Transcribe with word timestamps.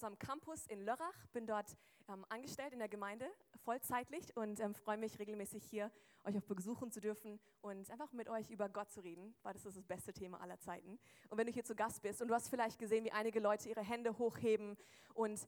unserem 0.00 0.18
Campus 0.18 0.66
in 0.68 0.80
Lörrach, 0.80 1.26
bin 1.34 1.46
dort 1.46 1.76
ähm, 2.08 2.24
angestellt 2.30 2.72
in 2.72 2.78
der 2.78 2.88
Gemeinde, 2.88 3.30
vollzeitlich 3.64 4.34
und 4.34 4.58
ähm, 4.58 4.72
freue 4.72 4.96
mich 4.96 5.18
regelmäßig 5.18 5.62
hier, 5.62 5.92
euch 6.24 6.38
auch 6.38 6.42
besuchen 6.42 6.90
zu 6.90 7.02
dürfen 7.02 7.38
und 7.60 7.90
einfach 7.90 8.10
mit 8.12 8.30
euch 8.30 8.50
über 8.50 8.70
Gott 8.70 8.90
zu 8.90 9.02
reden, 9.02 9.34
weil 9.42 9.52
das 9.52 9.66
ist 9.66 9.76
das 9.76 9.84
beste 9.84 10.14
Thema 10.14 10.40
aller 10.40 10.58
Zeiten. 10.58 10.98
Und 11.28 11.36
wenn 11.36 11.46
du 11.46 11.52
hier 11.52 11.64
zu 11.64 11.74
Gast 11.74 12.00
bist 12.00 12.22
und 12.22 12.28
du 12.28 12.34
hast 12.34 12.48
vielleicht 12.48 12.78
gesehen, 12.78 13.04
wie 13.04 13.12
einige 13.12 13.40
Leute 13.40 13.68
ihre 13.68 13.82
Hände 13.82 14.16
hochheben 14.16 14.78
und 15.12 15.46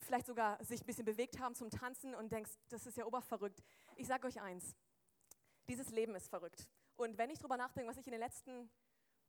vielleicht 0.00 0.26
sogar 0.26 0.62
sich 0.62 0.82
ein 0.82 0.86
bisschen 0.86 1.06
bewegt 1.06 1.40
haben 1.40 1.54
zum 1.54 1.70
Tanzen 1.70 2.14
und 2.14 2.30
denkst, 2.30 2.50
das 2.68 2.84
ist 2.84 2.98
ja 2.98 3.06
oberverrückt. 3.06 3.62
Ich 3.96 4.06
sage 4.06 4.26
euch 4.26 4.38
eins, 4.38 4.76
dieses 5.66 5.88
Leben 5.88 6.14
ist 6.14 6.28
verrückt. 6.28 6.68
Und 6.96 7.16
wenn 7.16 7.30
ich 7.30 7.38
darüber 7.38 7.56
nachdenke, 7.56 7.88
was 7.88 7.96
ich 7.96 8.06
in 8.06 8.12
den 8.12 8.20
letzten 8.20 8.68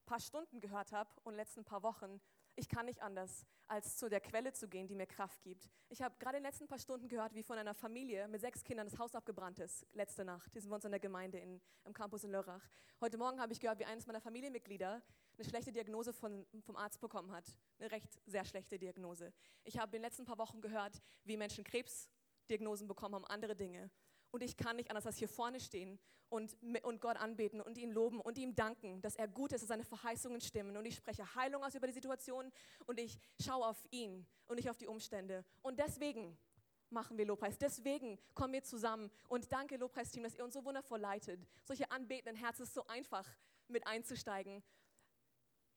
paar 0.05 0.19
Stunden 0.19 0.59
gehört 0.59 0.91
habe 0.91 1.09
und 1.23 1.35
letzten 1.35 1.63
paar 1.63 1.81
Wochen, 1.81 2.19
ich 2.59 2.67
kann 2.67 2.85
nicht 2.85 3.01
anders, 3.01 3.45
als 3.67 3.95
zu 3.95 4.09
der 4.09 4.19
Quelle 4.19 4.51
zu 4.51 4.67
gehen, 4.67 4.85
die 4.87 4.95
mir 4.95 5.07
Kraft 5.07 5.41
gibt. 5.41 5.69
Ich 5.87 6.01
habe 6.01 6.15
gerade 6.19 6.37
in 6.37 6.43
den 6.43 6.51
letzten 6.51 6.67
paar 6.67 6.77
Stunden 6.77 7.07
gehört, 7.07 7.33
wie 7.33 7.41
von 7.41 7.57
einer 7.57 7.73
Familie 7.73 8.27
mit 8.27 8.41
sechs 8.41 8.63
Kindern 8.63 8.87
das 8.87 8.99
Haus 8.99 9.15
abgebrannt 9.15 9.59
ist, 9.59 9.87
letzte 9.93 10.25
Nacht. 10.25 10.51
Hier 10.51 10.61
sind 10.61 10.69
wir 10.69 10.75
uns 10.75 10.83
in 10.83 10.91
der 10.91 10.99
Gemeinde 10.99 11.39
in, 11.39 11.61
im 11.85 11.93
Campus 11.93 12.25
in 12.25 12.31
Lörrach. 12.31 12.69
Heute 12.99 13.17
Morgen 13.17 13.39
habe 13.39 13.53
ich 13.53 13.61
gehört, 13.61 13.79
wie 13.79 13.85
eines 13.85 14.05
meiner 14.07 14.19
Familienmitglieder 14.19 15.01
eine 15.37 15.49
schlechte 15.49 15.71
Diagnose 15.71 16.11
von, 16.11 16.45
vom 16.65 16.75
Arzt 16.75 16.99
bekommen 16.99 17.31
hat. 17.31 17.45
Eine 17.79 17.91
recht 17.91 18.19
sehr 18.25 18.43
schlechte 18.43 18.77
Diagnose. 18.77 19.31
Ich 19.63 19.77
habe 19.77 19.95
in 19.95 20.01
den 20.01 20.09
letzten 20.09 20.25
paar 20.25 20.37
Wochen 20.37 20.59
gehört, 20.59 21.01
wie 21.23 21.37
Menschen 21.37 21.63
Krebsdiagnosen 21.63 22.87
bekommen 22.87 23.15
haben, 23.15 23.25
andere 23.25 23.55
Dinge. 23.55 23.89
Und 24.31 24.43
ich 24.43 24.57
kann 24.57 24.75
nicht 24.75 24.89
anders 24.89 25.05
als 25.05 25.17
hier 25.17 25.29
vorne 25.29 25.59
stehen 25.59 25.99
und, 26.29 26.55
und 26.83 27.01
Gott 27.01 27.17
anbeten 27.17 27.61
und 27.61 27.77
ihn 27.77 27.91
loben 27.91 28.21
und 28.21 28.37
ihm 28.37 28.55
danken, 28.55 29.01
dass 29.01 29.15
er 29.15 29.27
gut 29.27 29.51
ist, 29.51 29.61
dass 29.61 29.69
seine 29.69 29.83
Verheißungen 29.83 30.41
stimmen. 30.41 30.77
Und 30.77 30.85
ich 30.85 30.95
spreche 30.95 31.35
Heilung 31.35 31.63
aus 31.63 31.75
über 31.75 31.87
die 31.87 31.93
Situation 31.93 32.51
und 32.85 32.99
ich 32.99 33.17
schaue 33.41 33.65
auf 33.65 33.83
ihn 33.89 34.27
und 34.47 34.57
nicht 34.57 34.69
auf 34.69 34.77
die 34.77 34.87
Umstände. 34.87 35.43
Und 35.61 35.79
deswegen 35.79 36.37
machen 36.91 37.17
wir 37.17 37.25
Lobpreis. 37.25 37.57
Deswegen 37.57 38.19
kommen 38.33 38.53
wir 38.53 38.63
zusammen 38.63 39.11
und 39.27 39.51
danke 39.51 39.77
Lobpreisteam, 39.77 40.23
dass 40.23 40.35
ihr 40.35 40.43
uns 40.43 40.53
so 40.53 40.63
wundervoll 40.63 40.99
leitet. 40.99 41.39
Solche 41.63 41.89
anbetenden 41.91 42.35
Herzen 42.35 42.63
ist 42.63 42.73
so 42.73 42.85
einfach 42.87 43.27
mit 43.67 43.85
einzusteigen. 43.87 44.63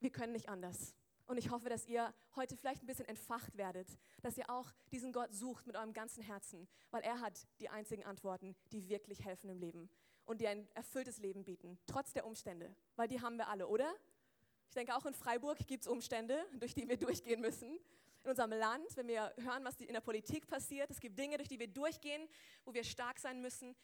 Wir 0.00 0.10
können 0.10 0.32
nicht 0.32 0.48
anders. 0.48 0.94
Und 1.26 1.38
ich 1.38 1.50
hoffe, 1.50 1.68
dass 1.68 1.86
ihr 1.86 2.12
heute 2.36 2.56
vielleicht 2.56 2.82
ein 2.82 2.86
bisschen 2.86 3.06
entfacht 3.06 3.56
werdet, 3.56 3.88
dass 4.22 4.36
ihr 4.36 4.48
auch 4.50 4.72
diesen 4.90 5.12
Gott 5.12 5.32
sucht 5.32 5.66
mit 5.66 5.76
eurem 5.76 5.92
ganzen 5.92 6.22
Herzen, 6.22 6.68
weil 6.90 7.02
er 7.02 7.20
hat 7.20 7.46
die 7.60 7.68
einzigen 7.68 8.04
Antworten, 8.04 8.56
die 8.72 8.88
wirklich 8.88 9.24
helfen 9.24 9.48
im 9.48 9.58
Leben 9.58 9.88
und 10.24 10.40
die 10.40 10.48
ein 10.48 10.68
erfülltes 10.74 11.18
Leben 11.18 11.44
bieten, 11.44 11.78
trotz 11.86 12.12
der 12.12 12.26
Umstände, 12.26 12.74
weil 12.96 13.08
die 13.08 13.20
haben 13.20 13.36
wir 13.36 13.48
alle, 13.48 13.68
oder? 13.68 13.92
Ich 14.68 14.74
denke, 14.74 14.96
auch 14.96 15.04
in 15.04 15.14
Freiburg 15.14 15.58
gibt 15.66 15.84
es 15.84 15.88
Umstände, 15.88 16.46
durch 16.58 16.74
die 16.74 16.88
wir 16.88 16.96
durchgehen 16.96 17.40
müssen. 17.40 17.78
In 18.24 18.30
unserem 18.30 18.52
Land, 18.52 18.96
wenn 18.96 19.08
wir 19.08 19.34
hören, 19.38 19.64
was 19.64 19.80
in 19.80 19.92
der 19.92 20.00
Politik 20.00 20.46
passiert, 20.46 20.90
es 20.90 21.00
gibt 21.00 21.18
Dinge, 21.18 21.36
durch 21.36 21.48
die 21.48 21.58
wir 21.58 21.66
durchgehen, 21.66 22.28
wo 22.64 22.72
wir 22.72 22.84
stark 22.84 23.18
sein 23.18 23.40
müssen 23.40 23.74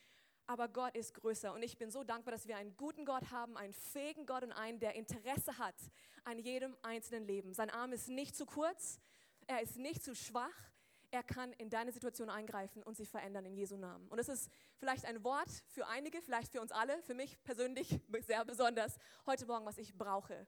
aber 0.49 0.67
Gott 0.67 0.97
ist 0.97 1.15
größer. 1.15 1.53
Und 1.53 1.63
ich 1.63 1.77
bin 1.77 1.91
so 1.91 2.03
dankbar, 2.03 2.33
dass 2.33 2.49
wir 2.49 2.57
einen 2.57 2.75
guten 2.77 3.05
Gott 3.05 3.31
haben, 3.31 3.57
einen 3.57 3.75
fähigen 3.75 4.25
Gott 4.25 4.43
und 4.43 4.53
einen, 4.53 4.81
der 4.81 4.95
Interesse 4.95 5.59
hat 5.59 5.77
an 6.25 6.39
jedem 6.39 6.75
einzelnen 6.83 7.27
Leben. 7.27 7.53
Sein 7.53 7.71
Arm 7.71 7.93
ist 7.93 8.09
nicht 8.09 8.35
zu 8.35 8.47
kurz, 8.47 8.99
er 9.47 9.61
ist 9.63 9.77
nicht 9.77 10.03
zu 10.03 10.15
schwach. 10.15 10.73
Er 11.11 11.23
kann 11.23 11.53
in 11.55 11.71
deine 11.71 11.93
Situation 11.93 12.29
eingreifen 12.29 12.83
und 12.83 12.97
sie 12.97 13.07
verändern 13.07 13.45
in 13.45 13.55
Jesu 13.55 13.77
Namen. 13.77 14.09
Und 14.09 14.19
es 14.19 14.29
ist 14.29 14.51
vielleicht 14.77 15.05
ein 15.05 15.23
Wort 15.23 15.51
für 15.69 15.87
einige, 15.87 16.21
vielleicht 16.21 16.51
für 16.51 16.61
uns 16.61 16.73
alle, 16.73 17.03
für 17.03 17.15
mich 17.15 17.43
persönlich 17.45 18.01
sehr 18.27 18.45
besonders 18.45 18.99
heute 19.27 19.47
Morgen, 19.47 19.67
was 19.67 19.79
ich 19.79 19.97
brauche. 19.97 20.47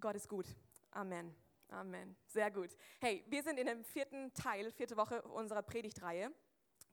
Gott 0.00 0.14
ist 0.14 0.28
gut. 0.28 0.46
Amen. 0.92 1.34
Amen. 1.68 2.16
Sehr 2.26 2.52
gut. 2.52 2.70
Hey, 3.00 3.24
wir 3.28 3.42
sind 3.42 3.58
in 3.58 3.66
dem 3.66 3.84
vierten 3.84 4.32
Teil, 4.32 4.70
vierte 4.70 4.96
Woche 4.96 5.22
unserer 5.22 5.62
Predigtreihe 5.62 6.32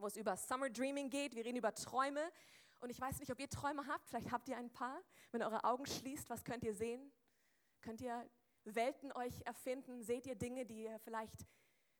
wo 0.01 0.07
es 0.07 0.17
über 0.17 0.35
Summer 0.35 0.69
Dreaming 0.69 1.09
geht. 1.09 1.35
Wir 1.35 1.45
reden 1.45 1.57
über 1.57 1.73
Träume. 1.73 2.31
Und 2.79 2.89
ich 2.89 2.99
weiß 2.99 3.19
nicht, 3.19 3.31
ob 3.31 3.39
ihr 3.39 3.49
Träume 3.49 3.85
habt. 3.87 4.07
Vielleicht 4.07 4.31
habt 4.31 4.49
ihr 4.49 4.57
ein 4.57 4.71
paar. 4.71 4.99
Wenn 5.31 5.41
ihr 5.41 5.45
eure 5.45 5.63
Augen 5.63 5.85
schließt, 5.85 6.29
was 6.29 6.43
könnt 6.43 6.63
ihr 6.63 6.73
sehen? 6.73 7.11
Könnt 7.81 8.01
ihr 8.01 8.27
Welten 8.63 9.11
euch 9.11 9.41
erfinden? 9.45 10.03
Seht 10.03 10.25
ihr 10.25 10.35
Dinge, 10.35 10.65
die 10.65 10.83
ihr 10.83 10.99
vielleicht 10.99 11.45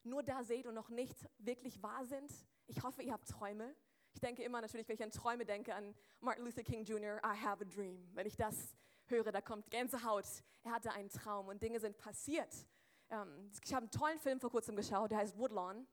nur 0.04 0.24
da 0.24 0.44
seht 0.44 0.66
und 0.66 0.74
noch 0.74 0.90
nicht 0.90 1.30
wirklich 1.38 1.82
wahr 1.84 2.06
sind? 2.06 2.32
Ich 2.68 2.82
hoffe, 2.84 3.04
ihr 3.04 3.14
habt 3.14 3.28
Träume. 3.28 3.76
Ich 4.14 4.20
denke 4.20 4.44
immer 4.44 4.62
natürlich, 4.62 4.88
wenn 4.88 4.96
ich 4.96 5.04
an 5.04 5.12
Träume 5.12 5.46
denke, 5.46 5.74
an 5.74 5.96
Martin 6.20 6.44
Luther 6.44 6.64
King 6.64 6.84
Jr., 6.84 7.18
I 7.24 7.38
have 7.38 7.64
a 7.64 7.68
dream. 7.68 8.10
Wenn 8.14 8.26
ich 8.26 8.36
das 8.36 8.76
höre, 9.06 9.32
da 9.32 9.42
kommt 9.42 9.70
Gänsehaut. 9.70 10.26
Er 10.64 10.72
hatte 10.72 10.92
einen 10.92 11.10
Traum 11.10 11.48
und 11.48 11.62
Dinge 11.62 11.80
sind 11.80 11.98
passiert. 11.98 12.54
Ähm, 13.10 13.52
ich 13.64 13.74
habe 13.74 13.84
einen 13.84 13.92
tollen 13.92 14.20
Film 14.20 14.40
vor 14.40 14.50
kurzem 14.50 14.76
geschaut, 14.76 15.12
der 15.12 15.20
heißt 15.20 15.38
Woodlawn. 15.38 15.88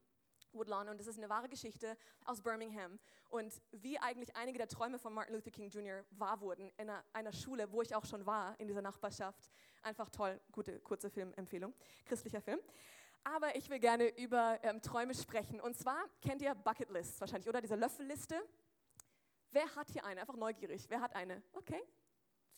Woodlawn 0.52 0.88
und 0.88 0.98
das 0.98 1.06
ist 1.06 1.18
eine 1.18 1.28
wahre 1.28 1.48
Geschichte 1.48 1.96
aus 2.24 2.40
Birmingham 2.40 2.98
und 3.28 3.60
wie 3.72 3.98
eigentlich 3.98 4.34
einige 4.36 4.58
der 4.58 4.68
Träume 4.68 4.98
von 4.98 5.12
Martin 5.12 5.34
Luther 5.34 5.50
King 5.50 5.68
Jr. 5.68 6.04
wahr 6.10 6.40
wurden 6.40 6.70
in 6.76 6.90
einer, 7.12 7.32
Schule, 7.32 7.70
wo 7.72 7.82
ich 7.82 7.94
auch 7.94 8.04
schon 8.04 8.24
war, 8.26 8.58
in 8.58 8.68
dieser 8.68 8.82
Nachbarschaft. 8.82 9.50
Einfach 9.82 10.08
toll, 10.10 10.40
gute, 10.52 10.80
kurze 10.80 11.10
Filmempfehlung, 11.10 11.74
christlicher 12.06 12.40
Film. 12.40 12.60
Aber 13.24 13.54
ich 13.56 13.68
will 13.68 13.78
gerne 13.78 14.08
über 14.16 14.58
ähm, 14.62 14.80
Träume 14.80 15.14
sprechen 15.14 15.60
und 15.60 15.76
zwar 15.76 16.04
kennt 16.20 16.40
ihr 16.40 16.54
Bucketlists 16.54 17.20
wahrscheinlich, 17.20 17.48
oder? 17.48 17.60
Diese 17.60 17.74
Löffelliste. 17.74 18.40
Wer 19.50 19.74
hat 19.76 19.90
hier 19.90 20.04
eine? 20.04 20.20
Einfach 20.20 20.36
neugierig. 20.36 20.86
Wer 20.88 21.00
hat 21.00 21.14
eine? 21.14 21.42
Okay, 21.52 21.82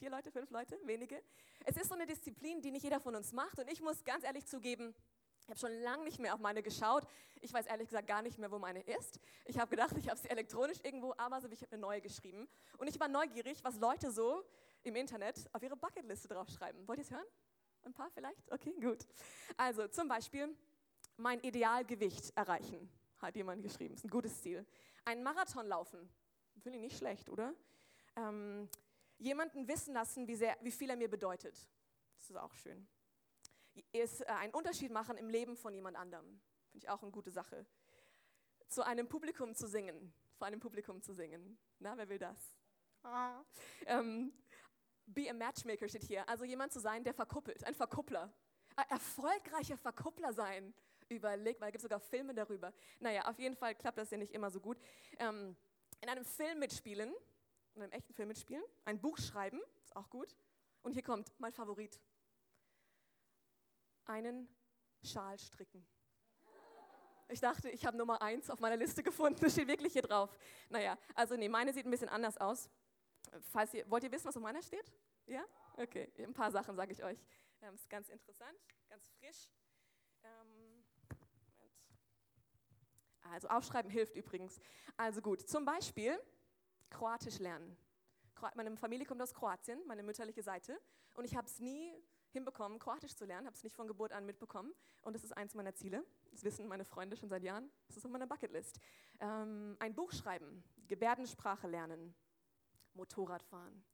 vier 0.01 0.11
Leute, 0.11 0.31
fünf 0.31 0.51
Leute, 0.51 0.79
wenige. 0.85 1.23
Es 1.65 1.77
ist 1.77 1.89
so 1.89 1.95
eine 1.95 2.07
Disziplin, 2.07 2.61
die 2.63 2.71
nicht 2.71 2.83
jeder 2.83 3.01
von 3.01 3.15
uns 3.15 3.33
macht. 3.33 3.59
Und 3.59 3.71
ich 3.71 3.81
muss 3.81 4.03
ganz 4.03 4.25
ehrlich 4.25 4.47
zugeben, 4.47 4.95
ich 5.51 5.63
habe 5.63 5.73
schon 5.73 5.83
lange 5.83 6.05
nicht 6.05 6.21
mehr 6.21 6.33
auf 6.33 6.39
meine 6.39 6.63
geschaut. 6.63 7.05
Ich 7.41 7.53
weiß 7.53 7.67
ehrlich 7.67 7.89
gesagt 7.89 8.07
gar 8.07 8.23
nicht 8.23 8.39
mehr, 8.39 8.53
wo 8.53 8.61
meine 8.61 8.83
ist. 8.83 9.19
Ich 9.47 9.59
habe 9.59 9.69
gedacht, 9.69 9.97
ich 9.97 10.09
habe 10.09 10.17
sie 10.17 10.31
elektronisch 10.31 10.79
irgendwo, 10.85 11.13
aber 11.19 11.39
ich 11.51 11.63
habe 11.63 11.73
eine 11.73 11.81
neue 11.81 12.01
geschrieben. 12.01 12.49
Und 12.79 12.87
ich 12.87 13.01
war 13.01 13.09
neugierig, 13.09 13.59
was 13.65 13.77
Leute 13.81 14.13
so 14.13 14.45
im 14.85 14.95
Internet 14.95 15.51
auf 15.53 15.61
ihre 15.61 15.77
Bucketliste 15.77 16.29
draufschreiben. 16.29 16.87
Wollt 16.87 17.01
ihr 17.01 17.05
es 17.05 17.11
hören? 17.11 17.27
Ein 17.83 17.93
paar 17.93 18.11
vielleicht? 18.11 18.53
Okay, 18.53 18.73
gut. 18.81 19.09
Also 19.57 19.89
zum 19.89 20.07
Beispiel 20.07 20.57
mein 21.17 21.41
Idealgewicht 21.41 22.31
erreichen, 22.37 22.89
hat 23.19 23.35
jemand 23.35 23.65
geschrieben. 23.65 23.95
Das 23.95 24.05
ist 24.05 24.05
ein 24.05 24.11
gutes 24.11 24.41
Ziel. 24.43 24.65
Ein 25.05 25.25
Marathon 25.25 25.67
laufen. 25.67 26.09
Finde 26.61 26.79
ich 26.79 26.85
nicht 26.85 26.99
schlecht, 26.99 27.29
oder? 27.29 27.55
Ähm, 28.15 28.69
jemanden 29.19 29.67
wissen 29.67 29.95
lassen, 29.95 30.29
wie, 30.29 30.37
sehr, 30.37 30.57
wie 30.61 30.71
viel 30.71 30.91
er 30.91 30.97
mir 30.97 31.11
bedeutet. 31.11 31.57
Das 32.15 32.31
ist 32.31 32.37
auch 32.37 32.55
schön 32.55 32.87
ist 33.93 34.23
äh, 34.23 34.27
einen 34.27 34.53
Unterschied 34.55 34.91
machen 34.91 35.17
im 35.17 35.29
Leben 35.29 35.57
von 35.57 35.75
jemand 35.75 35.97
anderem. 35.97 36.41
Finde 36.71 36.85
ich 36.85 36.89
auch 36.89 37.03
eine 37.03 37.11
gute 37.11 37.31
Sache. 37.31 37.67
Zu 38.69 38.87
einem 38.87 39.09
Publikum 39.09 39.55
zu 39.55 39.67
singen, 39.67 40.13
vor 40.37 40.47
einem 40.47 40.61
Publikum 40.61 41.03
zu 41.03 41.13
singen. 41.13 41.59
Na, 41.79 41.97
wer 41.97 42.09
will 42.09 42.19
das? 42.19 42.57
Ah. 43.03 43.43
Ähm, 43.87 44.33
be 45.07 45.29
a 45.29 45.33
Matchmaker 45.33 45.89
steht 45.89 46.05
hier. 46.05 46.29
Also 46.29 46.45
jemand 46.45 46.73
zu 46.73 46.81
sein, 46.81 47.03
der 47.05 47.15
verkuppelt, 47.15 47.65
ein 47.65 47.75
Verkuppler. 47.75 48.33
Erfolgreicher 48.89 49.77
Verkuppler 49.77 50.33
sein. 50.33 50.73
Überleg, 51.09 51.61
weil 51.61 51.69
es 51.69 51.73
gibt 51.73 51.83
sogar 51.83 52.01
Filme 52.01 52.33
darüber. 52.35 52.73
Naja, 53.01 53.27
auf 53.29 53.39
jeden 53.39 53.57
Fall 53.57 53.75
klappt 53.75 53.99
das 53.99 54.11
ja 54.11 54.17
nicht 54.17 54.33
immer 54.33 54.51
so 54.51 54.61
gut. 54.61 54.79
Ähm, 55.19 55.57
in 56.01 56.09
einem 56.09 56.25
Film 56.25 56.61
mitspielen, 56.61 57.13
in 57.75 57.83
einem 57.83 57.93
echten 57.93 58.15
Film 58.15 58.29
mitspielen, 58.29 58.63
ein 58.85 59.01
Buch 59.01 59.19
schreiben, 59.19 59.61
ist 59.83 59.97
auch 59.97 60.09
gut. 60.09 60.37
Und 60.83 60.93
hier 60.93 61.03
kommt 61.03 61.33
mein 61.39 61.53
Favorit 61.53 62.01
einen 64.11 64.49
Schal 65.03 65.39
stricken. 65.39 65.87
Ich 67.29 67.41
dachte, 67.41 67.71
ich 67.71 67.87
habe 67.87 67.97
Nummer 67.97 68.21
eins 68.21 68.51
auf 68.51 68.59
meiner 68.59 68.77
Liste 68.77 69.03
gefunden. 69.05 69.41
Das 69.41 69.53
steht 69.53 69.69
wirklich 69.69 69.93
hier 69.93 70.03
drauf. 70.03 70.37
Naja, 70.69 70.99
also 71.15 71.37
nee, 71.37 71.49
meine 71.49 71.73
sieht 71.73 71.87
ein 71.87 71.91
bisschen 71.91 72.09
anders 72.09 72.37
aus. 72.39 72.69
Falls 73.53 73.73
ihr, 73.73 73.89
wollt 73.89 74.03
ihr 74.03 74.11
wissen, 74.11 74.27
was 74.27 74.37
auf 74.37 74.43
meiner 74.43 74.63
steht? 74.63 74.93
Ja? 75.27 75.45
Okay, 75.77 76.13
ein 76.19 76.35
paar 76.35 76.51
Sachen 76.51 76.75
sage 76.75 76.93
ich 76.93 77.05
euch. 77.05 77.25
Ähm, 77.63 77.75
ist 77.75 77.89
ganz 77.89 78.09
interessant, 78.09 78.59
ganz 78.89 79.07
frisch. 79.21 79.49
Ähm, 80.25 80.85
also 83.31 83.47
aufschreiben 83.49 83.91
hilft 83.91 84.17
übrigens. 84.17 84.59
Also 84.97 85.23
gut, 85.23 85.49
zum 85.49 85.65
Beispiel 85.65 86.19
Kroatisch 86.91 87.39
lernen. 87.39 87.77
Meine 88.57 88.77
Familie 88.77 89.07
kommt 89.07 89.23
aus 89.23 89.33
Kroatien, 89.33 89.81
meine 89.87 90.03
mütterliche 90.03 90.43
Seite. 90.43 90.81
Und 91.15 91.25
ich 91.25 91.37
habe 91.37 91.47
es 91.47 91.61
nie 91.61 91.95
hinbekommen, 92.33 92.79
Kroatisch 92.79 93.15
zu 93.15 93.25
lernen, 93.25 93.47
habe 93.47 93.57
es 93.57 93.63
nicht 93.63 93.77
von 93.77 93.87
Geburt 93.87 94.13
an 94.13 94.27
mitbekommen 94.27 94.73
und 95.03 95.15
das 95.15 95.25
ist 95.25 95.37
eins 95.37 95.55
meiner 95.55 95.75
Ziele. 95.75 96.05
Das 96.31 96.45
wissen 96.45 96.69
meine 96.69 96.85
Freunde 96.85 97.17
schon 97.17 97.29
seit 97.29 97.43
Jahren. 97.43 97.71
Das 97.87 97.97
ist 97.97 98.05
auf 98.05 98.11
meiner 98.11 98.27
Bucketlist. 98.27 98.81
Ähm, 99.21 99.77
ein 99.81 99.95
Buch 99.95 100.13
schreiben, 100.13 100.65
Gebärdensprache 100.89 101.69
lernen, 101.69 102.15
Motorrad 102.95 103.43
fahren. 103.43 103.85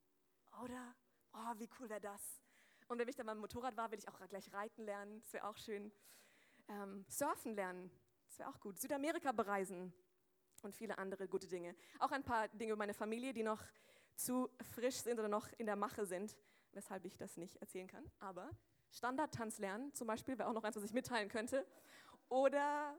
Oder? 0.63 0.95
Oh, 1.33 1.55
wie 1.59 1.69
cool 1.79 1.89
wäre 1.89 2.01
das? 2.01 2.41
Und 2.89 2.99
wenn 2.99 3.09
ich 3.09 3.17
dann 3.17 3.27
beim 3.27 3.39
Motorrad 3.39 3.77
war, 3.77 3.91
will 3.91 3.99
ich 3.99 4.09
auch 4.09 4.19
gleich 4.29 4.53
reiten 4.53 4.85
lernen. 4.85 5.21
Das 5.21 5.33
wäre 5.33 5.49
auch 5.49 5.57
schön. 5.57 5.93
Ähm, 6.69 7.05
surfen 7.09 7.55
lernen. 7.55 7.91
Das 8.29 8.39
wäre 8.39 8.49
auch 8.49 8.61
gut. 8.61 8.79
Südamerika 8.79 9.33
bereisen 9.33 9.93
und 10.63 10.75
viele 10.75 10.99
andere 10.99 11.29
gute 11.29 11.49
Dinge. 11.49 11.75
Auch 11.99 12.13
ein 12.13 12.23
paar 12.23 12.49
Dinge 12.49 12.73
über 12.73 12.79
meine 12.79 12.95
Familie, 12.95 13.33
die 13.33 13.43
noch 13.43 13.63
zu 14.15 14.49
frisch 14.73 14.97
sind 14.97 15.19
oder 15.19 15.29
noch 15.29 15.49
in 15.59 15.67
der 15.67 15.77
Mache 15.77 16.07
sind 16.07 16.37
weshalb 16.77 17.05
ich 17.05 17.17
das 17.17 17.37
nicht 17.37 17.57
erzählen 17.57 17.89
kann. 17.89 18.09
Aber 18.21 18.51
Standardtanz 18.91 19.59
lernen 19.59 19.93
zum 19.95 20.07
Beispiel 20.07 20.39
wäre 20.39 20.49
auch 20.49 20.53
noch 20.53 20.63
eins, 20.63 20.77
was 20.77 20.85
ich 20.85 20.93
mitteilen 20.93 21.29
könnte. 21.29 21.67
Oder, 22.29 22.97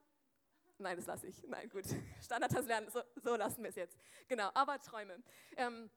nein, 0.78 0.98
das 0.98 1.06
lasse 1.06 1.28
ich. 1.28 1.44
Nein, 1.48 1.70
gut. 1.70 1.86
Standardtest 2.22 2.68
lernen, 2.68 2.90
so, 2.90 3.02
so, 3.16 3.36
lassen 3.36 3.64
wir 3.64 3.70
es 3.70 3.76
jetzt. 3.76 3.98
Genau, 4.28 4.50
aber 4.54 4.80
Träume. 4.82 5.22
Ähm, 5.56 5.90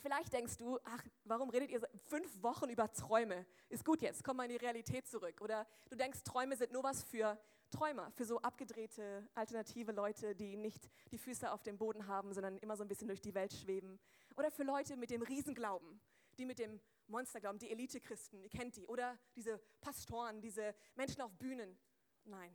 vielleicht 0.00 0.32
denkst 0.32 0.56
du, 0.56 0.78
ach, 0.84 1.04
warum 1.24 1.50
redet 1.50 1.70
ihr 1.70 1.82
fünf 2.08 2.42
Wochen 2.42 2.70
über 2.70 2.90
Träume? 2.92 3.46
Ist 3.68 3.84
gut 3.84 4.00
jetzt, 4.00 4.22
komm 4.24 4.36
mal 4.36 4.44
in 4.44 4.50
die 4.50 4.56
Realität 4.56 5.06
zurück. 5.06 5.40
Oder 5.40 5.66
du 5.90 5.96
denkst, 5.96 6.22
Träume 6.24 6.56
sind 6.56 6.72
nur 6.72 6.82
was 6.82 7.02
für 7.02 7.38
Träumer, 7.70 8.10
für 8.12 8.24
so 8.24 8.40
abgedrehte, 8.40 9.28
alternative 9.34 9.92
Leute, 9.92 10.36
die 10.36 10.56
nicht 10.56 10.88
die 11.10 11.18
Füße 11.18 11.50
auf 11.50 11.62
dem 11.62 11.76
Boden 11.76 12.06
haben, 12.06 12.32
sondern 12.32 12.56
immer 12.58 12.76
so 12.76 12.84
ein 12.84 12.88
bisschen 12.88 13.08
durch 13.08 13.20
die 13.20 13.34
Welt 13.34 13.52
schweben. 13.52 13.98
Oder 14.36 14.50
für 14.50 14.62
Leute 14.62 14.96
mit 14.96 15.10
dem 15.10 15.22
Riesenglauben, 15.22 16.00
die 16.38 16.46
mit 16.46 16.58
dem 16.58 16.80
Monsterglauben, 17.06 17.58
die 17.58 17.70
Elite-Christen, 17.70 18.40
ihr 18.40 18.48
kennt 18.48 18.76
die. 18.76 18.86
Oder 18.86 19.18
diese 19.36 19.58
Pastoren, 19.80 20.40
diese 20.40 20.74
Menschen 20.94 21.20
auf 21.22 21.32
Bühnen. 21.36 21.78
Nein. 22.24 22.54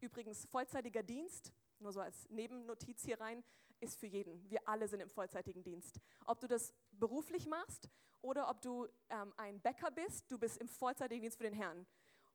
Übrigens, 0.00 0.46
vollzeitiger 0.46 1.02
Dienst, 1.02 1.52
nur 1.78 1.92
so 1.92 2.00
als 2.00 2.28
Nebennotiz 2.30 3.04
hier 3.04 3.20
rein, 3.20 3.44
ist 3.80 3.98
für 3.98 4.06
jeden. 4.06 4.48
Wir 4.50 4.66
alle 4.68 4.88
sind 4.88 5.00
im 5.00 5.10
vollzeitigen 5.10 5.62
Dienst. 5.62 6.00
Ob 6.26 6.40
du 6.40 6.46
das 6.46 6.74
beruflich 6.92 7.46
machst 7.46 7.88
oder 8.22 8.48
ob 8.48 8.60
du 8.60 8.86
ähm, 9.08 9.32
ein 9.36 9.60
Bäcker 9.60 9.90
bist, 9.90 10.30
du 10.30 10.38
bist 10.38 10.58
im 10.58 10.68
vollzeitigen 10.68 11.22
Dienst 11.22 11.38
für 11.38 11.44
den 11.44 11.54
Herrn. 11.54 11.86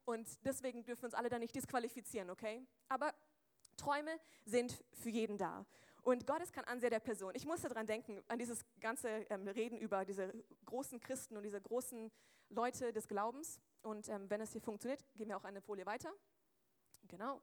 Und 0.05 0.27
deswegen 0.45 0.83
dürfen 0.83 1.03
wir 1.03 1.07
uns 1.07 1.13
alle 1.13 1.29
da 1.29 1.39
nicht 1.39 1.55
disqualifizieren, 1.55 2.29
okay? 2.29 2.65
Aber 2.89 3.13
Träume 3.77 4.19
sind 4.45 4.83
für 4.93 5.09
jeden 5.09 5.37
da. 5.37 5.65
Und 6.05 6.27
Gott 6.27 6.39
ist 6.43 6.53
kein 6.53 6.65
Anseher 6.65 6.91
der 6.91 6.99
Person. 6.99 7.33
Ich 7.33 7.47
musste 7.47 7.67
daran 7.67 7.87
denken, 7.87 8.23
an 8.27 8.37
dieses 8.37 8.63
ganze 8.79 9.09
ähm, 9.09 9.47
Reden 9.47 9.79
über 9.79 10.05
diese 10.05 10.31
großen 10.65 10.99
Christen 10.99 11.35
und 11.35 11.41
diese 11.41 11.59
großen 11.59 12.11
Leute 12.49 12.93
des 12.93 13.07
Glaubens. 13.07 13.59
Und 13.81 14.07
ähm, 14.09 14.29
wenn 14.29 14.39
es 14.39 14.51
hier 14.51 14.61
funktioniert, 14.61 15.03
gehen 15.15 15.29
wir 15.29 15.37
auch 15.37 15.43
eine 15.43 15.61
Folie 15.61 15.83
weiter. 15.87 16.13
Genau, 17.07 17.41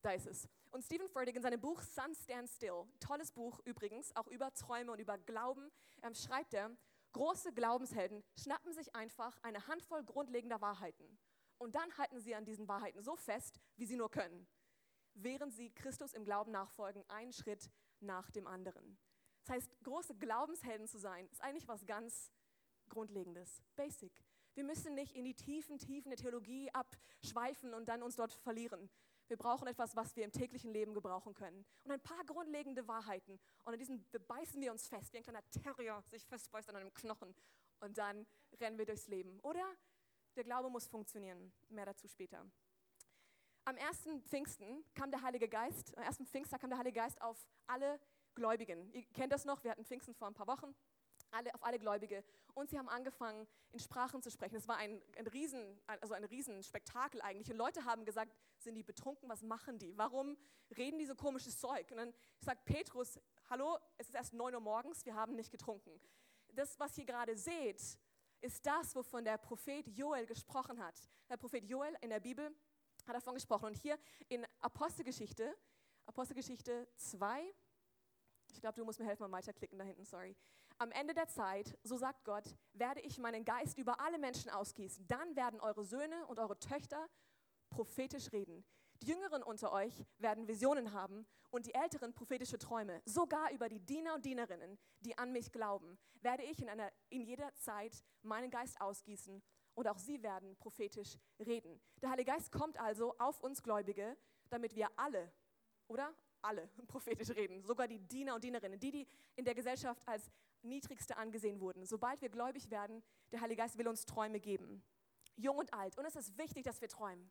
da 0.00 0.12
ist 0.12 0.28
es. 0.28 0.48
Und 0.70 0.84
Stephen 0.84 1.08
Furtick 1.08 1.34
in 1.34 1.42
seinem 1.42 1.60
Buch 1.60 1.82
Sun 1.82 2.14
Stand 2.14 2.48
Still, 2.48 2.84
tolles 3.00 3.32
Buch 3.32 3.58
übrigens, 3.64 4.14
auch 4.14 4.28
über 4.28 4.54
Träume 4.54 4.92
und 4.92 5.00
über 5.00 5.18
Glauben, 5.18 5.68
ähm, 6.04 6.14
schreibt 6.14 6.54
er, 6.54 6.70
große 7.14 7.52
Glaubenshelden 7.52 8.22
schnappen 8.38 8.72
sich 8.72 8.94
einfach 8.94 9.36
eine 9.42 9.66
Handvoll 9.66 10.04
grundlegender 10.04 10.60
Wahrheiten. 10.60 11.18
Und 11.58 11.74
dann 11.74 11.98
halten 11.98 12.20
sie 12.20 12.36
an 12.36 12.44
diesen 12.44 12.68
Wahrheiten 12.68 13.02
so 13.02 13.16
fest, 13.16 13.58
wie 13.74 13.86
sie 13.86 13.96
nur 13.96 14.12
können, 14.12 14.46
während 15.14 15.52
sie 15.52 15.70
Christus 15.70 16.12
im 16.12 16.24
Glauben 16.24 16.52
nachfolgen, 16.52 17.04
einen 17.08 17.32
Schritt 17.32 17.72
nach 18.04 18.30
dem 18.30 18.46
anderen. 18.46 18.98
Das 19.42 19.56
heißt, 19.56 19.84
große 19.84 20.14
Glaubenshelden 20.14 20.86
zu 20.86 20.98
sein, 20.98 21.28
ist 21.28 21.42
eigentlich 21.42 21.68
was 21.68 21.84
ganz 21.86 22.32
Grundlegendes, 22.88 23.62
basic. 23.76 24.24
Wir 24.54 24.64
müssen 24.64 24.94
nicht 24.94 25.16
in 25.16 25.24
die 25.24 25.34
tiefen 25.34 25.78
Tiefen 25.78 26.10
der 26.10 26.18
Theologie 26.18 26.70
abschweifen 26.72 27.74
und 27.74 27.88
dann 27.88 28.02
uns 28.02 28.16
dort 28.16 28.32
verlieren. 28.32 28.88
Wir 29.26 29.36
brauchen 29.36 29.66
etwas, 29.66 29.96
was 29.96 30.14
wir 30.16 30.24
im 30.24 30.32
täglichen 30.32 30.70
Leben 30.70 30.94
gebrauchen 30.94 31.34
können. 31.34 31.64
Und 31.82 31.90
ein 31.90 32.00
paar 32.00 32.24
grundlegende 32.24 32.86
Wahrheiten. 32.86 33.40
Und 33.64 33.72
an 33.72 33.78
diesen 33.78 34.06
beißen 34.28 34.60
wir 34.60 34.70
uns 34.70 34.86
fest, 34.86 35.12
wie 35.12 35.18
ein 35.18 35.22
kleiner 35.22 35.42
Terrier 35.50 36.02
sich 36.10 36.24
festbeißt 36.26 36.68
an 36.68 36.76
einem 36.76 36.92
Knochen. 36.92 37.34
Und 37.80 37.98
dann 37.98 38.26
rennen 38.60 38.78
wir 38.78 38.84
durchs 38.84 39.08
Leben. 39.08 39.40
Oder 39.40 39.64
der 40.36 40.44
Glaube 40.44 40.68
muss 40.68 40.86
funktionieren. 40.86 41.52
Mehr 41.68 41.86
dazu 41.86 42.06
später. 42.06 42.44
Am 43.66 43.78
ersten 43.78 44.20
Pfingsten 44.20 44.84
kam 44.94 45.10
der 45.10 45.22
Heilige 45.22 45.48
Geist, 45.48 45.96
am 45.96 46.02
ersten 46.02 46.26
Pfingster 46.26 46.58
kam 46.58 46.68
der 46.68 46.78
Heilige 46.78 47.00
Geist 47.00 47.22
auf 47.22 47.48
alle 47.66 47.98
Gläubigen. 48.34 48.92
Ihr 48.92 49.04
kennt 49.14 49.32
das 49.32 49.46
noch, 49.46 49.64
wir 49.64 49.70
hatten 49.70 49.86
Pfingsten 49.86 50.12
vor 50.12 50.28
ein 50.28 50.34
paar 50.34 50.46
Wochen. 50.46 50.74
Alle, 51.30 51.52
auf 51.54 51.64
alle 51.64 51.78
Gläubige. 51.78 52.22
Und 52.52 52.68
sie 52.68 52.78
haben 52.78 52.90
angefangen, 52.90 53.48
in 53.72 53.78
Sprachen 53.78 54.22
zu 54.22 54.30
sprechen. 54.30 54.54
Es 54.56 54.68
war 54.68 54.76
ein, 54.76 55.00
ein, 55.16 55.26
Riesen, 55.28 55.80
also 55.86 56.12
ein 56.12 56.24
Riesenspektakel 56.24 57.22
eigentlich. 57.22 57.50
Und 57.50 57.56
Leute 57.56 57.86
haben 57.86 58.04
gesagt, 58.04 58.32
sind 58.58 58.74
die 58.74 58.82
betrunken? 58.82 59.30
Was 59.30 59.42
machen 59.42 59.78
die? 59.78 59.96
Warum 59.96 60.36
reden 60.76 60.98
die 60.98 61.06
so 61.06 61.14
komisches 61.14 61.58
Zeug? 61.58 61.90
Und 61.90 61.96
dann 61.96 62.14
sagt 62.40 62.66
Petrus, 62.66 63.18
hallo, 63.48 63.78
es 63.96 64.08
ist 64.08 64.14
erst 64.14 64.34
9 64.34 64.54
Uhr 64.54 64.60
morgens, 64.60 65.06
wir 65.06 65.14
haben 65.14 65.34
nicht 65.34 65.50
getrunken. 65.50 65.98
Das, 66.52 66.78
was 66.78 66.96
ihr 66.98 67.06
gerade 67.06 67.36
seht, 67.36 67.80
ist 68.42 68.66
das, 68.66 68.94
wovon 68.94 69.24
der 69.24 69.38
Prophet 69.38 69.88
Joel 69.88 70.26
gesprochen 70.26 70.78
hat. 70.84 71.08
Der 71.30 71.38
Prophet 71.38 71.64
Joel 71.64 71.96
in 72.02 72.10
der 72.10 72.20
Bibel 72.20 72.54
hat 73.06 73.16
davon 73.16 73.34
gesprochen. 73.34 73.66
Und 73.66 73.76
hier 73.76 73.98
in 74.28 74.46
Apostelgeschichte, 74.60 75.56
Apostelgeschichte 76.06 76.88
2, 76.96 77.54
ich 78.52 78.60
glaube, 78.60 78.76
du 78.76 78.84
musst 78.84 79.00
mir 79.00 79.06
helfen, 79.06 79.28
mal 79.28 79.38
weiterklicken 79.38 79.78
da 79.78 79.84
hinten, 79.84 80.04
sorry. 80.04 80.36
Am 80.78 80.90
Ende 80.90 81.14
der 81.14 81.28
Zeit, 81.28 81.78
so 81.82 81.96
sagt 81.96 82.24
Gott, 82.24 82.56
werde 82.72 83.00
ich 83.00 83.18
meinen 83.18 83.44
Geist 83.44 83.78
über 83.78 84.00
alle 84.00 84.18
Menschen 84.18 84.50
ausgießen. 84.50 85.06
Dann 85.06 85.36
werden 85.36 85.60
eure 85.60 85.84
Söhne 85.84 86.26
und 86.26 86.38
eure 86.38 86.58
Töchter 86.58 87.08
prophetisch 87.70 88.32
reden. 88.32 88.64
Die 89.02 89.06
Jüngeren 89.08 89.42
unter 89.42 89.72
euch 89.72 90.04
werden 90.18 90.48
Visionen 90.48 90.92
haben 90.92 91.26
und 91.50 91.66
die 91.66 91.74
Älteren 91.74 92.12
prophetische 92.12 92.58
Träume. 92.58 93.02
Sogar 93.04 93.52
über 93.52 93.68
die 93.68 93.80
Diener 93.80 94.14
und 94.14 94.24
Dienerinnen, 94.24 94.78
die 95.00 95.16
an 95.18 95.32
mich 95.32 95.52
glauben, 95.52 95.98
werde 96.22 96.42
ich 96.44 96.60
in, 96.60 96.68
einer, 96.68 96.90
in 97.10 97.22
jeder 97.22 97.54
Zeit 97.54 98.02
meinen 98.22 98.50
Geist 98.50 98.80
ausgießen 98.80 99.42
und 99.74 99.88
auch 99.88 99.98
sie 99.98 100.22
werden 100.22 100.56
prophetisch 100.56 101.16
reden. 101.38 101.80
Der 102.02 102.10
Heilige 102.10 102.32
Geist 102.32 102.52
kommt 102.52 102.78
also 102.78 103.16
auf 103.18 103.40
uns 103.40 103.62
Gläubige, 103.62 104.16
damit 104.48 104.74
wir 104.74 104.88
alle, 104.96 105.32
oder? 105.88 106.14
Alle 106.42 106.68
prophetisch 106.86 107.30
reden, 107.30 107.62
sogar 107.62 107.88
die 107.88 107.98
Diener 107.98 108.34
und 108.34 108.44
Dienerinnen, 108.44 108.78
die, 108.78 108.90
die 108.90 109.08
in 109.36 109.44
der 109.44 109.54
Gesellschaft 109.54 110.02
als 110.06 110.30
niedrigste 110.62 111.16
angesehen 111.16 111.60
wurden. 111.60 111.84
Sobald 111.84 112.20
wir 112.20 112.28
gläubig 112.28 112.70
werden, 112.70 113.02
der 113.32 113.40
Heilige 113.40 113.62
Geist 113.62 113.78
will 113.78 113.88
uns 113.88 114.04
Träume 114.06 114.40
geben. 114.40 114.82
Jung 115.36 115.58
und 115.58 115.72
alt. 115.74 115.96
Und 115.98 116.04
es 116.04 116.16
ist 116.16 116.36
wichtig, 116.38 116.64
dass 116.64 116.80
wir 116.80 116.88
träumen. 116.88 117.30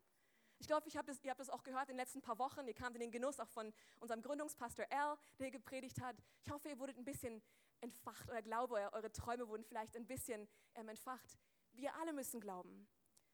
Ich 0.58 0.66
glaube, 0.66 0.88
hab 0.90 1.08
ihr 1.08 1.30
habt 1.30 1.40
das 1.40 1.50
auch 1.50 1.62
gehört 1.62 1.88
in 1.88 1.94
den 1.94 1.98
letzten 1.98 2.22
paar 2.22 2.38
Wochen. 2.38 2.66
Ihr 2.66 2.74
kamt 2.74 2.96
in 2.96 3.00
den 3.00 3.10
Genuss 3.10 3.40
auch 3.40 3.48
von 3.48 3.72
unserem 4.00 4.22
Gründungspastor 4.22 4.86
Al, 4.90 5.16
der 5.38 5.50
gepredigt 5.50 6.00
hat. 6.00 6.16
Ich 6.42 6.50
hoffe, 6.50 6.68
ihr 6.68 6.78
wurdet 6.78 6.96
ein 6.96 7.04
bisschen 7.04 7.42
entfacht. 7.80 8.30
Euer 8.30 8.42
Glaube, 8.42 8.74
eure 8.92 9.12
Träume 9.12 9.48
wurden 9.48 9.64
vielleicht 9.64 9.96
ein 9.96 10.06
bisschen 10.06 10.48
ähm, 10.74 10.88
entfacht. 10.88 11.38
Wir 11.74 11.94
alle 11.96 12.12
müssen 12.12 12.40
glauben. 12.40 12.88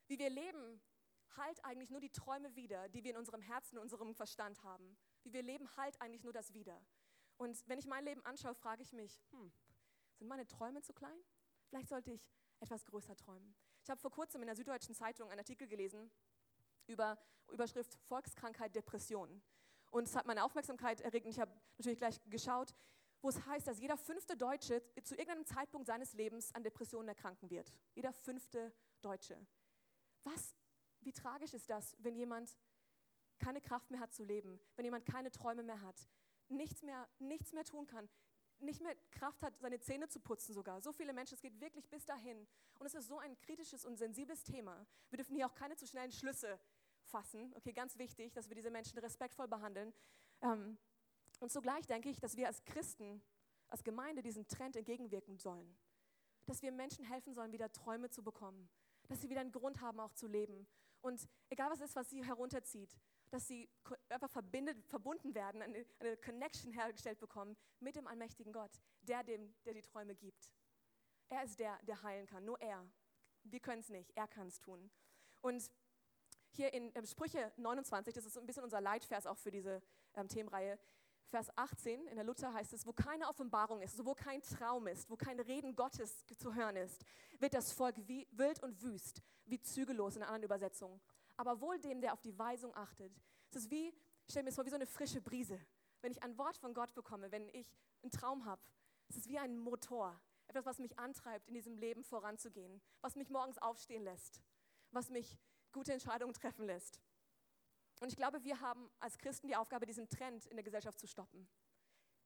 Wie 0.07 0.19
wir 0.19 0.31
leben, 0.31 0.81
halt 1.37 1.65
eigentlich 1.65 1.91
nur 1.91 2.01
die 2.01 2.11
Träume 2.11 2.55
wieder, 2.57 2.89
die 2.89 3.05
wir 3.05 3.13
in 3.13 3.17
unserem 3.17 3.41
Herzen, 3.41 3.77
in 3.77 3.83
unserem 3.83 4.15
Verstand 4.15 4.63
haben. 4.63 4.97
Wie 5.23 5.33
wir 5.33 5.43
leben, 5.43 5.69
halt 5.77 6.01
eigentlich 6.01 6.23
nur 6.23 6.33
das 6.33 6.53
wieder. 6.53 6.81
Und 7.37 7.67
wenn 7.69 7.79
ich 7.79 7.87
mein 7.87 8.05
Leben 8.05 8.25
anschaue, 8.25 8.55
frage 8.55 8.83
ich 8.83 8.93
mich, 8.93 9.23
hm, 9.31 9.53
sind 10.15 10.29
meine 10.29 10.47
Träume 10.47 10.83
zu 10.83 10.93
klein? 10.93 11.19
Vielleicht 11.69 11.89
sollte 11.89 12.11
ich 12.11 12.29
etwas 12.61 12.85
größer 12.85 13.17
träumen. 13.17 13.55
Ich 13.83 13.91
habe 13.91 14.01
vor 14.01 14.11
kurzem 14.11 14.43
in 14.43 14.47
der 14.47 14.57
Süddeutschen 14.57 14.95
Zeitung 14.95 15.31
einen 15.31 15.41
Artikel 15.41 15.67
gelesen 15.67 16.11
über 16.87 17.19
Überschrift 17.51 17.95
Volkskrankheit 18.09 18.75
Depression. 18.75 19.43
Und 19.91 20.05
es 20.05 20.15
hat 20.15 20.27
meine 20.27 20.45
Aufmerksamkeit 20.45 21.01
erregt 21.01 21.27
und 21.27 21.33
ich 21.33 21.41
habe 21.41 21.53
natürlich 21.79 21.99
gleich 21.99 22.21
geschaut, 22.29 22.75
wo 23.23 23.29
es 23.29 23.45
heißt, 23.47 23.67
dass 23.67 23.81
jeder 23.81 23.97
fünfte 23.97 24.37
Deutsche 24.37 24.83
zu 25.03 25.15
irgendeinem 25.15 25.47
Zeitpunkt 25.47 25.87
seines 25.87 26.13
Lebens 26.15 26.55
an 26.55 26.63
Depressionen 26.63 27.09
erkranken 27.09 27.51
wird. 27.51 27.73
Jeder 27.95 28.13
fünfte 28.13 28.73
Deutsche. 29.03 29.39
Was, 30.25 30.57
wie 31.01 31.13
tragisch 31.13 31.55
ist 31.55 31.69
das, 31.69 31.97
wenn 31.99 32.15
jemand 32.15 32.57
keine 33.39 33.61
Kraft 33.61 33.91
mehr 33.91 34.01
hat 34.01 34.13
zu 34.13 34.25
leben, 34.25 34.61
wenn 34.77 34.85
jemand 34.85 35.07
keine 35.07 35.31
Träume 35.31 35.63
mehr 35.63 35.81
hat, 35.81 36.09
nichts 36.49 36.83
mehr, 36.83 37.09
nichts 37.19 37.53
mehr 37.53 37.65
tun 37.65 37.87
kann, 37.87 38.09
nicht 38.59 38.83
mehr 38.83 38.95
Kraft 39.11 39.43
hat, 39.43 39.59
seine 39.59 39.81
Zähne 39.81 40.09
zu 40.09 40.21
putzen 40.21 40.53
sogar. 40.53 40.81
So 40.83 40.93
viele 40.93 41.13
Menschen, 41.13 41.35
es 41.35 41.41
geht 41.41 41.59
wirklich 41.61 41.89
bis 41.89 42.05
dahin. 42.05 42.47
Und 42.79 42.87
es 42.87 42.95
ist 42.95 43.09
so 43.09 43.19
ein 43.19 43.39
kritisches 43.39 43.85
und 43.85 43.97
sensibles 43.97 44.45
Thema. 44.45 44.87
Wir 45.09 45.17
dürfen 45.17 45.35
hier 45.35 45.47
auch 45.47 45.55
keine 45.55 45.77
zu 45.77 45.87
schnellen 45.87 46.13
Schlüsse 46.13 46.61
fassen. 47.05 47.53
Okay, 47.57 47.73
ganz 47.73 47.97
wichtig, 47.99 48.33
dass 48.33 48.49
wir 48.49 48.55
diese 48.55 48.71
Menschen 48.71 48.99
respektvoll 48.99 49.49
behandeln. 49.49 49.95
Ähm, 50.43 50.79
und 51.41 51.51
zugleich 51.51 51.87
denke 51.87 52.09
ich, 52.09 52.21
dass 52.21 52.37
wir 52.37 52.47
als 52.47 52.65
Christen, 52.65 53.23
als 53.69 53.83
Gemeinde 53.83 54.23
diesen 54.23 54.47
Trend 54.47 54.77
entgegenwirken 54.77 55.39
sollen. 55.39 55.77
Dass 56.47 56.63
wir 56.63 56.71
Menschen 56.71 57.05
helfen 57.05 57.35
sollen, 57.35 57.53
wieder 57.53 57.73
Träume 57.73 58.11
zu 58.11 58.23
bekommen. 58.23 58.69
Dass 59.09 59.21
sie 59.21 59.31
wieder 59.31 59.41
einen 59.41 59.53
Grund 59.53 59.81
haben, 59.81 60.01
auch 60.01 60.13
zu 60.13 60.27
leben. 60.27 60.67
Und 61.01 61.29
egal 61.49 61.71
was 61.71 61.81
ist, 61.81 61.97
was 61.97 62.11
sie 62.11 62.25
herunterzieht, 62.25 62.95
dass 63.31 63.47
sie 63.47 63.71
einfach 64.09 64.31
verbindet, 64.31 64.85
verbunden 64.87 65.35
werden, 65.35 65.63
eine, 65.63 65.87
eine 65.99 66.17
Connection 66.19 66.73
hergestellt 66.73 67.19
bekommen 67.19 67.57
mit 67.79 67.97
dem 67.97 68.07
allmächtigen 68.07 68.53
Gott, 68.53 68.73
der, 69.03 69.23
dem, 69.23 69.55
der 69.65 69.75
die 69.75 69.83
Träume 69.83 70.15
gibt. 70.15 70.51
Er 71.29 71.45
ist 71.45 71.59
der, 71.59 71.79
der 71.85 72.03
heilen 72.03 72.27
kann, 72.27 72.45
nur 72.45 72.61
er. 72.61 72.85
Wir 73.45 73.61
können 73.61 73.81
es 73.81 73.89
nicht, 73.89 74.11
er 74.17 74.29
kann 74.29 74.49
es 74.49 74.59
tun. 74.59 74.91
Und 75.41 75.71
hier 76.51 76.75
in 76.75 76.93
ähm, 76.95 77.07
Sprüche 77.07 77.53
29, 77.57 78.13
das 78.13 78.25
ist 78.25 78.37
ein 78.37 78.47
bisschen 78.47 78.65
unser 78.65 78.81
Leitvers 78.81 79.27
auch 79.27 79.39
für 79.39 79.53
diese 79.53 79.81
ähm, 80.15 80.29
Themenreihe, 80.29 80.79
Vers 81.31 81.57
18 81.57 82.07
in 82.09 82.17
der 82.17 82.25
Luther 82.25 82.53
heißt 82.53 82.73
es, 82.73 82.87
wo 82.87 82.93
keine 82.93 83.29
Offenbarung 83.29 83.81
ist, 83.83 84.05
wo 84.05 84.15
kein 84.15 84.43
Traum 84.43 84.87
ist, 84.87 85.09
wo 85.09 85.17
kein 85.17 85.41
Reden 85.41 85.75
Gottes 85.75 86.27
zu 86.37 86.55
hören 86.55 86.77
ist, 86.77 87.05
wird 87.39 87.55
das 87.55 87.73
Volk 87.73 87.97
wie 88.07 88.29
wild 88.33 88.63
und 88.63 88.83
wüst, 88.83 89.23
wie 89.47 89.61
zügellos 89.61 90.17
in 90.17 90.23
anderen 90.23 90.45
Übersetzung 90.45 91.01
aber 91.41 91.59
wohl 91.63 91.79
dem, 91.79 92.03
der 92.03 92.13
auf 92.13 92.21
die 92.21 92.39
Weisung 92.39 92.77
achtet. 92.77 93.11
Es 93.49 93.57
ist 93.57 93.71
wie, 93.71 93.95
stell 94.29 94.43
mir 94.43 94.51
es 94.51 94.57
vor, 94.57 94.67
wie 94.67 94.71
so 94.71 94.77
eine 94.77 94.87
frische 94.87 95.23
Brise. 95.23 95.59
Wenn 96.03 96.13
ich 96.13 96.23
ein 96.23 96.37
Wort 96.37 96.59
von 96.59 96.75
Gott 96.75 96.93
bekomme, 96.93 97.33
wenn 97.33 97.49
ich 97.49 97.75
einen 98.03 98.11
Traum 98.11 98.45
habe, 98.45 98.61
es 99.09 99.17
ist 99.17 99.27
wie 99.27 99.39
ein 99.39 99.57
Motor, 99.59 100.21
etwas, 100.49 100.67
was 100.67 100.79
mich 100.81 100.99
antreibt, 100.99 101.49
in 101.49 101.55
diesem 101.55 101.79
Leben 101.79 102.05
voranzugehen, 102.05 102.83
was 103.01 103.17
mich 103.17 103.31
morgens 103.31 103.57
aufstehen 103.57 104.05
lässt, 104.05 104.43
was 104.91 105.09
mich 105.09 105.39
gute 105.73 105.95
Entscheidungen 105.95 106.35
treffen 106.35 106.67
lässt. 106.67 107.01
Und 108.01 108.09
ich 108.09 108.17
glaube, 108.17 108.43
wir 108.43 108.61
haben 108.61 108.91
als 108.99 109.19
Christen 109.19 109.47
die 109.47 109.57
Aufgabe, 109.57 109.87
diesen 109.87 110.09
Trend 110.09 110.47
in 110.47 110.57
der 110.57 110.65
Gesellschaft 110.65 110.99
zu 110.99 111.07
stoppen. 111.07 111.49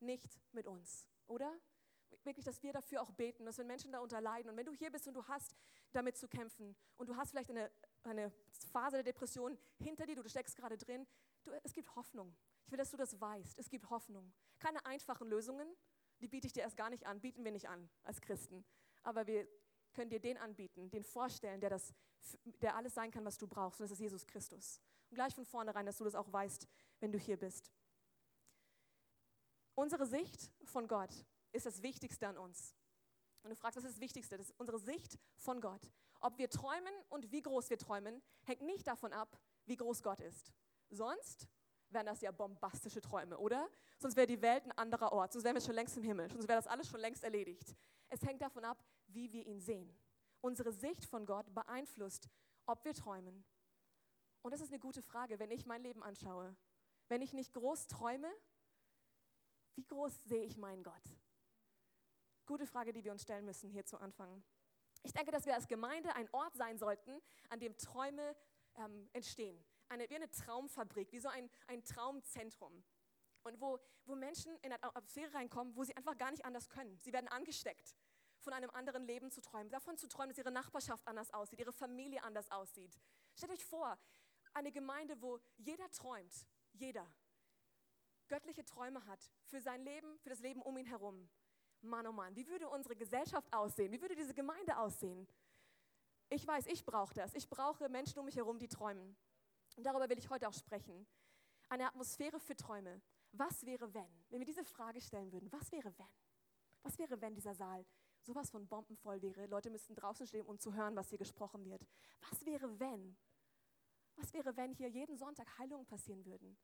Nicht 0.00 0.40
mit 0.52 0.66
uns, 0.66 1.08
oder? 1.26 1.52
Wirklich, 2.22 2.44
dass 2.44 2.62
wir 2.62 2.72
dafür 2.72 3.02
auch 3.02 3.10
beten, 3.10 3.44
dass 3.44 3.58
wenn 3.58 3.66
Menschen 3.66 3.90
darunter 3.90 4.20
leiden 4.20 4.50
und 4.50 4.56
wenn 4.56 4.64
du 4.64 4.72
hier 4.72 4.90
bist 4.90 5.08
und 5.08 5.14
du 5.14 5.26
hast 5.26 5.56
damit 5.92 6.16
zu 6.16 6.28
kämpfen 6.28 6.76
und 6.96 7.08
du 7.08 7.16
hast 7.16 7.30
vielleicht 7.30 7.50
eine, 7.50 7.70
eine 8.04 8.32
Phase 8.72 8.96
der 8.96 9.02
Depression 9.02 9.58
hinter 9.78 10.06
dir, 10.06 10.14
du 10.14 10.28
steckst 10.28 10.56
gerade 10.56 10.78
drin, 10.78 11.06
du, 11.42 11.50
es 11.64 11.72
gibt 11.72 11.94
Hoffnung. 11.96 12.34
Ich 12.64 12.70
will, 12.70 12.78
dass 12.78 12.90
du 12.90 12.96
das 12.96 13.20
weißt. 13.20 13.58
Es 13.58 13.68
gibt 13.68 13.90
Hoffnung. 13.90 14.32
Keine 14.58 14.86
einfachen 14.86 15.28
Lösungen, 15.28 15.68
die 16.20 16.28
biete 16.28 16.46
ich 16.46 16.52
dir 16.52 16.62
erst 16.62 16.76
gar 16.76 16.88
nicht 16.88 17.04
an, 17.04 17.20
bieten 17.20 17.44
wir 17.44 17.50
nicht 17.50 17.68
an 17.68 17.90
als 18.04 18.20
Christen. 18.20 18.64
Aber 19.02 19.26
wir 19.26 19.46
können 19.92 20.10
dir 20.10 20.20
den 20.20 20.38
anbieten, 20.38 20.90
den 20.90 21.02
vorstellen, 21.02 21.60
der, 21.60 21.70
das, 21.70 21.92
der 22.62 22.76
alles 22.76 22.94
sein 22.94 23.10
kann, 23.10 23.24
was 23.24 23.38
du 23.38 23.46
brauchst. 23.46 23.80
Und 23.80 23.84
das 23.84 23.92
ist 23.92 24.00
Jesus 24.00 24.26
Christus. 24.26 24.80
Gleich 25.14 25.35
von 25.35 25.44
vornherein, 25.44 25.87
dass 25.87 25.99
du 25.99 26.04
das 26.04 26.14
auch 26.14 26.33
weißt, 26.33 26.68
wenn 27.00 27.12
du 27.12 27.18
hier 27.18 27.37
bist. 27.37 27.73
Unsere 29.75 30.06
Sicht 30.06 30.52
von 30.64 30.87
Gott 30.87 31.11
ist 31.52 31.66
das 31.66 31.83
Wichtigste 31.83 32.28
an 32.28 32.37
uns. 32.37 32.75
Und 33.42 33.50
du 33.50 33.56
fragst, 33.56 33.76
was 33.76 33.85
ist 33.85 33.94
das 33.94 34.00
Wichtigste? 34.00 34.37
Das 34.37 34.49
ist 34.49 34.59
unsere 34.59 34.78
Sicht 34.78 35.18
von 35.37 35.61
Gott. 35.61 35.83
Ob 36.21 36.38
wir 36.38 36.49
träumen 36.49 36.94
und 37.11 37.30
wie 37.30 37.42
groß 37.42 37.68
wir 37.71 37.78
träumen, 37.78 38.23
hängt 38.44 38.62
nicht 38.62 38.87
davon 38.87 39.12
ab, 39.12 39.38
wie 39.66 39.76
groß 39.76 40.02
Gott 40.02 40.21
ist. 40.21 40.52
Sonst 40.90 41.49
wären 41.90 42.06
das 42.06 42.21
ja 42.21 42.30
bombastische 42.30 43.00
Träume, 43.00 43.38
oder? 43.38 43.68
Sonst 43.99 44.16
wäre 44.16 44.26
die 44.26 44.40
Welt 44.40 44.64
ein 44.64 44.73
anderer 44.73 45.12
Ort, 45.12 45.33
sonst 45.33 45.44
wären 45.44 45.54
wir 45.54 45.61
schon 45.61 45.75
längst 45.75 45.97
im 45.97 46.02
Himmel, 46.02 46.30
sonst 46.30 46.49
wäre 46.49 46.59
das 46.59 46.66
alles 46.66 46.88
schon 46.88 47.00
längst 47.00 47.23
erledigt. 47.23 47.75
Es 48.09 48.23
hängt 48.23 48.40
davon 48.40 48.64
ab, 48.64 48.83
wie 49.09 49.30
wir 49.33 49.47
ihn 49.47 49.61
sehen. 49.61 49.94
Unsere 50.40 50.73
Sicht 50.73 51.04
von 51.04 51.26
Gott 51.26 51.52
beeinflusst, 51.54 52.28
ob 52.66 52.85
wir 52.85 52.94
träumen. 52.94 53.44
Und 54.44 54.50
das 54.50 54.60
ist 54.60 54.68
eine 54.68 54.78
gute 54.78 55.00
Frage, 55.00 55.38
wenn 55.38 55.50
ich 55.50 55.64
mein 55.64 55.82
Leben 55.82 56.02
anschaue. 56.02 56.54
Wenn 57.08 57.22
ich 57.22 57.32
nicht 57.32 57.54
groß 57.54 57.86
träume, 57.86 58.30
wie 59.74 59.86
groß 59.86 60.24
sehe 60.24 60.44
ich 60.44 60.58
meinen 60.58 60.82
Gott? 60.82 61.18
Gute 62.44 62.66
Frage, 62.66 62.92
die 62.92 63.02
wir 63.02 63.12
uns 63.12 63.22
stellen 63.22 63.46
müssen 63.46 63.70
hier 63.70 63.86
zu 63.86 63.96
Anfang. 63.96 64.44
Ich 65.02 65.14
denke, 65.14 65.30
dass 65.30 65.46
wir 65.46 65.54
als 65.54 65.66
Gemeinde 65.66 66.14
ein 66.14 66.28
Ort 66.32 66.54
sein 66.56 66.76
sollten, 66.76 67.22
an 67.48 67.58
dem 67.58 67.74
Träume 67.78 68.36
ähm, 68.76 69.08
entstehen. 69.14 69.64
Eine, 69.88 70.10
wie 70.10 70.16
eine 70.16 70.30
Traumfabrik, 70.30 71.10
wie 71.10 71.20
so 71.20 71.30
ein, 71.30 71.48
ein 71.66 71.82
Traumzentrum. 71.82 72.84
Und 73.44 73.62
wo, 73.62 73.78
wo 74.04 74.14
Menschen 74.14 74.54
in 74.58 74.72
eine 74.72 74.82
Atmosphäre 74.82 75.32
reinkommen, 75.32 75.74
wo 75.74 75.84
sie 75.84 75.96
einfach 75.96 76.18
gar 76.18 76.30
nicht 76.30 76.44
anders 76.44 76.68
können. 76.68 76.98
Sie 77.00 77.14
werden 77.14 77.28
angesteckt, 77.28 77.96
von 78.40 78.52
einem 78.52 78.68
anderen 78.70 79.06
Leben 79.06 79.30
zu 79.30 79.40
träumen, 79.40 79.70
davon 79.70 79.96
zu 79.96 80.06
träumen, 80.06 80.28
dass 80.28 80.38
ihre 80.38 80.52
Nachbarschaft 80.52 81.08
anders 81.08 81.32
aussieht, 81.32 81.60
ihre 81.60 81.72
Familie 81.72 82.22
anders 82.22 82.50
aussieht. 82.50 83.00
Stellt 83.34 83.52
euch 83.52 83.64
vor, 83.64 83.98
eine 84.54 84.73
Gemeinde, 84.73 85.20
wo 85.20 85.38
jeder 85.58 85.90
träumt, 85.90 86.46
jeder 86.73 87.06
göttliche 88.28 88.64
Träume 88.64 89.04
hat 89.06 89.30
für 89.44 89.61
sein 89.61 89.82
Leben, 89.82 90.18
für 90.20 90.30
das 90.30 90.40
Leben 90.40 90.62
um 90.62 90.76
ihn 90.78 90.87
herum. 90.87 91.28
Mann, 91.82 92.06
oh 92.06 92.12
Mann, 92.12 92.34
wie 92.34 92.46
würde 92.46 92.68
unsere 92.68 92.96
Gesellschaft 92.96 93.52
aussehen? 93.52 93.92
Wie 93.92 94.00
würde 94.00 94.14
diese 94.14 94.32
Gemeinde 94.32 94.78
aussehen? 94.78 95.28
Ich 96.30 96.46
weiß, 96.46 96.66
ich 96.66 96.84
brauche 96.84 97.14
das. 97.14 97.34
Ich 97.34 97.49
brauche 97.49 97.88
Menschen 97.88 98.18
um 98.18 98.25
mich 98.25 98.37
herum, 98.37 98.58
die 98.58 98.68
träumen. 98.68 99.16
Und 99.76 99.84
darüber 99.84 100.08
will 100.08 100.18
ich 100.18 100.30
heute 100.30 100.49
auch 100.49 100.54
sprechen. 100.54 101.06
Eine 101.68 101.87
Atmosphäre 101.87 102.40
für 102.40 102.56
Träume. 102.56 103.02
Was 103.32 103.66
wäre, 103.66 103.92
wenn? 103.92 104.25
Wenn 104.30 104.40
wir 104.40 104.46
diese 104.46 104.64
Frage 104.64 105.00
stellen 105.00 105.32
würden, 105.32 105.50
was 105.52 105.70
wäre, 105.73 105.92
wenn? 105.99 106.06
Was 106.82 106.99
wäre, 106.99 107.20
wenn 107.20 107.34
dieser 107.34 107.54
Saal 107.54 107.84
sowas 108.23 108.50
von 108.50 108.66
bombenvoll 108.66 109.20
wäre? 109.20 109.46
Leute 109.46 109.70
müssten 109.70 109.94
draußen 109.94 110.26
stehen, 110.26 110.46
um 110.46 110.58
zu 110.58 110.75
hören, 110.75 110.96
was 110.96 111.08
hier 111.08 111.18
gesprochen 111.18 111.64
wird. 111.66 111.87
Was 112.30 112.44
wäre, 112.46 112.78
wenn? 112.78 113.16
Was 114.16 114.33
wäre, 114.33 114.56
wenn 114.56 114.73
hier 114.73 114.88
jeden 114.88 115.16
Sonntag 115.16 115.59
Heilungen 115.59 115.87
passieren 115.87 116.25
würden? 116.25 116.56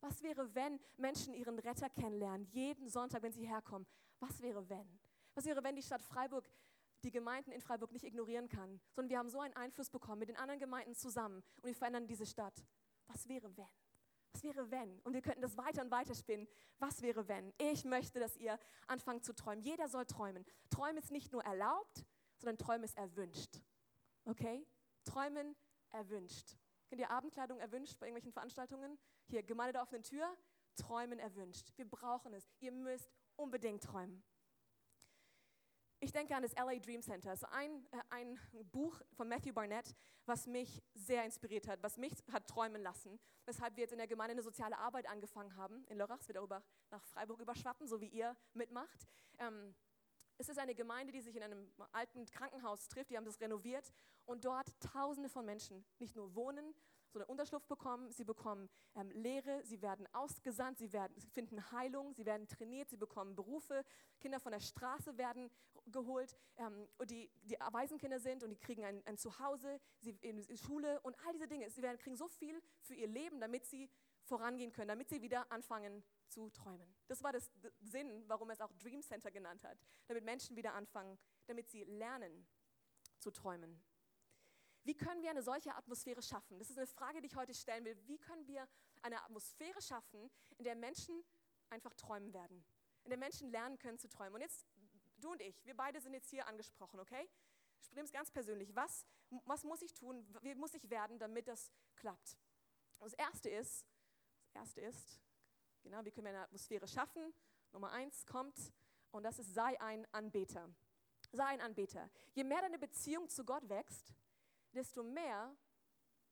Was 0.00 0.22
wäre, 0.22 0.54
wenn 0.54 0.78
Menschen 0.96 1.34
ihren 1.34 1.58
Retter 1.58 1.88
kennenlernen, 1.88 2.46
jeden 2.46 2.88
Sonntag, 2.88 3.22
wenn 3.22 3.32
sie 3.32 3.46
herkommen? 3.46 3.86
Was 4.20 4.40
wäre, 4.42 4.68
wenn? 4.68 5.00
Was 5.34 5.46
wäre, 5.46 5.62
wenn 5.64 5.76
die 5.76 5.82
Stadt 5.82 6.02
Freiburg 6.02 6.48
die 7.02 7.10
Gemeinden 7.10 7.52
in 7.52 7.60
Freiburg 7.60 7.92
nicht 7.92 8.04
ignorieren 8.04 8.48
kann, 8.48 8.80
sondern 8.92 9.10
wir 9.10 9.18
haben 9.18 9.28
so 9.28 9.40
einen 9.40 9.54
Einfluss 9.54 9.90
bekommen 9.90 10.20
mit 10.20 10.28
den 10.28 10.36
anderen 10.36 10.60
Gemeinden 10.60 10.94
zusammen 10.94 11.42
und 11.56 11.66
wir 11.66 11.74
verändern 11.74 12.06
diese 12.06 12.26
Stadt? 12.26 12.64
Was 13.06 13.28
wäre, 13.28 13.54
wenn? 13.56 13.68
Was 14.32 14.42
wäre, 14.42 14.70
wenn? 14.70 14.98
Und 15.00 15.12
wir 15.12 15.22
könnten 15.22 15.42
das 15.42 15.56
weiter 15.56 15.82
und 15.82 15.90
weiter 15.90 16.14
spinnen. 16.14 16.48
Was 16.78 17.02
wäre, 17.02 17.28
wenn? 17.28 17.52
Ich 17.58 17.84
möchte, 17.84 18.18
dass 18.18 18.36
ihr 18.36 18.58
anfangt 18.86 19.24
zu 19.24 19.34
träumen. 19.34 19.62
Jeder 19.62 19.88
soll 19.88 20.06
träumen. 20.06 20.44
Träumen 20.70 20.96
ist 20.96 21.12
nicht 21.12 21.32
nur 21.32 21.44
erlaubt, 21.44 22.04
sondern 22.36 22.58
Träumen 22.58 22.84
ist 22.84 22.96
erwünscht. 22.96 23.60
Okay? 24.24 24.66
Träumen 25.04 25.54
erwünscht. 25.90 26.56
Kennt 26.88 27.00
ihr 27.00 27.10
Abendkleidung 27.10 27.58
erwünscht 27.58 27.98
bei 27.98 28.06
irgendwelchen 28.06 28.32
Veranstaltungen? 28.32 28.98
Hier, 29.26 29.42
Gemeinde 29.42 29.72
der 29.74 29.82
offenen 29.82 30.02
Tür, 30.02 30.36
Träumen 30.76 31.18
erwünscht. 31.18 31.72
Wir 31.76 31.88
brauchen 31.88 32.34
es. 32.34 32.48
Ihr 32.60 32.72
müsst 32.72 33.10
unbedingt 33.36 33.82
träumen. 33.82 34.22
Ich 36.00 36.12
denke 36.12 36.36
an 36.36 36.42
das 36.42 36.54
LA 36.54 36.78
Dream 36.80 37.00
Center. 37.00 37.32
Ist 37.32 37.44
ein, 37.44 37.86
äh, 37.92 37.98
ein 38.10 38.38
Buch 38.72 39.00
von 39.12 39.26
Matthew 39.26 39.54
Barnett, 39.54 39.94
was 40.26 40.46
mich 40.46 40.82
sehr 40.94 41.24
inspiriert 41.24 41.66
hat, 41.66 41.82
was 41.82 41.96
mich 41.96 42.12
hat 42.30 42.46
träumen 42.46 42.82
lassen, 42.82 43.18
weshalb 43.46 43.76
wir 43.76 43.84
jetzt 43.84 43.92
in 43.92 43.98
der 43.98 44.06
Gemeinde 44.06 44.32
eine 44.32 44.42
soziale 44.42 44.76
Arbeit 44.76 45.08
angefangen 45.08 45.56
haben. 45.56 45.84
In 45.86 45.96
Lörrach, 45.96 46.20
es 46.20 46.26
darüber 46.26 46.62
nach 46.90 47.02
Freiburg 47.06 47.40
überschwappen, 47.40 47.88
so 47.88 48.00
wie 48.02 48.08
ihr 48.08 48.36
mitmacht. 48.52 49.08
Ähm, 49.38 49.74
es 50.38 50.48
ist 50.48 50.58
eine 50.58 50.74
Gemeinde, 50.74 51.12
die 51.12 51.20
sich 51.20 51.36
in 51.36 51.42
einem 51.42 51.70
alten 51.92 52.26
Krankenhaus 52.26 52.88
trifft, 52.88 53.10
die 53.10 53.16
haben 53.16 53.24
das 53.24 53.40
renoviert 53.40 53.92
und 54.26 54.44
dort 54.44 54.68
Tausende 54.80 55.28
von 55.28 55.44
Menschen 55.44 55.84
nicht 55.98 56.16
nur 56.16 56.34
wohnen, 56.34 56.74
sondern 57.14 57.30
Unterschlupf 57.30 57.66
bekommen, 57.66 58.10
sie 58.10 58.24
bekommen 58.24 58.68
ähm, 58.96 59.10
Lehre, 59.12 59.62
sie 59.64 59.80
werden 59.80 60.08
ausgesandt, 60.12 60.78
sie, 60.78 60.92
werden, 60.92 61.12
sie 61.16 61.28
finden 61.28 61.70
Heilung, 61.70 62.12
sie 62.12 62.26
werden 62.26 62.48
trainiert, 62.48 62.90
sie 62.90 62.96
bekommen 62.96 63.36
Berufe, 63.36 63.84
Kinder 64.18 64.40
von 64.40 64.50
der 64.50 64.60
Straße 64.60 65.16
werden 65.16 65.48
geholt, 65.86 66.34
ähm, 66.56 66.88
die, 67.08 67.30
die 67.42 67.56
Waisenkinder 67.70 68.18
sind 68.18 68.42
und 68.42 68.50
die 68.50 68.56
kriegen 68.56 68.84
ein, 68.84 69.00
ein 69.06 69.16
Zuhause, 69.16 69.80
sie 70.00 70.18
in, 70.22 70.42
in 70.42 70.56
Schule 70.56 71.00
und 71.02 71.16
all 71.24 71.32
diese 71.32 71.46
Dinge. 71.46 71.70
Sie 71.70 71.82
werden, 71.82 71.98
kriegen 71.98 72.16
so 72.16 72.26
viel 72.26 72.60
für 72.80 72.94
ihr 72.94 73.06
Leben, 73.06 73.40
damit 73.40 73.64
sie 73.66 73.88
vorangehen 74.24 74.72
können, 74.72 74.88
damit 74.88 75.08
sie 75.08 75.22
wieder 75.22 75.50
anfangen 75.52 76.02
zu 76.28 76.50
träumen. 76.50 76.94
Das 77.06 77.22
war 77.22 77.32
das 77.32 77.50
Sinn, 77.80 78.24
warum 78.26 78.50
er 78.50 78.54
es 78.54 78.60
auch 78.60 78.72
Dream 78.74 79.02
Center 79.02 79.30
genannt 79.30 79.64
hat, 79.64 79.78
damit 80.06 80.24
Menschen 80.24 80.56
wieder 80.56 80.74
anfangen, 80.74 81.18
damit 81.46 81.70
sie 81.70 81.84
lernen 81.84 82.46
zu 83.18 83.30
träumen. 83.30 83.82
Wie 84.84 84.94
können 84.94 85.22
wir 85.22 85.30
eine 85.30 85.42
solche 85.42 85.74
Atmosphäre 85.74 86.22
schaffen? 86.22 86.58
Das 86.58 86.68
ist 86.68 86.76
eine 86.76 86.86
Frage, 86.86 87.20
die 87.20 87.26
ich 87.26 87.36
heute 87.36 87.54
stellen 87.54 87.84
will. 87.84 87.96
Wie 88.06 88.18
können 88.18 88.46
wir 88.46 88.68
eine 89.02 89.22
Atmosphäre 89.22 89.80
schaffen, 89.80 90.30
in 90.58 90.64
der 90.64 90.76
Menschen 90.76 91.24
einfach 91.70 91.94
träumen 91.94 92.34
werden? 92.34 92.64
In 93.04 93.10
der 93.10 93.18
Menschen 93.18 93.50
lernen 93.50 93.78
können 93.78 93.98
zu 93.98 94.08
träumen. 94.08 94.34
Und 94.34 94.40
jetzt, 94.42 94.66
du 95.18 95.32
und 95.32 95.40
ich, 95.40 95.64
wir 95.64 95.74
beide 95.74 96.00
sind 96.00 96.12
jetzt 96.12 96.28
hier 96.28 96.46
angesprochen, 96.46 97.00
okay? 97.00 97.28
Ich 97.80 97.92
nehme 97.92 98.04
es 98.04 98.12
ganz 98.12 98.30
persönlich. 98.30 98.74
Was, 98.76 99.06
was 99.46 99.64
muss 99.64 99.80
ich 99.80 99.94
tun? 99.94 100.26
Wie 100.42 100.54
muss 100.54 100.74
ich 100.74 100.90
werden, 100.90 101.18
damit 101.18 101.48
das 101.48 101.70
klappt? 101.96 102.36
Das 103.00 103.14
erste 103.14 103.48
ist, 103.48 103.86
erste 104.54 104.80
ist, 104.80 105.20
genau, 105.82 106.04
wie 106.04 106.10
können 106.10 106.26
wir 106.26 106.30
eine 106.30 106.42
Atmosphäre 106.42 106.86
schaffen? 106.86 107.32
Nummer 107.72 107.90
eins 107.90 108.24
kommt, 108.26 108.72
und 109.10 109.22
das 109.22 109.38
ist, 109.38 109.54
sei 109.54 109.80
ein 109.80 110.06
Anbeter. 110.12 110.68
Sei 111.30 111.44
ein 111.44 111.60
Anbeter. 111.60 112.10
Je 112.32 112.42
mehr 112.42 112.60
deine 112.60 112.78
Beziehung 112.78 113.28
zu 113.28 113.44
Gott 113.44 113.68
wächst, 113.68 114.12
desto 114.72 115.04
mehr 115.04 115.56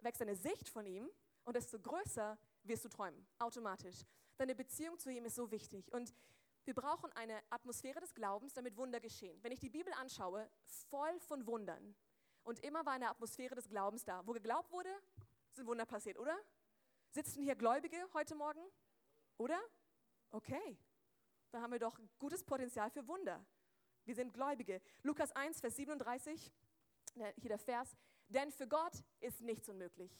wächst 0.00 0.20
deine 0.20 0.34
Sicht 0.34 0.68
von 0.68 0.84
ihm 0.86 1.08
und 1.44 1.54
desto 1.54 1.78
größer 1.78 2.36
wirst 2.64 2.84
du 2.84 2.88
träumen, 2.88 3.24
automatisch. 3.38 4.04
Deine 4.36 4.56
Beziehung 4.56 4.98
zu 4.98 5.10
ihm 5.10 5.24
ist 5.24 5.36
so 5.36 5.50
wichtig. 5.52 5.92
Und 5.92 6.12
wir 6.64 6.74
brauchen 6.74 7.12
eine 7.12 7.40
Atmosphäre 7.50 8.00
des 8.00 8.14
Glaubens, 8.14 8.54
damit 8.54 8.76
Wunder 8.76 8.98
geschehen. 8.98 9.38
Wenn 9.42 9.52
ich 9.52 9.60
die 9.60 9.70
Bibel 9.70 9.92
anschaue, 9.94 10.50
voll 10.64 11.20
von 11.20 11.46
Wundern. 11.46 11.94
Und 12.42 12.58
immer 12.60 12.84
war 12.84 12.94
eine 12.94 13.10
Atmosphäre 13.10 13.54
des 13.54 13.68
Glaubens 13.68 14.04
da. 14.04 14.26
Wo 14.26 14.32
geglaubt 14.32 14.72
wurde, 14.72 14.90
sind 15.52 15.66
Wunder 15.66 15.86
passiert, 15.86 16.18
oder? 16.18 16.36
Sitzen 17.12 17.42
hier 17.42 17.56
Gläubige 17.56 17.98
heute 18.14 18.34
Morgen? 18.34 18.62
Oder? 19.36 19.60
Okay. 20.30 20.78
Da 21.50 21.60
haben 21.60 21.70
wir 21.70 21.78
doch 21.78 22.00
gutes 22.18 22.42
Potenzial 22.42 22.90
für 22.90 23.06
Wunder. 23.06 23.44
Wir 24.06 24.14
sind 24.14 24.32
Gläubige. 24.32 24.80
Lukas 25.02 25.30
1, 25.32 25.60
Vers 25.60 25.76
37, 25.76 26.50
hier 27.14 27.48
der 27.50 27.58
Vers. 27.58 27.94
Denn 28.28 28.50
für 28.50 28.66
Gott 28.66 29.04
ist 29.20 29.42
nichts 29.42 29.68
unmöglich. 29.68 30.18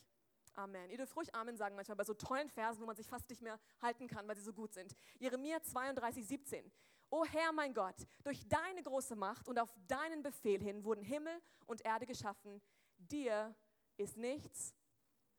Amen. 0.52 0.90
Ihr 0.90 0.98
dürft 0.98 1.16
ruhig 1.16 1.34
Amen 1.34 1.56
sagen 1.56 1.76
manchmal 1.76 1.96
bei 1.96 2.04
so 2.04 2.12
tollen 2.12 2.50
Versen, 2.50 2.82
wo 2.82 2.86
man 2.86 2.96
sich 2.96 3.08
fast 3.08 3.30
nicht 3.30 3.40
mehr 3.40 3.58
halten 3.80 4.06
kann, 4.06 4.28
weil 4.28 4.36
sie 4.36 4.42
so 4.42 4.52
gut 4.52 4.74
sind. 4.74 4.94
Jeremia 5.18 5.62
32, 5.62 6.26
17. 6.26 6.70
O 7.08 7.24
Herr 7.24 7.52
mein 7.52 7.72
Gott, 7.72 8.06
durch 8.22 8.46
deine 8.48 8.82
große 8.82 9.16
Macht 9.16 9.48
und 9.48 9.58
auf 9.58 9.74
deinen 9.88 10.22
Befehl 10.22 10.60
hin 10.60 10.84
wurden 10.84 11.04
Himmel 11.04 11.40
und 11.64 11.82
Erde 11.86 12.04
geschaffen. 12.04 12.60
Dir 12.98 13.54
ist 13.96 14.18
nichts 14.18 14.74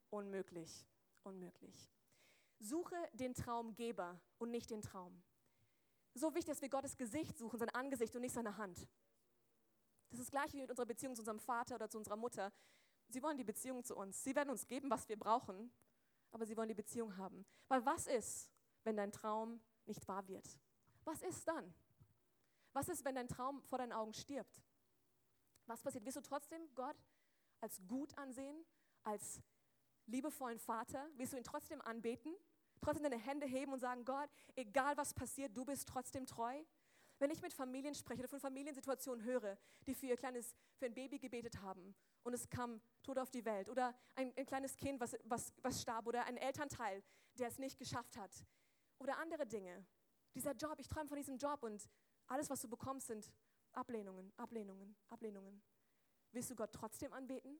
unmöglich. 0.10 0.88
Unmöglich. 1.24 1.90
Suche 2.60 2.96
den 3.14 3.34
Traumgeber 3.34 4.20
und 4.38 4.52
nicht 4.52 4.70
den 4.70 4.82
Traum. 4.82 5.22
So 6.14 6.34
wichtig, 6.36 6.54
dass 6.54 6.62
wir 6.62 6.70
Gottes 6.70 6.96
Gesicht 6.96 7.38
suchen, 7.38 7.58
sein 7.58 7.70
Angesicht 7.70 8.16
und 8.16 8.22
nicht 8.22 8.34
seine 8.34 8.58
Hand. 8.58 8.88
Das 10.10 10.20
ist 10.20 10.28
das 10.28 10.32
gleiche 10.32 10.54
wie 10.54 10.62
mit 10.62 10.70
unserer 10.70 10.86
Beziehung 10.86 11.16
zu 11.16 11.22
unserem 11.22 11.40
Vater 11.40 11.76
oder 11.76 11.90
zu 11.90 11.98
unserer 11.98 12.18
Mutter. 12.18 12.54
Sie 13.10 13.24
wollen 13.24 13.38
die 13.38 13.44
Beziehung 13.44 13.84
zu 13.84 13.96
uns. 13.96 14.24
Sie 14.24 14.36
werden 14.36 14.50
uns 14.50 14.68
geben, 14.68 14.90
was 14.90 15.10
wir 15.10 15.18
brauchen, 15.18 15.72
aber 16.32 16.46
sie 16.46 16.56
wollen 16.56 16.70
die 16.70 16.76
Beziehung 16.76 17.18
haben. 17.18 17.46
Weil 17.68 17.84
was 17.86 18.06
ist, 18.08 18.52
wenn 18.84 18.96
dein 18.96 19.12
Traum 19.12 19.60
nicht 19.86 20.08
wahr 20.08 20.28
wird? 20.28 20.48
Was 21.04 21.22
ist 21.22 21.48
dann? 21.48 21.74
Was 22.74 22.90
ist, 22.90 23.04
wenn 23.06 23.16
dein 23.16 23.28
Traum 23.28 23.62
vor 23.64 23.78
deinen 23.78 23.94
Augen 23.94 24.14
stirbt? 24.14 24.64
Was 25.66 25.82
passiert? 25.82 26.06
Wirst 26.06 26.18
du 26.18 26.22
trotzdem 26.22 26.74
Gott 26.76 26.98
als 27.62 27.82
gut 27.88 28.18
ansehen, 28.18 28.66
als 29.04 29.42
liebevollen 30.08 30.60
Vater? 30.60 31.08
Wirst 31.16 31.34
du 31.34 31.38
ihn 31.38 31.44
trotzdem 31.44 31.82
anbeten? 31.82 32.34
Trotzdem 32.82 33.04
deine 33.04 33.18
Hände 33.18 33.46
heben 33.46 33.72
und 33.72 33.80
sagen, 33.80 34.04
Gott, 34.04 34.30
egal 34.56 34.98
was 34.98 35.14
passiert, 35.14 35.56
du 35.56 35.64
bist 35.66 35.88
trotzdem 35.88 36.26
treu? 36.26 36.64
Wenn 37.20 37.32
ich 37.32 37.42
mit 37.42 37.54
Familien 37.54 37.96
spreche 37.96 38.20
oder 38.20 38.28
von 38.28 38.40
Familiensituationen 38.40 39.24
höre, 39.24 39.58
die 39.88 39.94
für 39.94 40.08
ihr 40.08 40.18
kleines, 40.18 40.56
für 40.76 40.88
ein 40.88 40.94
Baby 40.94 41.20
gebetet 41.20 41.62
haben 41.62 41.96
und 42.24 42.34
es 42.34 42.50
kam 42.50 42.82
tot 43.04 43.18
auf 43.18 43.32
die 43.32 43.46
Welt 43.46 43.70
oder 43.70 43.96
ein, 44.16 44.34
ein 44.36 44.46
kleines 44.46 44.76
Kind, 44.76 45.00
was, 45.00 45.16
was, 45.24 45.54
was 45.62 45.82
starb 45.82 46.08
oder 46.08 46.26
ein 46.26 46.38
Elternteil, 46.38 47.04
der 47.40 47.48
es 47.48 47.60
nicht 47.60 47.78
geschafft 47.78 48.18
hat 48.18 48.32
oder 49.00 49.18
andere 49.20 49.46
Dinge. 49.46 49.86
Dieser 50.36 50.54
Job, 50.54 50.76
ich 50.80 50.88
träume 50.88 51.08
von 51.08 51.18
diesem 51.18 51.38
Job 51.38 51.64
und 51.64 51.88
alles, 52.28 52.50
was 52.50 52.62
du 52.62 52.68
bekommst, 52.68 53.08
sind 53.08 53.32
Ablehnungen, 53.74 54.34
Ablehnungen, 54.38 54.96
Ablehnungen. 55.10 55.62
Willst 56.32 56.50
du 56.50 56.56
Gott 56.56 56.72
trotzdem 56.74 57.14
anbeten? 57.14 57.60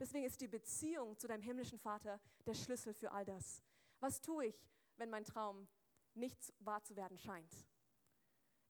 Deswegen 0.00 0.24
ist 0.24 0.40
die 0.40 0.48
Beziehung 0.48 1.18
zu 1.18 1.28
deinem 1.28 1.42
himmlischen 1.42 1.78
Vater 1.78 2.18
der 2.46 2.54
Schlüssel 2.54 2.94
für 2.94 3.12
all 3.12 3.26
das. 3.26 3.62
Was 4.00 4.22
tue 4.22 4.46
ich, 4.46 4.66
wenn 4.96 5.10
mein 5.10 5.24
Traum 5.24 5.68
nicht 6.14 6.54
wahr 6.58 6.82
zu 6.82 6.96
werden 6.96 7.18
scheint? 7.18 7.54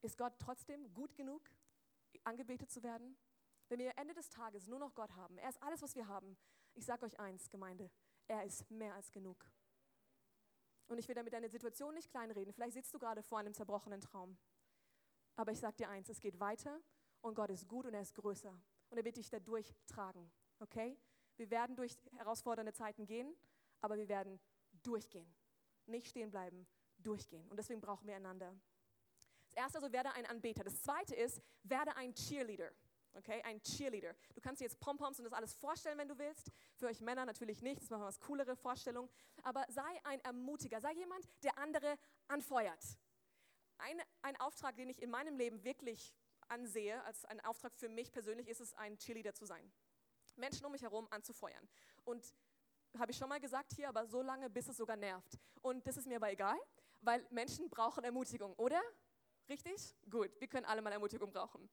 Ist 0.03 0.19
Gott 0.19 0.35
trotzdem 0.39 0.93
gut 0.93 1.15
genug, 1.15 1.49
angebetet 2.25 2.71
zu 2.71 2.83
werden? 2.83 3.17
Wenn 3.69 3.79
wir 3.79 3.97
Ende 3.97 4.13
des 4.13 4.29
Tages 4.29 4.67
nur 4.67 4.81
noch 4.81 4.93
Gott 4.97 5.13
haben, 5.13 5.39
er 5.39 5.49
ist 5.49 5.63
alles, 5.63 5.81
was 5.83 5.95
wir 5.95 6.09
haben. 6.09 6.37
Ich 6.75 6.85
sage 6.85 7.07
euch 7.07 7.19
eins, 7.21 7.49
Gemeinde, 7.49 7.91
er 8.27 8.45
ist 8.45 8.69
mehr 8.69 8.95
als 8.95 9.13
genug. 9.13 9.49
Und 10.89 10.99
ich 10.99 11.07
will 11.07 11.15
damit 11.15 11.33
deine 11.33 11.49
Situation 11.49 11.95
nicht 11.95 12.11
kleinreden. 12.11 12.53
Vielleicht 12.53 12.75
sitzt 12.75 12.93
du 12.93 12.99
gerade 12.99 13.23
vor 13.23 13.39
einem 13.39 13.55
zerbrochenen 13.55 14.01
Traum. 14.01 14.37
Aber 15.37 15.53
ich 15.53 15.61
sage 15.61 15.77
dir 15.77 15.89
eins, 15.89 16.09
es 16.09 16.21
geht 16.21 16.41
weiter 16.41 16.81
und 17.21 17.37
Gott 17.37 17.51
ist 17.51 17.69
gut 17.69 17.87
und 17.87 17.95
er 17.95 18.01
ist 18.01 18.17
größer. 18.17 18.61
Und 18.89 18.99
er 18.99 19.05
wird 19.05 19.17
dich 19.17 19.31
dadurch 19.31 19.73
tragen. 19.87 20.33
Okay? 20.59 20.99
Wir 21.41 21.51
werden 21.51 21.75
durch 21.75 21.97
herausfordernde 22.19 22.75
Zeiten 22.75 23.07
gehen, 23.07 23.35
aber 23.81 23.97
wir 23.97 24.11
werden 24.11 24.39
durchgehen. 24.83 25.27
Nicht 25.87 26.09
stehen 26.09 26.31
bleiben, 26.31 26.67
durchgehen. 26.99 27.49
Und 27.49 27.57
deswegen 27.57 27.81
brauchen 27.81 28.07
wir 28.07 28.15
einander. 28.15 28.55
Das 29.47 29.55
erste 29.55 29.79
also, 29.79 29.91
werde 29.91 30.13
ein 30.13 30.27
Anbeter. 30.27 30.65
Das 30.65 30.83
zweite 30.83 31.15
ist, 31.15 31.41
werde 31.63 31.97
ein 31.97 32.15
Cheerleader. 32.15 32.71
Okay, 33.15 33.41
ein 33.45 33.63
Cheerleader. 33.63 34.15
Du 34.35 34.43
kannst 34.43 34.61
dir 34.61 34.67
jetzt 34.67 34.79
Pompoms 34.81 35.19
und 35.19 35.25
das 35.25 35.33
alles 35.33 35.55
vorstellen, 35.55 35.97
wenn 35.97 36.09
du 36.09 36.19
willst. 36.19 36.53
Für 36.77 36.89
euch 36.89 37.01
Männer 37.01 37.25
natürlich 37.25 37.63
nicht, 37.63 37.79
das 37.79 37.85
ist 37.85 37.91
mal 37.91 38.01
was 38.01 38.21
coolere 38.21 38.55
Vorstellung. 38.55 39.09
Aber 39.43 39.65
sei 39.71 40.05
ein 40.05 40.21
Ermutiger, 40.21 40.79
sei 40.83 40.93
jemand, 40.93 41.27
der 41.43 41.57
andere 41.57 41.99
anfeuert. 42.29 42.85
Ein, 43.79 43.99
ein 44.21 44.39
Auftrag, 44.43 44.77
den 44.77 44.91
ich 44.91 45.01
in 45.01 45.09
meinem 45.09 45.39
Leben 45.39 45.65
wirklich 45.65 46.15
ansehe, 46.49 47.03
als 47.05 47.25
ein 47.25 47.41
Auftrag 47.41 47.75
für 47.75 47.89
mich 47.89 48.13
persönlich, 48.13 48.47
ist 48.47 48.61
es, 48.61 48.75
ein 48.75 48.99
Cheerleader 48.99 49.33
zu 49.33 49.47
sein. 49.47 49.73
Menschen 50.41 50.65
um 50.67 50.73
mich 50.73 50.83
herum 50.83 51.07
anzufeuern. 51.11 51.69
Und 52.05 52.35
habe 52.99 53.13
ich 53.13 53.19
schon 53.19 53.29
mal 53.29 53.41
gesagt 53.41 53.73
hier, 53.75 53.89
aber 53.89 54.07
so 54.07 54.23
lange, 54.23 54.51
bis 54.51 54.69
es 54.69 54.77
sogar 54.77 54.97
nervt. 54.97 55.39
Und 55.63 55.87
das 55.87 55.97
ist 55.97 56.07
mir 56.07 56.17
aber 56.17 56.31
egal, 56.31 56.59
weil 57.03 57.25
Menschen 57.31 57.69
brauchen 57.71 58.03
Ermutigung, 58.05 58.55
oder? 58.55 58.81
Richtig? 59.49 59.95
Gut, 60.09 60.31
wir 60.41 60.49
können 60.49 60.67
alle 60.67 60.83
mal 60.83 60.93
Ermutigung 60.93 61.31
brauchen. 61.31 61.69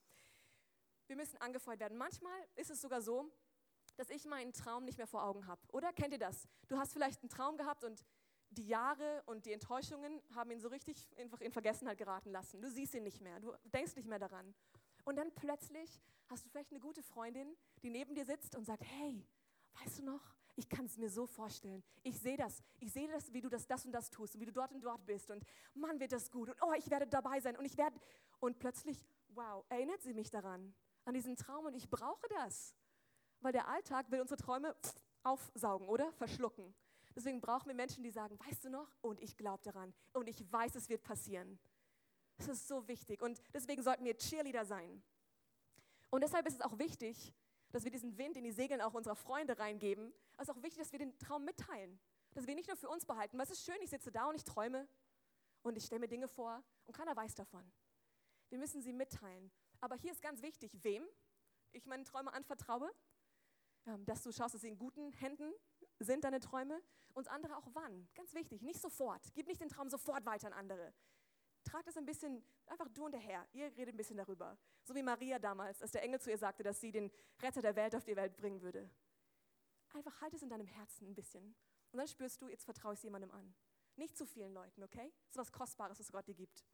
Wir 1.08 1.16
müssen 1.16 1.38
angefeuert 1.38 1.80
werden. 1.80 1.98
Manchmal 1.98 2.38
ist 2.56 2.70
es 2.70 2.82
sogar 2.82 3.02
so, 3.02 3.32
dass 3.96 4.10
ich 4.10 4.26
meinen 4.26 4.54
Traum 4.54 4.84
nicht 4.84 4.98
mehr 4.98 5.08
vor 5.08 5.24
Augen 5.24 5.48
habe. 5.48 5.62
Oder 5.72 5.94
kennt 5.94 6.12
ihr 6.12 6.20
das? 6.20 6.48
Du 6.68 6.78
hast 6.78 6.94
vielleicht 6.94 7.22
einen 7.22 7.30
Traum 7.30 7.58
gehabt 7.58 7.84
und 7.84 8.06
die 8.50 8.68
Jahre 8.68 9.24
und 9.26 9.46
die 9.46 9.54
Enttäuschungen 9.54 10.22
haben 10.36 10.52
ihn 10.52 10.60
so 10.60 10.68
richtig 10.68 11.08
einfach 11.18 11.42
in 11.42 11.52
Vergessenheit 11.52 11.98
geraten 11.98 12.32
lassen. 12.32 12.62
Du 12.62 12.70
siehst 12.70 12.94
ihn 12.94 13.04
nicht 13.04 13.22
mehr, 13.22 13.40
du 13.40 13.54
denkst 13.66 13.96
nicht 13.96 14.08
mehr 14.08 14.20
daran. 14.20 14.54
Und 15.08 15.16
dann 15.16 15.32
plötzlich 15.32 16.02
hast 16.28 16.44
du 16.44 16.50
vielleicht 16.50 16.70
eine 16.72 16.82
gute 16.82 17.02
Freundin, 17.02 17.56
die 17.82 17.90
neben 17.90 18.14
dir 18.14 18.26
sitzt 18.26 18.58
und 18.58 18.66
sagt, 18.66 18.84
hey, 18.84 19.26
weißt 19.80 20.00
du 20.00 20.04
noch, 20.04 20.36
ich 20.58 20.68
kann 20.68 20.84
es 20.84 20.98
mir 20.98 21.10
so 21.10 21.26
vorstellen. 21.26 21.82
Ich 22.04 22.20
sehe 22.20 22.36
das. 22.36 22.62
Ich 22.80 22.92
sehe 22.92 23.08
das, 23.08 23.32
wie 23.32 23.40
du 23.40 23.48
das, 23.48 23.66
das 23.68 23.86
und 23.86 23.94
das 23.94 24.10
tust 24.10 24.36
und 24.36 24.42
wie 24.42 24.46
du 24.46 24.52
dort 24.52 24.74
und 24.74 24.84
dort 24.84 25.06
bist. 25.06 25.32
Und 25.32 25.46
Mann, 25.76 25.98
wird 26.02 26.12
das 26.12 26.30
gut. 26.30 26.50
Und 26.50 26.58
oh, 26.62 26.74
ich 26.74 26.90
werde 26.90 27.08
dabei 27.08 27.40
sein. 27.40 27.56
Und 27.56 27.64
ich 27.64 27.78
werde. 27.78 27.98
Und 28.42 28.60
plötzlich, 28.60 29.08
wow, 29.30 29.64
erinnert 29.70 30.02
sie 30.02 30.14
mich 30.14 30.30
daran, 30.30 30.76
an 31.06 31.14
diesen 31.14 31.38
Traum. 31.38 31.68
Und 31.68 31.74
ich 31.74 31.90
brauche 31.90 32.28
das. 32.42 32.76
Weil 33.40 33.54
der 33.54 33.70
Alltag 33.70 34.12
will 34.12 34.20
unsere 34.20 34.38
Träume 34.38 34.76
aufsaugen, 35.24 35.88
oder? 35.88 36.12
Verschlucken. 36.16 36.76
Deswegen 37.16 37.40
brauchen 37.40 37.68
wir 37.68 37.76
Menschen, 37.76 38.04
die 38.04 38.12
sagen, 38.12 38.38
weißt 38.46 38.66
du 38.66 38.70
noch? 38.70 38.94
Und 39.00 39.22
ich 39.22 39.38
glaube 39.38 39.64
daran. 39.64 39.94
Und 40.12 40.28
ich 40.28 40.52
weiß, 40.52 40.76
es 40.76 40.90
wird 40.90 41.04
passieren. 41.04 41.58
Das 42.38 42.48
ist 42.48 42.68
so 42.68 42.88
wichtig. 42.88 43.22
Und 43.22 43.42
deswegen 43.54 43.82
sollten 43.82 44.06
wir 44.06 44.18
Cheerleader 44.18 44.66
sein. 44.66 45.04
Und 46.10 46.22
deshalb 46.22 46.48
ist 46.48 46.56
es 46.56 46.62
auch 46.62 46.78
wichtig, 46.78 47.34
dass 47.72 47.84
wir 47.84 47.92
diesen 47.92 48.18
Wind 48.18 48.38
in 48.38 48.44
die 48.44 48.52
Segeln 48.52 48.82
auch 48.82 48.94
unserer 48.94 49.16
Freunde 49.16 49.58
reingeben. 49.58 50.14
Es 50.38 50.48
ist 50.48 50.56
auch 50.56 50.62
wichtig, 50.64 50.80
dass 50.80 50.92
wir 50.92 51.00
den 51.00 51.18
Traum 51.20 51.44
mitteilen. 51.44 52.00
Dass 52.34 52.48
wir 52.48 52.56
nicht 52.56 52.68
nur 52.68 52.78
für 52.78 52.90
uns 52.90 53.06
behalten, 53.06 53.38
weil 53.38 53.46
es 53.46 53.52
ist 53.52 53.66
schön, 53.66 53.78
ich 53.82 53.90
sitze 53.90 54.12
da 54.12 54.30
und 54.30 54.36
ich 54.36 54.44
träume 54.44 54.88
und 55.64 55.76
ich 55.76 55.86
stelle 55.86 56.00
mir 56.00 56.08
Dinge 56.08 56.28
vor 56.28 56.64
und 56.86 56.96
keiner 56.96 57.16
weiß 57.16 57.36
davon. 57.36 57.72
Wir 58.50 58.58
müssen 58.58 58.82
sie 58.82 58.94
mitteilen. 58.94 59.52
Aber 59.82 59.96
hier 59.96 60.12
ist 60.12 60.22
ganz 60.22 60.42
wichtig, 60.42 60.72
wem 60.84 61.04
ich 61.72 61.86
meine 61.86 62.04
Träume 62.04 62.32
anvertraue, 62.32 62.92
ähm, 63.86 64.06
dass 64.06 64.24
du 64.24 64.32
schaust, 64.32 64.54
dass 64.54 64.62
sie 64.62 64.70
in 64.70 64.78
guten 64.78 65.12
Händen 65.14 65.52
sind, 66.00 66.24
deine 66.24 66.40
Träume, 66.40 66.82
und 67.14 67.28
andere 67.30 67.58
auch 67.58 67.68
wann. 67.74 68.08
Ganz 68.14 68.34
wichtig, 68.36 68.62
nicht 68.62 68.80
sofort. 68.80 69.22
Gib 69.34 69.48
nicht 69.48 69.60
den 69.60 69.70
Traum 69.70 69.90
sofort 69.90 70.26
weiter 70.26 70.48
an 70.48 70.54
andere 70.54 70.94
tragt 71.68 71.88
es 71.88 71.98
ein 71.98 72.06
bisschen, 72.06 72.44
einfach 72.66 72.88
du 72.90 73.06
und 73.06 73.12
der 73.12 73.20
Herr, 73.20 73.48
ihr 73.54 73.66
redet 73.78 73.94
ein 73.94 73.98
bisschen 73.98 74.18
darüber. 74.18 74.58
So 74.84 74.96
wie 74.96 75.04
Maria 75.04 75.38
damals, 75.40 75.82
als 75.82 75.92
der 75.92 76.04
Engel 76.04 76.20
zu 76.20 76.30
ihr 76.30 76.38
sagte, 76.38 76.64
dass 76.64 76.80
sie 76.80 76.92
den 76.92 77.12
Retter 77.42 77.62
der 77.62 77.76
Welt 77.76 77.96
auf 77.96 78.04
die 78.04 78.16
Welt 78.16 78.36
bringen 78.38 78.62
würde. 78.62 78.90
Einfach 79.94 80.22
halt 80.22 80.34
es 80.34 80.42
in 80.42 80.50
deinem 80.50 80.68
Herzen 80.68 81.08
ein 81.08 81.16
bisschen. 81.16 81.56
Und 81.92 81.98
dann 81.98 82.08
spürst 82.08 82.42
du, 82.42 82.48
jetzt 82.48 82.66
vertraue 82.66 82.94
ich 82.94 83.00
es 83.00 83.04
jemandem 83.04 83.32
an. 83.32 83.54
Nicht 83.96 84.18
zu 84.18 84.26
vielen 84.26 84.54
Leuten, 84.54 84.84
okay? 84.84 85.12
Das 85.26 85.36
ist 85.36 85.38
was 85.38 85.52
Kostbares, 85.52 86.00
was 86.00 86.12
Gott 86.12 86.28
dir 86.28 86.36
gibt. 86.36 86.66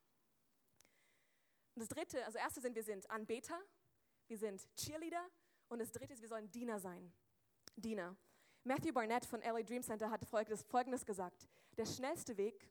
Und 1.76 1.82
das 1.82 1.88
dritte, 1.88 2.24
also 2.26 2.38
erste 2.38 2.62
sind, 2.62 2.76
wir 2.76 2.84
sind 2.84 3.10
Anbeter, 3.10 3.60
wir 4.28 4.38
sind 4.38 4.68
Cheerleader 4.76 5.26
und 5.70 5.80
das 5.80 5.92
dritte 5.92 6.14
ist, 6.14 6.22
wir 6.22 6.30
sollen 6.30 6.52
Diener 6.52 6.80
sein. 6.80 7.14
Diener. 7.76 8.16
Matthew 8.64 8.94
Barnett 8.94 9.26
von 9.26 9.42
LA 9.42 9.64
Dream 9.64 9.82
Center 9.82 10.10
hat 10.10 10.26
folgendes 10.26 11.06
gesagt. 11.06 11.48
Der 11.78 11.86
schnellste 11.86 12.38
Weg 12.38 12.70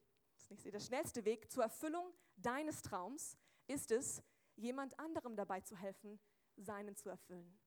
nicht 0.52 0.62
sehe. 0.62 0.72
Der 0.72 0.80
schnellste 0.80 1.24
Weg 1.24 1.50
zur 1.50 1.64
Erfüllung 1.64 2.12
deines 2.36 2.82
Traums 2.82 3.36
ist 3.66 3.90
es, 3.90 4.22
jemand 4.56 4.98
anderem 4.98 5.36
dabei 5.36 5.60
zu 5.60 5.76
helfen, 5.76 6.20
seinen 6.56 6.94
zu 6.96 7.08
erfüllen. 7.08 7.58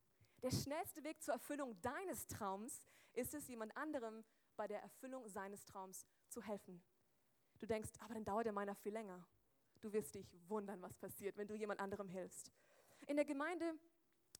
Der 0.43 0.51
schnellste 0.51 1.03
Weg 1.03 1.21
zur 1.23 1.33
Erfüllung 1.33 1.79
deines 1.81 2.27
Traums 2.27 2.85
ist 3.13 3.33
es, 3.33 3.47
jemand 3.47 3.75
anderem 3.75 4.23
bei 4.55 4.67
der 4.67 4.81
Erfüllung 4.81 5.27
seines 5.27 5.65
Traums 5.65 6.05
zu 6.29 6.41
helfen. 6.41 6.83
Du 7.59 7.65
denkst, 7.65 7.91
aber 7.99 8.13
dann 8.13 8.25
dauert 8.25 8.45
der 8.45 8.53
meiner 8.53 8.75
viel 8.75 8.93
länger. 8.93 9.25
Du 9.81 9.91
wirst 9.91 10.15
dich 10.15 10.27
wundern, 10.47 10.81
was 10.81 10.93
passiert, 10.97 11.37
wenn 11.37 11.47
du 11.47 11.55
jemand 11.55 11.79
anderem 11.79 12.07
hilfst. 12.07 12.51
In 13.07 13.15
der 13.15 13.25
Gemeinde 13.25 13.73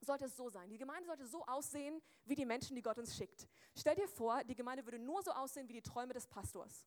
sollte 0.02 0.26
es 0.26 0.36
so 0.36 0.50
sein. 0.50 0.70
Die 0.70 0.78
Gemeinde 0.78 1.08
sollte 1.08 1.26
so 1.26 1.46
aussehen 1.46 2.02
wie 2.26 2.36
die 2.36 2.46
Menschen, 2.46 2.76
die 2.76 2.82
Gott 2.82 2.98
uns 2.98 3.16
schickt. 3.16 3.48
Stell 3.76 3.96
dir 3.96 4.08
vor, 4.08 4.44
die 4.44 4.56
Gemeinde 4.56 4.86
würde 4.86 5.00
nur 5.00 5.22
so 5.24 5.32
aussehen 5.32 5.68
wie 5.68 5.74
die 5.74 5.82
Träume 5.82 6.14
des 6.14 6.28
Pastors. 6.28 6.86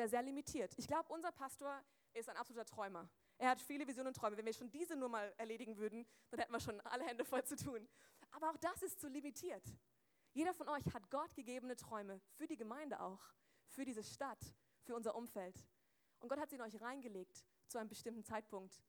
Wäre 0.00 0.08
sehr 0.08 0.22
limitiert. 0.22 0.72
Ich 0.78 0.88
glaube, 0.88 1.12
unser 1.12 1.30
Pastor 1.30 1.84
ist 2.14 2.26
ein 2.30 2.36
absoluter 2.38 2.64
Träumer. 2.64 3.06
Er 3.36 3.50
hat 3.50 3.60
viele 3.60 3.86
Visionen 3.86 4.08
und 4.08 4.16
Träume. 4.16 4.34
Wenn 4.34 4.46
wir 4.46 4.54
schon 4.54 4.70
diese 4.70 4.96
nur 4.96 5.10
mal 5.10 5.30
erledigen 5.36 5.76
würden, 5.76 6.06
dann 6.30 6.40
hätten 6.40 6.52
wir 6.54 6.58
schon 6.58 6.80
alle 6.80 7.04
Hände 7.04 7.22
voll 7.22 7.44
zu 7.44 7.54
tun. 7.54 7.86
Aber 8.30 8.48
auch 8.48 8.56
das 8.56 8.82
ist 8.82 8.98
zu 8.98 9.08
limitiert. 9.10 9.62
Jeder 10.32 10.54
von 10.54 10.70
euch 10.70 10.86
hat 10.94 11.10
Gott 11.10 11.34
gegebene 11.34 11.76
Träume, 11.76 12.18
für 12.32 12.46
die 12.46 12.56
Gemeinde 12.56 12.98
auch, 12.98 13.20
für 13.66 13.84
diese 13.84 14.02
Stadt, 14.02 14.42
für 14.84 14.96
unser 14.96 15.14
Umfeld. 15.14 15.66
Und 16.20 16.30
Gott 16.30 16.40
hat 16.40 16.48
sie 16.48 16.56
in 16.56 16.62
euch 16.62 16.80
reingelegt, 16.80 17.44
zu 17.66 17.76
einem 17.76 17.90
bestimmten 17.90 18.24
Zeitpunkt, 18.24 18.82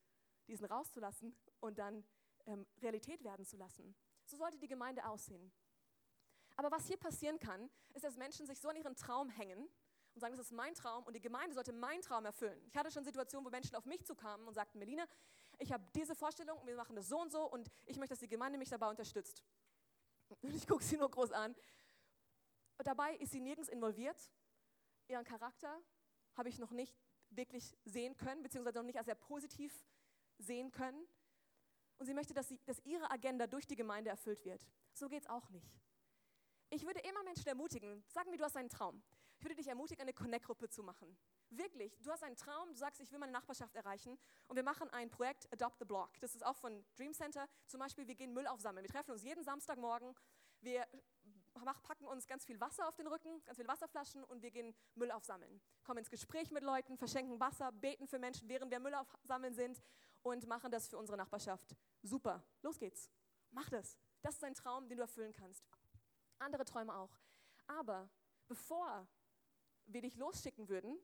diesen 0.48 0.64
rauszulassen 0.64 1.36
und 1.60 1.78
dann 1.78 2.06
ähm, 2.46 2.66
Realität 2.80 3.22
werden 3.22 3.44
zu 3.44 3.58
lassen. 3.58 3.94
So 4.24 4.38
sollte 4.38 4.56
die 4.56 4.66
Gemeinde 4.66 5.04
aussehen. 5.04 5.52
Aber 6.56 6.70
was 6.70 6.86
hier 6.86 6.96
passieren 6.96 7.38
kann, 7.38 7.68
ist, 7.92 8.02
dass 8.02 8.16
Menschen 8.16 8.46
sich 8.46 8.58
so 8.58 8.70
an 8.70 8.76
ihren 8.76 8.96
Traum 8.96 9.28
hängen, 9.28 9.68
und 10.14 10.20
sagen, 10.20 10.36
das 10.36 10.46
ist 10.46 10.52
mein 10.52 10.74
Traum 10.74 11.04
und 11.04 11.14
die 11.14 11.20
Gemeinde 11.20 11.54
sollte 11.54 11.72
meinen 11.72 12.02
Traum 12.02 12.24
erfüllen. 12.24 12.60
Ich 12.66 12.76
hatte 12.76 12.90
schon 12.90 13.04
Situationen, 13.04 13.44
wo 13.46 13.50
Menschen 13.50 13.74
auf 13.76 13.86
mich 13.86 14.04
zukamen 14.04 14.46
und 14.46 14.54
sagten, 14.54 14.78
Melina, 14.78 15.06
ich 15.58 15.72
habe 15.72 15.84
diese 15.94 16.14
Vorstellung 16.14 16.58
und 16.58 16.66
wir 16.66 16.76
machen 16.76 16.96
das 16.96 17.08
so 17.08 17.20
und 17.20 17.30
so 17.30 17.44
und 17.44 17.70
ich 17.86 17.96
möchte, 17.96 18.14
dass 18.14 18.20
die 18.20 18.28
Gemeinde 18.28 18.58
mich 18.58 18.68
dabei 18.68 18.88
unterstützt. 18.88 19.42
Und 20.40 20.54
ich 20.54 20.66
gucke 20.66 20.82
sie 20.82 20.96
nur 20.96 21.10
groß 21.10 21.32
an. 21.32 21.54
Und 22.78 22.86
dabei 22.86 23.16
ist 23.16 23.32
sie 23.32 23.40
nirgends 23.40 23.68
involviert. 23.68 24.16
Ihren 25.08 25.24
Charakter 25.24 25.78
habe 26.34 26.48
ich 26.48 26.58
noch 26.58 26.70
nicht 26.70 26.96
wirklich 27.28 27.76
sehen 27.84 28.16
können, 28.16 28.42
beziehungsweise 28.42 28.78
noch 28.78 28.84
nicht 28.86 28.96
als 28.96 29.06
sehr 29.06 29.14
positiv 29.14 29.84
sehen 30.38 30.70
können. 30.70 31.06
Und 31.98 32.06
sie 32.06 32.14
möchte, 32.14 32.34
dass, 32.34 32.48
sie, 32.48 32.58
dass 32.64 32.80
ihre 32.84 33.10
Agenda 33.10 33.46
durch 33.46 33.66
die 33.66 33.76
Gemeinde 33.76 34.10
erfüllt 34.10 34.44
wird. 34.44 34.66
So 34.94 35.08
geht 35.08 35.22
es 35.22 35.28
auch 35.28 35.48
nicht. 35.50 35.70
Ich 36.70 36.84
würde 36.86 37.00
immer 37.00 37.22
Menschen 37.22 37.46
ermutigen, 37.46 38.02
sag 38.08 38.26
mir, 38.28 38.38
du 38.38 38.44
hast 38.44 38.56
einen 38.56 38.70
Traum. 38.70 39.02
Ich 39.42 39.44
würde 39.44 39.56
dich 39.56 39.66
ermutigen, 39.66 40.02
eine 40.02 40.12
Connect-Gruppe 40.12 40.68
zu 40.68 40.84
machen. 40.84 41.16
Wirklich, 41.50 42.00
du 42.00 42.12
hast 42.12 42.22
einen 42.22 42.36
Traum, 42.36 42.68
du 42.68 42.78
sagst, 42.78 43.00
ich 43.00 43.10
will 43.10 43.18
meine 43.18 43.32
Nachbarschaft 43.32 43.74
erreichen 43.74 44.16
und 44.46 44.54
wir 44.54 44.62
machen 44.62 44.88
ein 44.90 45.10
Projekt 45.10 45.52
Adopt 45.52 45.80
the 45.80 45.84
Block. 45.84 46.12
Das 46.20 46.36
ist 46.36 46.46
auch 46.46 46.54
von 46.54 46.84
Dream 46.94 47.12
Center. 47.12 47.48
Zum 47.66 47.80
Beispiel, 47.80 48.06
wir 48.06 48.14
gehen 48.14 48.32
Müll 48.32 48.46
aufsammeln. 48.46 48.84
Wir 48.84 48.92
treffen 48.92 49.10
uns 49.10 49.24
jeden 49.24 49.42
Samstagmorgen, 49.42 50.14
wir 50.60 50.86
packen 51.82 52.06
uns 52.06 52.28
ganz 52.28 52.44
viel 52.44 52.60
Wasser 52.60 52.86
auf 52.86 52.94
den 52.94 53.08
Rücken, 53.08 53.42
ganz 53.44 53.56
viele 53.56 53.66
Wasserflaschen 53.66 54.22
und 54.22 54.42
wir 54.42 54.52
gehen 54.52 54.76
Müll 54.94 55.10
aufsammeln. 55.10 55.60
Kommen 55.82 55.98
ins 55.98 56.10
Gespräch 56.10 56.52
mit 56.52 56.62
Leuten, 56.62 56.96
verschenken 56.96 57.40
Wasser, 57.40 57.72
beten 57.72 58.06
für 58.06 58.20
Menschen, 58.20 58.48
während 58.48 58.70
wir 58.70 58.78
Müll 58.78 58.94
aufsammeln 58.94 59.54
sind 59.54 59.82
und 60.22 60.46
machen 60.46 60.70
das 60.70 60.86
für 60.86 60.98
unsere 60.98 61.18
Nachbarschaft. 61.18 61.74
Super, 62.04 62.44
los 62.62 62.78
geht's. 62.78 63.10
Mach 63.50 63.68
das. 63.70 63.98
Das 64.20 64.36
ist 64.36 64.44
ein 64.44 64.54
Traum, 64.54 64.88
den 64.88 64.98
du 64.98 65.02
erfüllen 65.02 65.32
kannst. 65.32 65.64
Andere 66.38 66.64
Träume 66.64 66.94
auch. 66.94 67.18
Aber 67.66 68.08
bevor 68.46 69.08
wir 69.86 70.02
dich 70.02 70.16
losschicken 70.16 70.68
würden, 70.68 70.98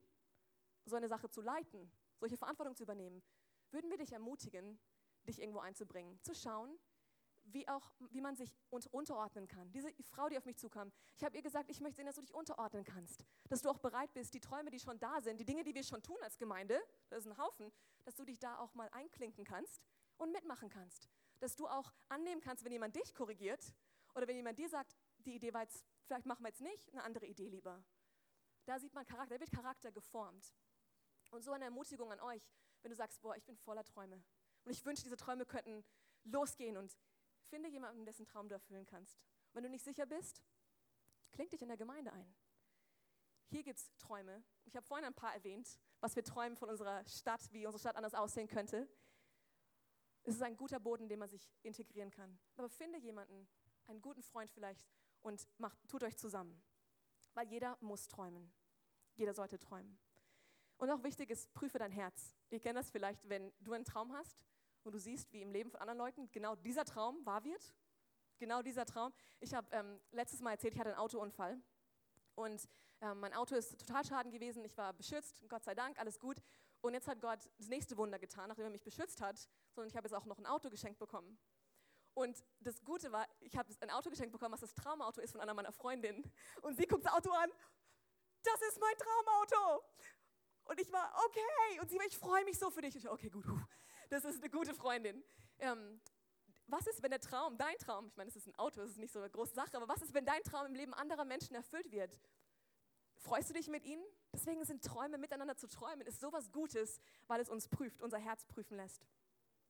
so 0.85 0.97
eine 0.97 1.09
Sache 1.09 1.29
zu 1.29 1.41
leiten, 1.41 1.91
solche 2.19 2.37
Verantwortung 2.37 2.75
zu 2.75 2.83
übernehmen, 2.83 3.23
würden 3.71 3.91
wir 3.91 3.99
dich 3.99 4.12
ermutigen, 4.12 4.79
dich 5.27 5.41
irgendwo 5.41 5.61
einzubringen, 5.61 6.19
zu 6.23 6.35
schauen, 6.35 6.79
wie, 7.53 7.69
auch, 7.69 7.93
wie 8.11 8.21
man 8.21 8.37
sich 8.37 8.55
unterordnen 8.91 9.49
kann. 9.49 9.71
Diese 9.73 9.91
Frau, 10.03 10.29
die 10.29 10.37
auf 10.37 10.45
mich 10.45 10.57
zukam, 10.57 10.93
ich 11.17 11.25
habe 11.25 11.37
ihr 11.37 11.43
gesagt, 11.43 11.71
ich 11.71 11.81
möchte 11.81 11.97
sehen, 11.97 12.07
dass 12.07 12.17
du 12.17 12.21
dich 12.21 12.35
unterordnen 12.35 12.85
kannst, 12.85 13.25
dass 13.49 13.62
du 13.62 13.71
auch 13.71 13.79
bereit 13.79 14.12
bist, 14.12 14.35
die 14.35 14.41
Träume, 14.41 14.71
die 14.71 14.79
schon 14.79 14.99
da 14.99 15.21
sind, 15.21 15.38
die 15.41 15.45
Dinge, 15.45 15.64
die 15.64 15.75
wir 15.75 15.83
schon 15.83 16.03
tun 16.03 16.19
als 16.23 16.37
Gemeinde, 16.37 16.81
das 17.09 17.21
ist 17.21 17.31
ein 17.31 17.38
Haufen, 17.38 17.73
dass 18.05 18.14
du 18.17 18.25
dich 18.25 18.38
da 18.38 18.59
auch 18.59 18.75
mal 18.75 18.88
einklinken 18.93 19.45
kannst 19.45 19.83
und 20.19 20.33
mitmachen 20.33 20.69
kannst. 20.69 21.09
Dass 21.41 21.57
du 21.57 21.67
auch 21.67 21.93
annehmen 22.09 22.41
kannst, 22.41 22.64
wenn 22.64 22.73
jemand 22.73 22.97
dich 22.97 23.14
korrigiert 23.14 23.73
oder 24.14 24.27
wenn 24.27 24.37
jemand 24.37 24.59
dir 24.59 24.69
sagt, 24.69 24.97
die 25.19 25.35
Idee 25.35 25.53
war 25.53 25.62
jetzt, 25.62 25.85
vielleicht 26.05 26.27
machen 26.27 26.43
wir 26.43 26.49
jetzt 26.49 26.61
nicht, 26.61 26.93
eine 26.93 27.05
andere 27.05 27.27
Idee 27.27 27.49
lieber. 27.49 27.83
Da 28.68 28.78
sieht 28.78 28.92
man 28.92 29.07
Charakter, 29.07 29.35
da 29.35 29.40
wird 29.40 29.50
Charakter 29.50 29.90
geformt. 29.90 30.52
Und 31.31 31.42
so 31.42 31.52
eine 31.52 31.64
Ermutigung 31.64 32.12
an 32.12 32.20
euch, 32.20 32.52
wenn 32.83 32.90
du 32.90 32.96
sagst, 32.96 33.18
boah, 33.22 33.35
ich 33.35 33.46
bin 33.46 33.57
voller 33.57 33.83
Träume. 33.83 34.22
Und 34.62 34.70
ich 34.70 34.85
wünsche, 34.85 35.02
diese 35.04 35.16
Träume 35.16 35.46
könnten 35.46 35.83
losgehen 36.24 36.76
und 36.76 36.94
finde 37.48 37.70
jemanden, 37.70 38.04
dessen 38.04 38.26
Traum 38.26 38.46
du 38.46 38.54
erfüllen 38.54 38.85
kannst. 38.85 39.22
Wenn 39.54 39.62
du 39.62 39.70
nicht 39.70 39.87
sicher 39.87 40.04
bist, 40.04 40.42
kling 41.33 41.48
dich 41.48 41.62
in 41.62 41.68
der 41.68 41.78
Gemeinde 41.78 42.12
ein. 42.12 42.35
Hier 43.46 43.62
gibt 43.62 43.78
es 43.78 43.90
Träume. 43.96 44.44
Ich 44.66 44.76
habe 44.76 44.85
vorhin 44.85 45.07
ein 45.07 45.14
paar 45.14 45.33
erwähnt, 45.33 45.81
was 46.00 46.14
wir 46.14 46.22
träumen 46.22 46.54
von 46.54 46.68
unserer 46.68 47.09
Stadt, 47.09 47.50
wie 47.52 47.64
unsere 47.64 47.81
Stadt 47.81 47.96
anders 47.96 48.12
aussehen 48.12 48.48
könnte. 48.48 48.87
Es 50.24 50.35
ist 50.35 50.42
ein 50.42 50.59
guter 50.59 50.78
Boden, 50.78 51.09
den 51.09 51.20
man 51.20 51.31
sich 51.31 51.50
integrieren 51.62 52.11
kann. 52.11 52.38
Aber 52.59 52.68
finde 52.68 52.98
jemanden, 52.98 53.48
einen 53.87 54.02
guten 54.02 54.22
Freund 54.22 54.50
vielleicht, 54.50 54.87
und 55.22 55.48
macht, 55.57 55.78
tut 55.88 56.02
euch 56.02 56.18
zusammen. 56.18 56.62
Weil 57.35 57.49
jeder 57.49 57.77
muss 57.81 58.09
träumen. 58.09 58.53
Jeder 59.14 59.35
sollte 59.35 59.59
träumen. 59.59 59.99
Und 60.79 60.91
auch 60.91 61.03
wichtig 61.03 61.31
ist, 61.31 61.53
prüfe 61.53 61.79
dein 61.79 61.91
Herz. 61.91 62.37
Ihr 62.51 62.61
kennt 62.61 62.77
das 62.77 62.91
vielleicht, 62.91 63.29
wenn 63.29 63.53
du 63.61 63.73
einen 63.73 63.85
Traum 63.85 64.12
hast 64.12 64.45
und 64.85 64.93
du 64.93 64.99
siehst, 64.99 65.33
wie 65.33 65.43
im 65.43 65.51
Leben 65.51 65.71
von 65.71 65.81
anderen 65.81 65.99
Leuten 65.99 66.31
genau 66.31 66.55
dieser 66.55 66.85
Traum 66.85 67.25
wahr 67.27 67.45
wird. 67.45 67.75
Genau 68.38 68.62
dieser 68.62 68.87
Traum. 68.87 69.12
Ich 69.41 69.53
habe 69.55 69.67
ähm, 69.73 70.01
letztes 70.12 70.41
Mal 70.41 70.53
erzählt, 70.53 70.75
ich 70.75 70.81
hatte 70.81 70.91
einen 70.91 70.99
Autounfall. 71.01 71.61
Und 72.37 72.69
ähm, 73.01 73.19
mein 73.19 73.35
Auto 73.35 73.57
ist 73.57 73.79
total 73.81 74.05
schaden 74.05 74.31
gewesen. 74.31 74.64
Ich 74.64 74.77
war 74.77 74.93
beschützt, 74.93 75.43
Gott 75.49 75.64
sei 75.64 75.75
Dank, 75.75 75.99
alles 75.99 76.21
gut. 76.21 76.41
Und 76.81 76.95
jetzt 76.95 77.09
hat 77.09 77.21
Gott 77.21 77.51
das 77.59 77.67
nächste 77.67 77.97
Wunder 77.97 78.21
getan, 78.21 78.49
nachdem 78.49 78.67
er 78.67 78.71
mich 78.71 78.85
beschützt 78.85 79.21
hat, 79.21 79.49
sondern 79.73 79.88
ich 79.88 79.97
habe 79.97 80.07
jetzt 80.07 80.14
auch 80.14 80.27
noch 80.27 80.38
ein 80.38 80.47
Auto 80.47 80.71
geschenkt 80.71 81.01
bekommen. 81.01 81.37
Und 82.18 82.42
das 82.59 82.83
Gute 82.83 83.12
war, 83.12 83.28
ich 83.38 83.57
habe 83.57 83.72
ein 83.78 83.90
Auto 83.90 84.11
geschenkt 84.11 84.33
bekommen, 84.33 84.52
was 84.52 84.61
das 84.61 84.74
Traumauto 84.74 85.20
ist 85.20 85.31
von 85.31 85.40
einer 85.40 85.54
meiner 85.54 85.70
Freundinnen. 85.70 86.28
Und 86.62 86.76
sie 86.76 86.85
guckt 86.85 87.04
das 87.04 87.12
Auto 87.12 87.31
an. 87.31 87.48
Das 88.42 88.61
ist 88.62 88.81
mein 88.81 88.96
Traumauto. 88.96 89.85
Und 90.64 90.81
ich 90.81 90.92
war, 90.92 91.14
okay. 91.26 91.81
Und 91.81 91.88
sie 91.88 91.96
war, 91.96 92.07
ich 92.07 92.18
freue 92.18 92.44
mich 92.44 92.59
so 92.59 92.70
für 92.70 92.81
dich. 92.81 92.92
Und 92.96 92.98
ich 92.98 93.04
war, 93.04 93.12
okay, 93.12 93.31
gut. 93.31 93.44
Das 94.11 94.24
ist 94.24 94.42
eine 94.42 94.50
gute 94.50 94.74
Freundin. 94.74 95.22
Ähm, 95.61 96.00
was 96.66 96.88
ist, 96.88 97.04
wenn 97.04 97.11
der 97.11 97.20
Traum, 97.20 97.57
dein 97.57 97.78
Traum, 97.78 98.09
ich 98.09 98.16
meine, 98.16 98.31
es 98.31 98.35
ist 98.35 98.48
ein 98.48 98.57
Auto, 98.57 98.81
es 98.81 98.90
ist 98.90 98.98
nicht 98.98 99.12
so 99.12 99.20
eine 99.20 99.31
große 99.31 99.54
Sache, 99.54 99.76
aber 99.76 99.87
was 99.87 100.02
ist, 100.02 100.12
wenn 100.12 100.26
dein 100.26 100.42
Traum 100.42 100.66
im 100.66 100.74
Leben 100.74 100.94
anderer 100.94 101.24
Menschen 101.24 101.54
erfüllt 101.54 101.92
wird? 101.92 102.18
Freust 103.14 103.48
du 103.50 103.54
dich 103.54 103.68
mit 103.68 103.85
ihnen? 103.85 104.04
Deswegen 104.33 104.64
sind 104.64 104.85
Träume 104.85 105.18
miteinander 105.18 105.57
zu 105.57 105.68
träumen, 105.68 106.04
ist 106.04 106.20
sowas 106.20 106.50
Gutes, 106.50 107.00
weil 107.28 107.40
es 107.40 107.48
uns 107.48 107.68
prüft, 107.68 108.02
unser 108.02 108.18
Herz 108.18 108.44
prüfen 108.44 108.76
lässt. 108.76 109.07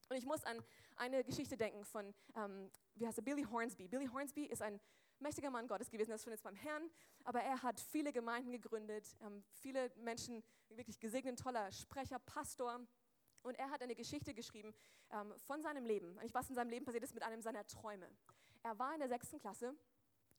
Und 0.09 0.17
ich 0.17 0.25
muss 0.25 0.45
an 0.45 0.63
eine 0.97 1.23
Geschichte 1.23 1.57
denken 1.57 1.85
von, 1.85 2.15
ähm, 2.35 2.71
wie 2.95 3.07
heißt 3.07 3.19
er, 3.19 3.25
Billy 3.25 3.45
Hornsby. 3.45 3.89
Billy 3.89 4.07
Hornsby 4.07 4.47
ist 4.47 4.63
ein 4.63 4.81
mächtiger 5.21 5.51
Mann 5.51 5.67
Gottes 5.67 5.91
gewesen, 5.91 6.13
ist 6.13 6.23
schon 6.23 6.33
jetzt 6.33 6.45
beim 6.45 6.55
Herrn, 6.55 6.91
aber 7.25 7.43
er 7.43 7.63
hat 7.63 7.81
viele 7.81 8.13
Gemeinden 8.13 8.53
gegründet, 8.53 9.17
ähm, 9.21 9.45
viele 9.53 9.91
Menschen 9.97 10.43
wirklich 10.69 10.99
gesegnet, 10.99 11.39
toller 11.39 11.71
Sprecher, 11.73 12.19
Pastor. 12.21 12.81
Und 13.43 13.59
er 13.59 13.71
hat 13.71 13.83
eine 13.83 13.95
Geschichte 13.95 14.35
geschrieben 14.35 14.75
ähm, 15.11 15.33
von 15.39 15.63
seinem 15.63 15.85
Leben, 15.85 16.19
eigentlich 16.19 16.35
was 16.35 16.49
in 16.49 16.55
seinem 16.55 16.71
Leben 16.71 16.85
passiert 16.85 17.05
ist 17.05 17.15
mit 17.15 17.23
einem 17.23 17.43
seiner 17.43 17.67
Träume. 17.67 18.09
Er 18.63 18.79
war 18.79 18.95
in 18.95 19.01
der 19.01 19.09
sechsten 19.09 19.39
Klasse 19.39 19.75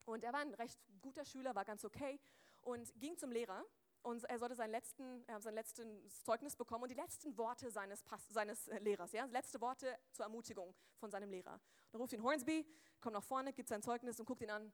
und 0.05 0.23
er 0.23 0.33
war 0.33 0.41
ein 0.41 0.53
recht 0.55 0.79
guter 1.01 1.25
Schüler, 1.25 1.55
war 1.55 1.65
ganz 1.65 1.85
okay 1.85 2.19
und 2.61 2.93
ging 2.99 3.17
zum 3.17 3.31
Lehrer 3.31 3.63
und 4.01 4.23
er 4.25 4.39
sollte 4.39 4.55
seinen 4.55 4.71
letzten, 4.71 5.27
äh, 5.27 5.39
sein 5.41 5.53
letztes 5.53 6.23
Zeugnis 6.23 6.55
bekommen 6.55 6.83
und 6.83 6.89
die 6.89 6.95
letzten 6.95 7.37
Worte 7.37 7.69
seines, 7.69 8.03
Pass, 8.03 8.27
seines 8.29 8.67
äh, 8.67 8.79
Lehrers, 8.79 9.11
ja, 9.11 9.25
letzte 9.25 9.59
Worte 9.61 9.97
zur 10.11 10.25
Ermutigung 10.25 10.73
von 10.97 11.11
seinem 11.11 11.29
Lehrer. 11.29 11.59
Dann 11.91 12.01
ruft 12.01 12.13
ihn 12.13 12.23
Hornsby, 12.23 12.65
kommt 12.99 13.13
nach 13.13 13.23
vorne, 13.23 13.53
gibt 13.53 13.69
sein 13.69 13.81
Zeugnis 13.81 14.19
und 14.19 14.25
guckt 14.25 14.41
ihn 14.41 14.49
an. 14.49 14.71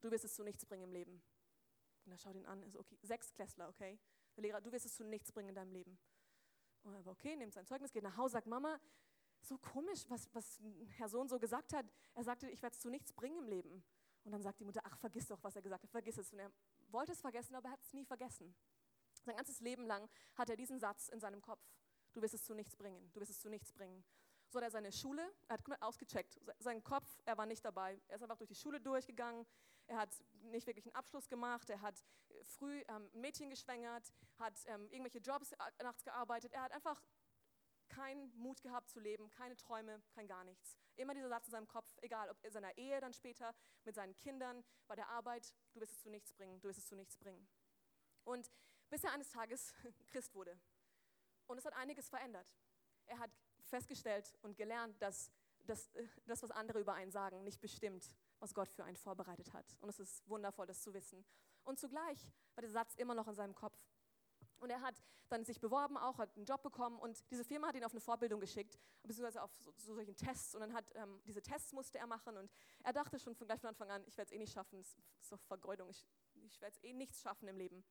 Du 0.00 0.10
wirst 0.10 0.24
es 0.24 0.34
zu 0.34 0.42
nichts 0.42 0.64
bringen 0.64 0.84
im 0.84 0.92
Leben. 0.92 1.22
Und 2.04 2.12
er 2.12 2.18
schaut 2.18 2.34
ihn 2.34 2.46
an, 2.46 2.62
ist 2.62 2.76
okay, 2.76 2.98
sechs 3.02 3.32
Klässler, 3.32 3.68
okay. 3.68 3.98
Der 4.36 4.42
Lehrer, 4.42 4.60
du 4.60 4.72
wirst 4.72 4.86
es 4.86 4.94
zu 4.94 5.04
nichts 5.04 5.30
bringen 5.32 5.50
in 5.50 5.54
deinem 5.54 5.72
Leben. 5.72 5.98
Und 6.82 6.94
er 6.94 7.04
war 7.04 7.12
okay, 7.12 7.36
nimmt 7.36 7.52
sein 7.52 7.66
Zeugnis, 7.66 7.92
geht 7.92 8.02
nach 8.02 8.16
Hause, 8.16 8.32
sagt 8.32 8.46
Mama, 8.46 8.80
so 9.40 9.58
komisch, 9.58 10.04
was, 10.08 10.28
was 10.34 10.60
Herr 10.96 11.08
Sohn 11.08 11.28
so 11.28 11.38
gesagt 11.38 11.72
hat. 11.72 11.86
Er 12.14 12.24
sagte, 12.24 12.48
ich 12.48 12.62
werde 12.62 12.74
es 12.74 12.80
zu 12.80 12.90
nichts 12.90 13.12
bringen 13.12 13.38
im 13.38 13.48
Leben. 13.48 13.84
Und 14.24 14.32
dann 14.32 14.42
sagt 14.42 14.60
die 14.60 14.64
Mutter, 14.64 14.80
ach, 14.84 14.96
vergiss 14.98 15.26
doch, 15.26 15.42
was 15.42 15.56
er 15.56 15.62
gesagt 15.62 15.82
hat, 15.82 15.90
vergiss 15.90 16.18
es. 16.18 16.32
Und 16.32 16.38
er 16.38 16.52
wollte 16.92 17.12
es 17.12 17.20
vergessen, 17.20 17.54
aber 17.54 17.68
er 17.68 17.72
hat 17.72 17.82
es 17.82 17.92
nie 17.92 18.04
vergessen. 18.04 18.54
Sein 19.24 19.36
ganzes 19.36 19.60
Leben 19.60 19.86
lang 19.86 20.08
hat 20.34 20.50
er 20.50 20.56
diesen 20.56 20.80
Satz 20.80 21.08
in 21.08 21.20
seinem 21.20 21.40
Kopf. 21.40 21.62
Du 22.12 22.20
wirst 22.20 22.34
es 22.34 22.44
zu 22.44 22.54
nichts 22.54 22.76
bringen, 22.76 23.10
du 23.12 23.20
wirst 23.20 23.30
es 23.30 23.40
zu 23.40 23.48
nichts 23.48 23.72
bringen. 23.72 24.04
So 24.48 24.58
hat 24.58 24.64
er 24.64 24.70
seine 24.70 24.92
Schule, 24.92 25.32
er 25.48 25.54
hat 25.54 25.82
ausgecheckt, 25.82 26.38
sein 26.58 26.84
Kopf, 26.84 27.08
er 27.24 27.38
war 27.38 27.46
nicht 27.46 27.64
dabei. 27.64 27.98
Er 28.08 28.16
ist 28.16 28.22
einfach 28.22 28.36
durch 28.36 28.48
die 28.48 28.54
Schule 28.54 28.80
durchgegangen, 28.80 29.46
er 29.86 29.96
hat 29.96 30.14
nicht 30.42 30.66
wirklich 30.66 30.84
einen 30.84 30.94
Abschluss 30.94 31.28
gemacht, 31.28 31.70
er 31.70 31.80
hat 31.80 32.04
früh 32.42 32.82
ähm, 32.88 33.08
Mädchen 33.14 33.48
geschwängert, 33.48 34.12
hat 34.38 34.54
ähm, 34.66 34.90
irgendwelche 34.90 35.18
Jobs 35.18 35.52
äh, 35.52 35.56
nachts 35.82 36.04
gearbeitet, 36.04 36.52
er 36.52 36.62
hat 36.62 36.72
einfach 36.72 37.00
keinen 37.92 38.34
Mut 38.36 38.62
gehabt 38.62 38.88
zu 38.90 39.00
leben, 39.00 39.28
keine 39.30 39.56
Träume, 39.56 40.02
kein 40.14 40.26
gar 40.26 40.44
nichts. 40.44 40.76
Immer 40.96 41.14
dieser 41.14 41.28
Satz 41.28 41.46
in 41.46 41.52
seinem 41.52 41.68
Kopf, 41.68 41.96
egal 42.00 42.30
ob 42.30 42.42
in 42.44 42.52
seiner 42.52 42.76
Ehe 42.76 43.00
dann 43.00 43.12
später, 43.12 43.54
mit 43.84 43.94
seinen 43.94 44.16
Kindern, 44.16 44.64
bei 44.86 44.96
der 44.96 45.08
Arbeit, 45.08 45.54
du 45.72 45.80
wirst 45.80 45.92
es 45.92 46.00
zu 46.00 46.10
nichts 46.10 46.32
bringen, 46.32 46.60
du 46.60 46.68
wirst 46.68 46.78
es 46.78 46.86
zu 46.86 46.96
nichts 46.96 47.16
bringen. 47.16 47.46
Und 48.24 48.50
bis 48.88 49.04
er 49.04 49.12
eines 49.12 49.30
Tages 49.30 49.74
Christ 50.10 50.34
wurde. 50.34 50.58
Und 51.46 51.58
es 51.58 51.64
hat 51.64 51.74
einiges 51.74 52.08
verändert. 52.08 52.46
Er 53.06 53.18
hat 53.18 53.30
festgestellt 53.60 54.36
und 54.42 54.56
gelernt, 54.56 55.00
dass 55.00 55.30
das, 55.66 55.90
das, 56.26 56.42
was 56.42 56.50
andere 56.50 56.80
über 56.80 56.94
einen 56.94 57.10
sagen, 57.10 57.44
nicht 57.44 57.60
bestimmt, 57.60 58.14
was 58.40 58.54
Gott 58.54 58.68
für 58.68 58.84
einen 58.84 58.96
vorbereitet 58.96 59.52
hat. 59.52 59.76
Und 59.80 59.88
es 59.88 60.00
ist 60.00 60.28
wundervoll, 60.28 60.66
das 60.66 60.82
zu 60.82 60.92
wissen. 60.94 61.24
Und 61.64 61.78
zugleich 61.78 62.26
war 62.54 62.62
der 62.62 62.70
Satz 62.70 62.94
immer 62.96 63.14
noch 63.14 63.28
in 63.28 63.34
seinem 63.34 63.54
Kopf. 63.54 63.78
Und 64.62 64.70
er 64.70 64.80
hat 64.80 64.94
dann 65.28 65.44
sich 65.44 65.60
beworben 65.60 65.96
auch, 65.96 66.18
hat 66.18 66.36
einen 66.36 66.44
Job 66.44 66.62
bekommen 66.62 67.00
und 67.00 67.28
diese 67.32 67.42
Firma 67.42 67.66
hat 67.66 67.74
ihn 67.74 67.82
auf 67.82 67.90
eine 67.90 68.00
Vorbildung 68.00 68.38
geschickt, 68.38 68.78
beziehungsweise 69.02 69.42
auf 69.42 69.52
so, 69.56 69.72
so 69.76 69.94
solchen 69.94 70.14
Tests 70.14 70.54
und 70.54 70.60
dann 70.60 70.72
hat, 70.72 70.84
ähm, 70.94 71.20
diese 71.26 71.42
Tests 71.42 71.72
musste 71.72 71.98
er 71.98 72.06
machen 72.06 72.36
und 72.36 72.48
er 72.84 72.92
dachte 72.92 73.18
schon 73.18 73.34
von 73.34 73.48
gleich 73.48 73.60
von 73.60 73.70
Anfang 73.70 73.90
an, 73.90 74.04
ich 74.06 74.16
werde 74.16 74.28
es 74.28 74.32
eh 74.32 74.38
nicht 74.38 74.52
schaffen, 74.52 74.78
es 74.78 74.96
ist 75.20 75.32
doch 75.32 75.40
Vergeudung, 75.40 75.88
ich, 75.90 76.06
ich 76.44 76.60
werde 76.60 76.76
es 76.76 76.84
eh 76.84 76.92
nichts 76.92 77.22
schaffen 77.22 77.48
im 77.48 77.56
Leben. 77.56 77.82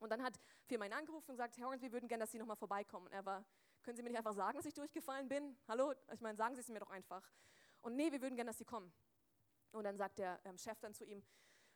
Und 0.00 0.10
dann 0.10 0.20
hat 0.20 0.34
die 0.34 0.66
Firma 0.66 0.86
ihn 0.86 0.92
angerufen 0.92 1.30
und 1.30 1.36
gesagt, 1.36 1.56
Herr 1.58 1.68
Horns, 1.68 1.80
wir 1.80 1.92
würden 1.92 2.08
gerne, 2.08 2.22
dass 2.22 2.32
Sie 2.32 2.38
nochmal 2.38 2.56
vorbeikommen. 2.56 3.06
Und 3.06 3.12
er 3.12 3.24
war, 3.24 3.44
können 3.84 3.96
Sie 3.96 4.02
mir 4.02 4.08
nicht 4.08 4.18
einfach 4.18 4.34
sagen, 4.34 4.56
dass 4.56 4.66
ich 4.66 4.74
durchgefallen 4.74 5.28
bin? 5.28 5.56
Hallo? 5.68 5.92
Ich 6.12 6.20
meine, 6.20 6.36
sagen 6.36 6.56
Sie 6.56 6.60
es 6.62 6.68
mir 6.68 6.80
doch 6.80 6.90
einfach. 6.90 7.22
Und 7.82 7.94
nee, 7.94 8.10
wir 8.10 8.20
würden 8.20 8.34
gerne, 8.34 8.48
dass 8.48 8.58
Sie 8.58 8.64
kommen. 8.64 8.92
Und 9.70 9.84
dann 9.84 9.96
sagt 9.96 10.18
der 10.18 10.40
ähm, 10.44 10.58
Chef 10.58 10.80
dann 10.80 10.94
zu 10.94 11.04
ihm, 11.04 11.22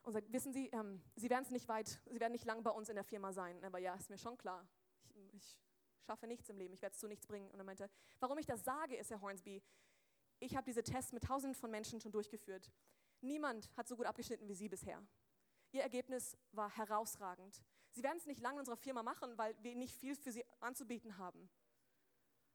und 0.04 0.12
sagt, 0.12 0.32
wissen 0.32 0.52
Sie, 0.52 0.68
ähm, 0.68 1.02
Sie 1.16 1.30
werden 1.30 1.44
es 1.44 1.50
nicht 1.50 1.68
weit, 1.68 2.00
Sie 2.06 2.20
werden 2.20 2.32
nicht 2.32 2.44
lang 2.44 2.62
bei 2.62 2.70
uns 2.70 2.88
in 2.88 2.94
der 2.94 3.04
Firma 3.04 3.32
sein. 3.32 3.62
Aber 3.64 3.78
ja, 3.78 3.94
ist 3.94 4.10
mir 4.10 4.18
schon 4.18 4.36
klar. 4.36 4.66
Ich, 5.32 5.58
ich 5.96 6.04
schaffe 6.04 6.26
nichts 6.26 6.48
im 6.50 6.56
Leben, 6.56 6.74
ich 6.74 6.82
werde 6.82 6.94
es 6.94 7.00
zu 7.00 7.08
nichts 7.08 7.26
bringen. 7.26 7.50
Und 7.50 7.58
er 7.58 7.64
meinte, 7.64 7.90
warum 8.20 8.38
ich 8.38 8.46
das 8.46 8.64
sage, 8.64 8.96
ist, 8.96 9.10
Herr 9.10 9.20
Hornsby, 9.20 9.62
ich 10.40 10.56
habe 10.56 10.64
diese 10.64 10.82
Tests 10.82 11.12
mit 11.12 11.24
tausenden 11.24 11.54
von 11.54 11.70
Menschen 11.70 12.00
schon 12.00 12.12
durchgeführt. 12.12 12.70
Niemand 13.20 13.70
hat 13.76 13.88
so 13.88 13.96
gut 13.96 14.06
abgeschnitten 14.06 14.46
wie 14.48 14.54
Sie 14.54 14.68
bisher. 14.68 15.02
Ihr 15.72 15.82
Ergebnis 15.82 16.36
war 16.52 16.70
herausragend. 16.76 17.62
Sie 17.90 18.02
werden 18.02 18.18
es 18.18 18.26
nicht 18.26 18.40
lange 18.40 18.56
in 18.56 18.60
unserer 18.60 18.76
Firma 18.76 19.02
machen, 19.02 19.38
weil 19.38 19.56
wir 19.62 19.74
nicht 19.74 19.96
viel 19.96 20.14
für 20.16 20.32
Sie 20.32 20.44
anzubieten 20.60 21.16
haben. 21.16 21.48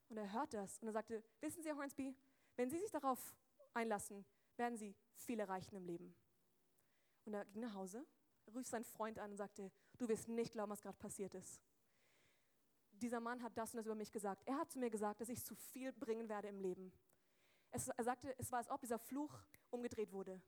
Und 0.10 0.18
er 0.18 0.32
hört 0.32 0.54
das 0.54 0.80
und 0.80 0.88
er 0.88 0.94
sagte, 0.94 1.24
wissen 1.40 1.64
Sie, 1.64 1.70
Herr 1.70 1.78
Hornsby, 1.78 2.16
wenn 2.56 2.70
Sie 2.70 2.80
sich 2.80 2.92
darauf 2.92 3.36
einlassen, 3.74 4.26
werden 4.58 4.78
Sie 4.78 4.96
viel 5.16 5.40
erreichen 5.40 5.76
im 5.76 5.86
Leben. 5.86 6.16
Und 7.30 7.36
er 7.36 7.46
ging 7.46 7.62
nach 7.62 7.76
Hause, 7.76 8.04
rief 8.56 8.66
seinen 8.66 8.84
Freund 8.84 9.20
an 9.20 9.30
und 9.30 9.38
sagte, 9.38 9.72
du 10.00 10.08
wirst 10.08 10.28
nicht 10.30 10.52
glauben, 10.52 10.72
was 10.72 10.82
gerade 10.82 10.98
passiert 10.98 11.36
ist. 11.36 11.62
Dieser 12.90 13.20
Mann 13.20 13.44
hat 13.44 13.56
das 13.56 13.72
und 13.72 13.78
das 13.78 13.86
über 13.86 13.94
mich 13.94 14.12
gesagt. 14.12 14.42
Er 14.48 14.58
hat 14.58 14.72
zu 14.72 14.80
mir 14.80 14.90
gesagt, 14.90 15.22
dass 15.22 15.30
ich 15.30 15.46
zu 15.46 15.54
viel 15.54 15.94
bringen 15.94 16.28
werde 16.28 16.48
im 16.48 16.60
Leben. 16.60 16.92
Es, 17.70 17.88
er 17.88 18.04
sagte, 18.04 18.34
es 18.40 18.52
war, 18.52 18.58
als 18.58 18.72
ob 18.72 18.82
dieser 18.82 18.98
Fluch 18.98 19.44
umgedreht 19.70 20.12
wurde 20.12 20.42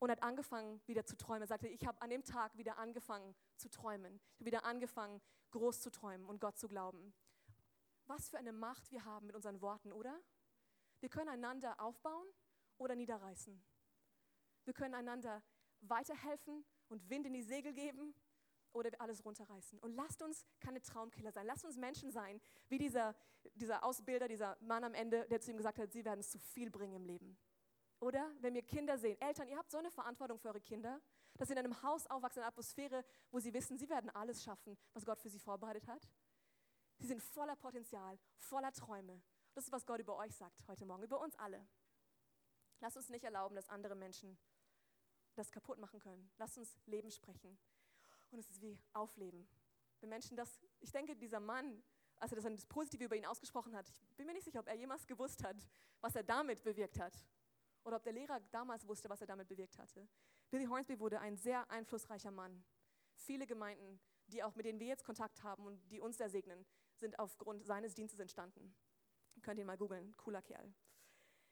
und 0.00 0.10
hat 0.10 0.24
angefangen, 0.24 0.82
wieder 0.86 1.06
zu 1.06 1.16
träumen. 1.16 1.42
Er 1.42 1.46
sagte, 1.46 1.68
ich 1.68 1.86
habe 1.86 2.02
an 2.02 2.10
dem 2.10 2.24
Tag 2.24 2.56
wieder 2.56 2.78
angefangen 2.78 3.36
zu 3.56 3.70
träumen. 3.70 4.16
Ich 4.16 4.40
habe 4.40 4.46
wieder 4.46 4.64
angefangen, 4.64 5.22
groß 5.52 5.82
zu 5.82 5.92
träumen 5.92 6.26
und 6.26 6.40
Gott 6.40 6.58
zu 6.58 6.66
glauben. 6.66 7.14
Was 8.06 8.28
für 8.28 8.38
eine 8.38 8.52
Macht 8.52 8.90
wir 8.90 9.04
haben 9.04 9.28
mit 9.28 9.36
unseren 9.36 9.60
Worten, 9.60 9.92
oder? 9.92 10.20
Wir 10.98 11.10
können 11.10 11.28
einander 11.28 11.80
aufbauen 11.80 12.26
oder 12.76 12.96
niederreißen. 12.96 13.64
Wir 14.64 14.74
können 14.74 14.94
einander 14.94 15.44
weiterhelfen 15.88 16.64
und 16.88 17.08
Wind 17.10 17.26
in 17.26 17.32
die 17.32 17.42
Segel 17.42 17.72
geben 17.72 18.14
oder 18.72 18.90
wir 18.90 19.00
alles 19.00 19.24
runterreißen. 19.24 19.78
Und 19.78 19.94
lasst 19.94 20.22
uns 20.22 20.44
keine 20.60 20.82
Traumkiller 20.82 21.32
sein. 21.32 21.46
Lasst 21.46 21.64
uns 21.64 21.76
Menschen 21.76 22.10
sein, 22.10 22.40
wie 22.68 22.78
dieser, 22.78 23.14
dieser 23.54 23.84
Ausbilder, 23.84 24.28
dieser 24.28 24.56
Mann 24.60 24.84
am 24.84 24.94
Ende, 24.94 25.26
der 25.28 25.40
zu 25.40 25.50
ihm 25.50 25.56
gesagt 25.56 25.78
hat, 25.78 25.92
sie 25.92 26.04
werden 26.04 26.20
es 26.20 26.30
zu 26.30 26.38
viel 26.38 26.70
bringen 26.70 26.94
im 26.94 27.04
Leben. 27.04 27.38
Oder 28.00 28.30
wenn 28.40 28.54
wir 28.54 28.62
Kinder 28.62 28.98
sehen, 28.98 29.18
Eltern, 29.20 29.48
ihr 29.48 29.56
habt 29.56 29.70
so 29.70 29.78
eine 29.78 29.90
Verantwortung 29.90 30.38
für 30.38 30.48
eure 30.48 30.60
Kinder, 30.60 31.00
dass 31.36 31.48
sie 31.48 31.54
in 31.54 31.58
einem 31.58 31.82
Haus 31.82 32.06
aufwachsen, 32.08 32.40
in 32.40 32.42
einer 32.42 32.48
Atmosphäre, 32.48 33.04
wo 33.30 33.38
sie 33.38 33.54
wissen, 33.54 33.78
sie 33.78 33.88
werden 33.88 34.10
alles 34.10 34.42
schaffen, 34.42 34.76
was 34.92 35.06
Gott 35.06 35.20
für 35.20 35.30
sie 35.30 35.38
vorbereitet 35.38 35.86
hat. 35.86 36.06
Sie 36.98 37.06
sind 37.06 37.22
voller 37.22 37.56
Potenzial, 37.56 38.18
voller 38.36 38.72
Träume. 38.72 39.22
Das 39.54 39.64
ist, 39.64 39.72
was 39.72 39.86
Gott 39.86 40.00
über 40.00 40.16
euch 40.16 40.34
sagt 40.34 40.66
heute 40.68 40.84
Morgen, 40.84 41.02
über 41.02 41.20
uns 41.20 41.34
alle. 41.36 41.66
Lasst 42.80 42.96
uns 42.96 43.08
nicht 43.08 43.24
erlauben, 43.24 43.54
dass 43.54 43.68
andere 43.68 43.94
Menschen 43.94 44.36
das 45.34 45.50
kaputt 45.50 45.78
machen 45.78 46.00
können. 46.00 46.30
Lasst 46.38 46.58
uns 46.58 46.76
Leben 46.86 47.10
sprechen. 47.10 47.58
Und 48.30 48.38
es 48.38 48.50
ist 48.50 48.60
wie 48.60 48.78
Aufleben. 48.92 49.46
Wenn 50.00 50.08
Menschen 50.08 50.36
das, 50.36 50.60
ich 50.80 50.90
denke, 50.90 51.16
dieser 51.16 51.40
Mann, 51.40 51.82
als 52.16 52.32
er 52.32 52.40
das 52.40 52.66
Positive 52.66 53.04
über 53.04 53.16
ihn 53.16 53.26
ausgesprochen 53.26 53.74
hat, 53.74 53.88
ich 54.08 54.16
bin 54.16 54.26
mir 54.26 54.32
nicht 54.32 54.44
sicher, 54.44 54.60
ob 54.60 54.68
er 54.68 54.74
jemals 54.74 55.06
gewusst 55.06 55.42
hat, 55.44 55.56
was 56.00 56.14
er 56.14 56.22
damit 56.22 56.62
bewirkt 56.62 56.98
hat. 56.98 57.14
Oder 57.84 57.96
ob 57.96 58.02
der 58.02 58.12
Lehrer 58.12 58.40
damals 58.50 58.86
wusste, 58.86 59.08
was 59.10 59.20
er 59.20 59.26
damit 59.26 59.48
bewirkt 59.48 59.78
hatte. 59.78 60.08
Billy 60.50 60.64
Hornsby 60.66 60.98
wurde 60.98 61.20
ein 61.20 61.36
sehr 61.36 61.70
einflussreicher 61.70 62.30
Mann. 62.30 62.64
Viele 63.14 63.46
Gemeinden, 63.46 64.00
die 64.28 64.42
auch 64.42 64.54
mit 64.54 64.66
denen 64.66 64.80
wir 64.80 64.86
jetzt 64.86 65.04
Kontakt 65.04 65.42
haben 65.42 65.66
und 65.66 65.78
die 65.90 66.00
uns 66.00 66.16
sehr 66.16 66.30
segnen, 66.30 66.64
sind 66.96 67.18
aufgrund 67.18 67.64
seines 67.64 67.94
Dienstes 67.94 68.20
entstanden. 68.20 68.74
Ihr 69.34 69.42
könnt 69.42 69.58
ihn 69.58 69.66
mal 69.66 69.76
googeln, 69.76 70.16
cooler 70.16 70.42
Kerl. 70.42 70.72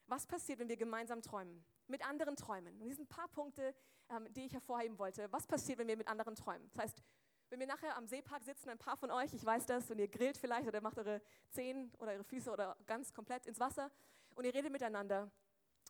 Was 0.07 0.27
passiert, 0.27 0.59
wenn 0.59 0.69
wir 0.69 0.77
gemeinsam 0.77 1.23
träumen? 1.23 1.65
Mit 1.93 2.09
anderen 2.09 2.37
träumen. 2.37 2.75
Und 2.81 2.87
hier 2.87 2.95
sind 2.95 3.05
ein 3.05 3.15
paar 3.15 3.29
Punkte, 3.29 3.75
ähm, 4.09 4.27
die 4.33 4.47
ich 4.47 4.55
hervorheben 4.55 4.99
wollte. 4.99 5.31
Was 5.31 5.47
passiert, 5.47 5.79
wenn 5.79 5.89
wir 5.89 5.97
mit 5.99 6.09
anderen 6.09 6.35
träumen? 6.35 6.67
Das 6.71 6.85
heißt, 6.85 7.03
wenn 7.51 7.61
wir 7.61 7.67
nachher 7.67 7.95
am 7.99 8.07
Seepark 8.07 8.43
sitzen, 8.45 8.71
ein 8.71 8.79
paar 8.79 8.97
von 8.97 9.11
euch, 9.11 9.35
ich 9.35 9.45
weiß 9.45 9.67
das, 9.67 9.91
und 9.91 9.99
ihr 9.99 10.09
grillt 10.09 10.39
vielleicht 10.39 10.67
oder 10.67 10.81
macht 10.81 10.97
eure 10.97 11.21
Zehen 11.51 11.93
oder 11.99 12.13
eure 12.13 12.25
Füße 12.25 12.51
oder 12.51 12.79
ganz 12.87 13.13
komplett 13.13 13.45
ins 13.45 13.61
Wasser 13.61 13.91
und 14.35 14.47
ihr 14.47 14.55
redet 14.55 14.73
miteinander, 14.73 15.31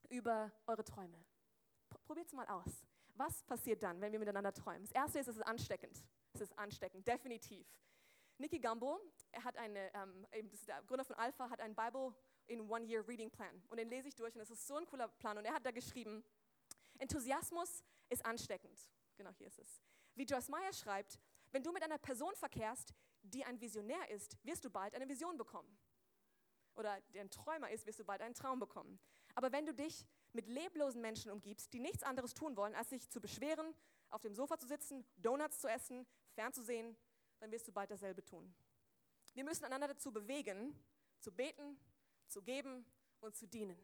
über 0.09 0.51
eure 0.67 0.83
Träume. 0.83 1.25
Probiert 2.05 2.27
es 2.27 2.33
mal 2.33 2.49
aus. 2.49 2.85
Was 3.15 3.45
passiert 3.45 3.81
dann, 3.85 4.01
wenn 4.01 4.11
wir 4.11 4.19
miteinander 4.19 4.53
träumen? 4.53 4.83
Das 4.83 4.91
erste 4.91 5.21
ist, 5.21 5.29
es 5.29 5.37
ist 5.37 5.43
ansteckend. 5.43 6.05
Es 6.33 6.41
ist 6.41 6.59
ansteckend, 6.59 7.07
definitiv. 7.07 7.65
Nicky 8.39 8.59
Gambo, 8.59 8.99
er 9.31 9.45
hat 9.45 9.57
eine, 9.57 9.95
ähm, 9.95 10.27
das 10.33 10.55
ist 10.55 10.67
der 10.67 10.83
Gründer 10.83 11.05
von 11.05 11.15
Alpha, 11.15 11.49
hat 11.49 11.61
einen 11.61 11.77
Bible 11.77 12.13
in 12.53 12.69
One 12.69 12.85
Year 12.85 13.07
Reading 13.09 13.31
Plan. 13.31 13.63
Und 13.71 13.79
den 13.79 13.89
lese 13.89 14.09
ich 14.09 14.15
durch 14.15 14.35
und 14.35 14.41
es 14.41 14.51
ist 14.51 14.67
so 14.67 14.77
ein 14.77 14.87
cooler 14.87 15.09
Plan. 15.09 15.39
Und 15.39 15.45
er 15.45 15.55
hat 15.55 15.65
da 15.65 15.71
geschrieben, 15.71 16.23
Enthusiasmus 16.99 17.83
ist 18.11 18.25
ansteckend. 18.25 18.79
Genau 19.17 19.31
hier 19.33 19.47
ist 19.47 19.59
es. 19.59 19.83
Wie 20.15 20.25
Joyce 20.25 20.51
Meyer 20.51 20.73
schreibt, 20.73 21.19
wenn 21.51 21.63
du 21.63 21.73
mit 21.73 21.83
einer 21.83 21.99
Person 21.99 22.35
verkehrst, 22.35 22.95
die 23.23 23.45
ein 23.45 23.61
Visionär 23.61 24.11
ist, 24.11 24.37
wirst 24.45 24.65
du 24.65 24.71
bald 24.71 24.95
eine 24.95 25.09
Vision 25.09 25.37
bekommen. 25.37 25.79
Oder 26.75 27.01
der 27.15 27.23
ein 27.23 27.31
Träumer 27.31 27.71
ist, 27.71 27.87
wirst 27.87 28.01
du 28.01 28.05
bald 28.05 28.21
einen 28.21 28.35
Traum 28.35 28.59
bekommen. 28.59 28.99
Aber 29.35 29.53
wenn 29.53 29.67
du 29.67 29.73
dich 29.75 30.07
mit 30.33 30.47
leblosen 30.47 31.01
Menschen 31.01 31.31
umgibst, 31.31 31.73
die 31.73 31.81
nichts 31.81 32.03
anderes 32.03 32.35
tun 32.35 32.57
wollen, 32.57 32.75
als 32.75 32.91
sich 32.91 33.09
zu 33.09 33.21
beschweren, 33.21 33.75
auf 34.11 34.21
dem 34.21 34.35
Sofa 34.35 34.59
zu 34.59 34.67
sitzen, 34.67 35.07
Donuts 35.17 35.61
zu 35.61 35.69
essen, 35.69 36.07
fernzusehen, 36.35 36.97
dann 37.41 37.51
wirst 37.51 37.67
du 37.69 37.73
bald 37.73 37.91
dasselbe 37.91 38.25
tun. 38.25 38.55
Wir 39.35 39.45
müssen 39.45 39.65
einander 39.65 39.89
dazu 39.89 40.13
bewegen, 40.13 40.79
zu 41.19 41.33
beten, 41.33 41.79
zu 42.33 42.43
geben 42.43 42.85
und 43.21 43.37
zu 43.37 43.47
dienen. 43.47 43.79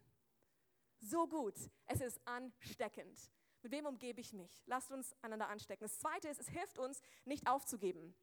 So 1.01 1.29
gut, 1.29 1.55
es 1.87 2.01
ist 2.01 2.21
ansteckend. 2.27 3.31
Mit 3.63 3.73
wem 3.73 3.87
umgebe 3.87 4.21
ich 4.21 4.33
mich? 4.33 4.63
Lasst 4.67 4.91
uns 4.91 5.15
einander 5.23 5.49
anstecken. 5.49 5.85
Das 5.85 5.99
Zweite 5.99 6.29
ist, 6.29 6.41
es 6.41 6.49
hilft 6.49 6.79
uns, 6.79 7.01
nicht 7.25 7.49
aufzugeben. 7.49 8.15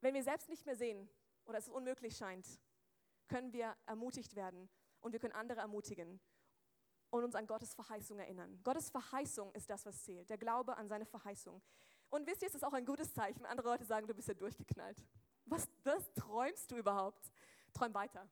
Wenn 0.00 0.14
wir 0.14 0.22
selbst 0.22 0.48
nicht 0.48 0.64
mehr 0.64 0.76
sehen 0.76 1.08
oder 1.44 1.58
es 1.58 1.68
unmöglich 1.68 2.16
scheint, 2.16 2.46
können 3.28 3.52
wir 3.52 3.76
ermutigt 3.86 4.34
werden 4.34 4.68
und 5.00 5.12
wir 5.12 5.20
können 5.20 5.34
andere 5.34 5.60
ermutigen 5.60 6.20
und 7.10 7.24
uns 7.24 7.34
an 7.34 7.46
Gottes 7.46 7.74
Verheißung 7.74 8.18
erinnern. 8.18 8.60
Gottes 8.62 8.90
Verheißung 8.90 9.52
ist 9.52 9.68
das, 9.68 9.84
was 9.84 10.02
zählt, 10.04 10.30
der 10.30 10.38
Glaube 10.38 10.76
an 10.76 10.88
seine 10.88 11.04
Verheißung. 11.04 11.60
Und 12.08 12.26
wisst 12.26 12.42
ihr, 12.42 12.48
es 12.48 12.54
ist 12.54 12.64
auch 12.64 12.72
ein 12.72 12.84
gutes 12.86 13.12
Zeichen, 13.12 13.44
andere 13.46 13.68
Leute 13.68 13.84
sagen, 13.84 14.06
du 14.06 14.14
bist 14.14 14.28
ja 14.28 14.34
durchgeknallt. 14.34 15.04
Was, 15.44 15.68
was 15.84 16.12
träumst 16.14 16.70
du 16.70 16.76
überhaupt? 16.76 17.30
Träum 17.72 17.94
weiter. 17.94 18.28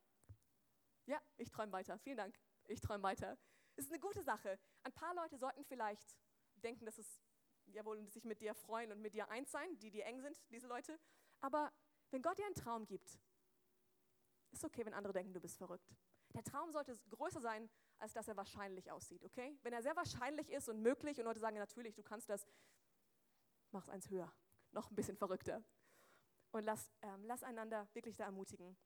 Ja, 1.08 1.18
ich 1.38 1.50
träume 1.50 1.72
weiter. 1.72 1.98
Vielen 1.98 2.18
Dank. 2.18 2.38
Ich 2.66 2.82
träume 2.82 3.02
weiter. 3.02 3.38
Es 3.76 3.86
ist 3.86 3.90
eine 3.90 3.98
gute 3.98 4.22
Sache. 4.22 4.58
Ein 4.82 4.92
paar 4.92 5.14
Leute 5.14 5.38
sollten 5.38 5.64
vielleicht 5.64 6.18
denken, 6.56 6.84
dass 6.84 6.98
es 6.98 7.22
ja 7.64 7.82
wohl 7.86 8.06
sich 8.10 8.26
mit 8.26 8.42
dir 8.42 8.54
freuen 8.54 8.92
und 8.92 9.00
mit 9.00 9.14
dir 9.14 9.30
eins 9.30 9.50
sein, 9.50 9.78
die 9.78 9.90
dir 9.90 10.04
eng 10.04 10.20
sind, 10.20 10.38
diese 10.50 10.66
Leute. 10.66 11.00
Aber 11.40 11.72
wenn 12.10 12.20
Gott 12.20 12.36
dir 12.38 12.44
einen 12.44 12.54
Traum 12.54 12.84
gibt, 12.84 13.18
ist 14.50 14.64
okay, 14.64 14.84
wenn 14.84 14.92
andere 14.92 15.14
denken, 15.14 15.32
du 15.32 15.40
bist 15.40 15.56
verrückt. 15.56 15.96
Der 16.34 16.44
Traum 16.44 16.72
sollte 16.72 16.94
größer 17.08 17.40
sein, 17.40 17.70
als 17.96 18.12
dass 18.12 18.28
er 18.28 18.36
wahrscheinlich 18.36 18.90
aussieht, 18.90 19.24
okay? 19.24 19.58
Wenn 19.62 19.72
er 19.72 19.82
sehr 19.82 19.96
wahrscheinlich 19.96 20.50
ist 20.50 20.68
und 20.68 20.82
möglich 20.82 21.18
und 21.18 21.24
Leute 21.24 21.40
sagen, 21.40 21.56
natürlich, 21.56 21.94
du 21.94 22.02
kannst 22.02 22.28
das, 22.28 22.46
mach 23.70 23.84
es 23.84 23.88
eins 23.88 24.10
höher, 24.10 24.30
noch 24.72 24.90
ein 24.90 24.94
bisschen 24.94 25.16
verrückter. 25.16 25.64
Und 26.50 26.64
lass, 26.64 26.90
ähm, 27.00 27.24
lass 27.24 27.42
einander 27.42 27.88
wirklich 27.94 28.16
da 28.16 28.24
ermutigen. 28.24 28.76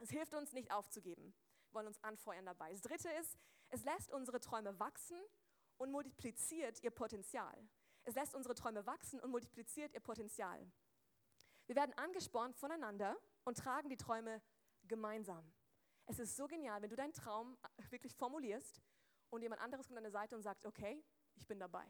Es 0.00 0.10
hilft 0.10 0.34
uns 0.34 0.52
nicht 0.52 0.70
aufzugeben. 0.70 1.34
Wollen 1.76 1.88
uns 1.88 2.02
anfeuern 2.02 2.46
dabei. 2.46 2.72
Das 2.72 2.80
dritte 2.80 3.10
ist, 3.20 3.36
es 3.68 3.84
lässt 3.84 4.10
unsere 4.10 4.40
Träume 4.40 4.80
wachsen 4.80 5.20
und 5.76 5.92
multipliziert 5.92 6.82
ihr 6.82 6.90
Potenzial. 6.90 7.68
Es 8.04 8.14
lässt 8.14 8.34
unsere 8.34 8.54
Träume 8.54 8.86
wachsen 8.86 9.20
und 9.20 9.30
multipliziert 9.30 9.92
ihr 9.92 10.00
Potenzial. 10.00 10.72
Wir 11.66 11.76
werden 11.76 11.92
angespornt 11.98 12.56
voneinander 12.56 13.14
und 13.44 13.58
tragen 13.58 13.90
die 13.90 13.98
Träume 13.98 14.40
gemeinsam. 14.84 15.52
Es 16.06 16.18
ist 16.18 16.34
so 16.34 16.46
genial, 16.46 16.80
wenn 16.80 16.88
du 16.88 16.96
deinen 16.96 17.12
Traum 17.12 17.58
wirklich 17.90 18.14
formulierst 18.14 18.80
und 19.28 19.42
jemand 19.42 19.60
anderes 19.60 19.86
kommt 19.86 19.98
an 19.98 20.04
der 20.04 20.12
Seite 20.12 20.34
und 20.34 20.40
sagt, 20.40 20.64
okay, 20.64 21.04
ich 21.34 21.46
bin 21.46 21.58
dabei. 21.58 21.84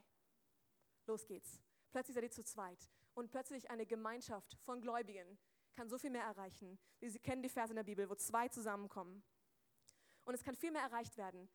Los 1.07 1.27
geht's. 1.27 1.61
Plötzlich 1.93 2.17
seid 2.17 2.25
ihr 2.25 2.31
zu 2.33 2.43
zweit 2.43 2.91
und 3.15 3.31
plötzlich 3.31 3.71
eine 3.71 3.87
Gemeinschaft 3.87 4.57
von 4.65 4.81
Gläubigen 4.81 5.39
kann 5.75 5.89
so 5.89 5.97
viel 5.97 6.11
mehr 6.11 6.25
erreichen. 6.25 6.77
Sie 7.01 7.21
kennen 7.21 7.45
die 7.45 7.49
Verse 7.49 7.71
in 7.71 7.77
der 7.77 7.85
Bibel, 7.85 8.11
wo 8.11 8.17
zwei 8.17 8.49
zusammenkommen. 8.49 9.23
Und 10.27 10.35
es 10.35 10.43
kann 10.43 10.57
viel 10.57 10.73
mehr 10.73 10.83
erreicht 10.83 11.17
werden, 11.17 11.49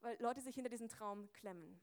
weil 0.00 0.20
Leute 0.20 0.40
sich 0.40 0.54
hinter 0.54 0.68
diesen 0.68 0.88
Traum 0.88 1.32
klemmen. 1.32 1.80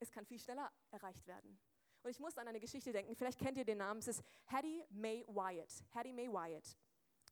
Es 0.00 0.10
kann 0.10 0.26
viel 0.26 0.40
schneller 0.40 0.70
erreicht 0.90 1.26
werden. 1.26 1.58
Und 2.02 2.10
ich 2.10 2.18
muss 2.18 2.36
an 2.36 2.48
eine 2.48 2.58
Geschichte 2.58 2.92
denken, 2.92 3.14
vielleicht 3.14 3.38
kennt 3.38 3.56
ihr 3.56 3.64
den 3.64 3.78
Namen, 3.78 4.00
es 4.00 4.08
ist 4.08 4.22
Hattie 4.46 4.84
Mae 4.90 5.24
Wyatt. 5.28 5.84
Hattie 5.94 6.12
Mae 6.12 6.28
Wyatt. 6.28 6.76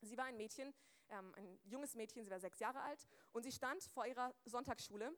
Sie 0.01 0.17
war 0.17 0.27
ein 0.27 0.37
Mädchen, 0.37 0.73
ähm, 1.09 1.35
ein 1.37 1.59
junges 1.65 1.97
Mädchen, 1.97 2.23
sie 2.23 2.31
war 2.31 2.39
sechs 2.39 2.61
Jahre 2.61 2.81
alt 2.83 3.05
und 3.33 3.43
sie 3.43 3.51
stand 3.51 3.83
vor 3.83 4.07
ihrer 4.07 4.33
Sonntagsschule 4.45 5.13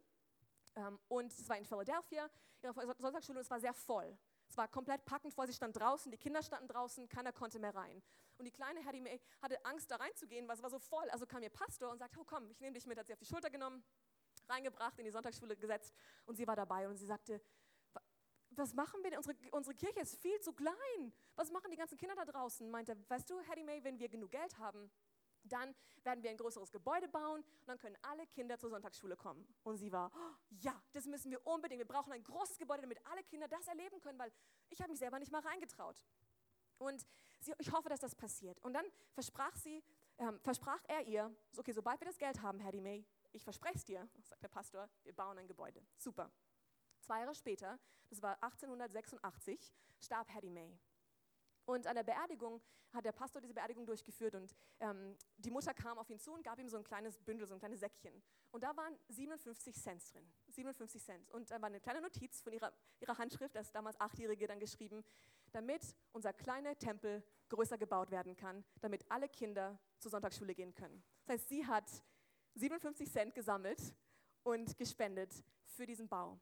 ähm, 0.77 0.99
und 1.09 1.33
es 1.33 1.49
war 1.49 1.59
in 1.59 1.67
Philadelphia, 1.67 2.31
ihre 2.63 2.97
Sonntagsschule 2.99 3.41
und 3.41 3.45
es 3.45 3.51
war 3.51 3.61
sehr 3.61 3.75
voll. 3.75 4.17
Es 4.49 4.57
war 4.57 4.69
komplett 4.69 5.05
packend 5.05 5.35
vor, 5.35 5.47
sie 5.47 5.53
stand 5.53 5.79
draußen, 5.79 6.11
die 6.11 6.19
Kinder 6.19 6.43
standen 6.43 6.69
draußen, 6.69 7.09
keiner 7.09 7.33
konnte 7.33 7.59
mehr 7.59 7.75
rein. 7.75 8.03
Und 8.41 8.47
die 8.47 8.53
kleine 8.53 8.83
Hattie 8.85 9.03
May 9.03 9.21
hatte 9.43 9.63
Angst, 9.67 9.91
da 9.91 9.97
reinzugehen, 9.97 10.49
weil 10.49 10.57
es 10.57 10.63
war 10.63 10.71
so 10.71 10.79
voll. 10.79 11.09
Also 11.11 11.27
kam 11.27 11.43
ihr 11.43 11.51
Pastor 11.51 11.91
und 11.91 11.99
sagte, 11.99 12.19
oh 12.19 12.25
komm, 12.25 12.51
ich 12.51 12.59
nehme 12.59 12.73
dich 12.73 12.87
mit, 12.87 12.99
hat 12.99 13.07
sie 13.07 13.13
auf 13.13 13.19
die 13.19 13.27
Schulter 13.27 13.51
genommen, 13.51 13.85
reingebracht, 14.49 14.99
in 14.99 15.05
die 15.05 15.11
Sonntagsschule 15.11 15.57
gesetzt 15.57 15.95
und 16.25 16.37
sie 16.37 16.47
war 16.47 16.57
dabei 16.57 16.89
und 16.89 16.97
sie 16.97 17.05
sagte, 17.05 17.43
was 18.53 18.73
machen 18.73 19.03
wir 19.03 19.11
denn? 19.11 19.19
Unsere, 19.19 19.37
unsere 19.53 19.75
Kirche 19.77 20.01
ist 20.01 20.17
viel 20.23 20.41
zu 20.41 20.55
klein. 20.55 21.13
Was 21.37 21.51
machen 21.51 21.71
die 21.71 21.77
ganzen 21.77 21.99
Kinder 21.99 22.15
da 22.15 22.25
draußen? 22.25 22.69
Meinte, 22.71 22.97
weißt 23.09 23.29
du, 23.29 23.41
Hattie 23.43 23.63
May, 23.63 23.85
wenn 23.85 23.99
wir 23.99 24.09
genug 24.09 24.31
Geld 24.31 24.57
haben, 24.59 24.91
dann 25.45 25.75
werden 26.03 26.23
wir 26.23 26.31
ein 26.31 26.39
größeres 26.39 26.73
Gebäude 26.73 27.09
bauen 27.09 27.43
und 27.43 27.69
dann 27.69 27.79
können 27.79 27.97
alle 28.03 28.27
Kinder 28.27 28.59
zur 28.59 28.71
Sonntagsschule 28.71 29.17
kommen. 29.17 29.47
Und 29.65 29.77
sie 29.77 29.93
war, 29.93 30.11
oh, 30.15 30.55
ja, 30.61 30.83
das 30.93 31.05
müssen 31.05 31.31
wir 31.31 31.47
unbedingt. 31.47 31.79
Wir 31.79 31.87
brauchen 31.87 32.13
ein 32.13 32.25
großes 32.25 32.57
Gebäude, 32.57 32.83
damit 32.83 33.05
alle 33.07 33.23
Kinder 33.25 33.49
das 33.49 33.67
erleben 33.69 34.01
können, 34.01 34.19
weil 34.19 34.33
ich 34.71 34.81
habe 34.81 34.91
mich 34.91 34.99
selber 34.99 35.19
nicht 35.19 35.31
mal 35.31 35.43
reingetraut. 35.43 36.03
Und 36.79 37.07
sie, 37.45 37.53
ich 37.59 37.73
hoffe, 37.73 37.89
dass 37.89 38.01
das 38.01 38.15
passiert. 38.15 38.59
Und 38.61 38.73
dann 38.73 38.85
versprach 39.13 39.55
sie, 39.57 39.83
ähm, 40.19 40.39
versprach 40.41 40.81
er 40.89 41.03
ihr, 41.07 41.35
okay, 41.57 41.73
sobald 41.73 42.01
wir 42.01 42.07
das 42.07 42.19
Geld 42.19 42.41
haben, 42.43 42.63
Hattie 42.63 42.81
May, 42.81 43.05
ich 43.33 43.45
verspreche 43.45 43.77
es 43.77 43.85
dir, 43.85 44.09
sagt 44.23 44.43
der 44.43 44.49
Pastor, 44.49 44.89
wir 45.05 45.15
bauen 45.15 45.39
ein 45.39 45.47
Gebäude. 45.47 45.83
Super. 45.97 46.31
Zwei 47.01 47.21
Jahre 47.21 47.35
später, 47.35 47.79
das 48.09 48.21
war 48.23 48.43
1886, 48.43 49.73
starb 50.01 50.29
Hattie 50.35 50.51
May. 50.51 50.79
Und 51.65 51.87
an 51.87 51.95
der 51.95 52.03
Beerdigung 52.03 52.61
hat 52.93 53.05
der 53.05 53.13
Pastor 53.13 53.41
diese 53.41 53.55
Beerdigung 53.55 53.87
durchgeführt 53.87 54.35
und 54.35 54.55
ähm, 54.81 55.17
die 55.37 55.51
Mutter 55.51 55.73
kam 55.75 55.99
auf 55.99 56.11
ihn 56.11 56.19
zu 56.19 56.33
und 56.33 56.43
gab 56.43 56.59
ihm 56.59 56.69
so 56.69 56.77
ein 56.77 56.85
kleines 56.85 57.19
Bündel, 57.21 57.47
so 57.47 57.55
ein 57.55 57.61
kleines 57.61 57.81
Säckchen. 57.81 58.23
Und 58.51 58.65
da 58.65 58.77
waren 58.77 58.99
57 59.09 59.77
Cent 59.77 60.03
drin. 60.13 60.29
57 60.49 61.03
Cent. 61.03 61.31
Und 61.31 61.51
da 61.51 61.61
war 61.61 61.69
eine 61.69 61.81
kleine 61.81 62.01
Notiz 62.01 62.41
von 62.41 62.53
ihrer, 62.53 62.73
ihrer 63.01 63.17
Handschrift, 63.17 63.55
das 63.55 63.71
damals 63.71 64.01
Achtjährige 64.01 64.47
dann 64.47 64.59
geschrieben, 64.59 65.05
damit 65.53 65.95
unser 66.13 66.33
kleiner 66.33 66.77
Tempel 66.77 67.23
größer 67.49 67.79
gebaut 67.79 68.11
werden 68.11 68.37
kann, 68.37 68.65
damit 68.81 69.05
alle 69.11 69.29
Kinder 69.29 69.79
zur 69.99 70.11
Sonntagsschule 70.11 70.55
gehen 70.55 70.75
können. 70.75 71.03
Das 71.27 71.35
heißt, 71.35 71.49
sie 71.49 71.67
hat 71.67 71.89
57 72.55 73.11
Cent 73.11 73.35
gesammelt 73.35 73.95
und 74.43 74.77
gespendet 74.79 75.45
für 75.65 75.87
diesen 75.87 76.09
Bau. 76.09 76.39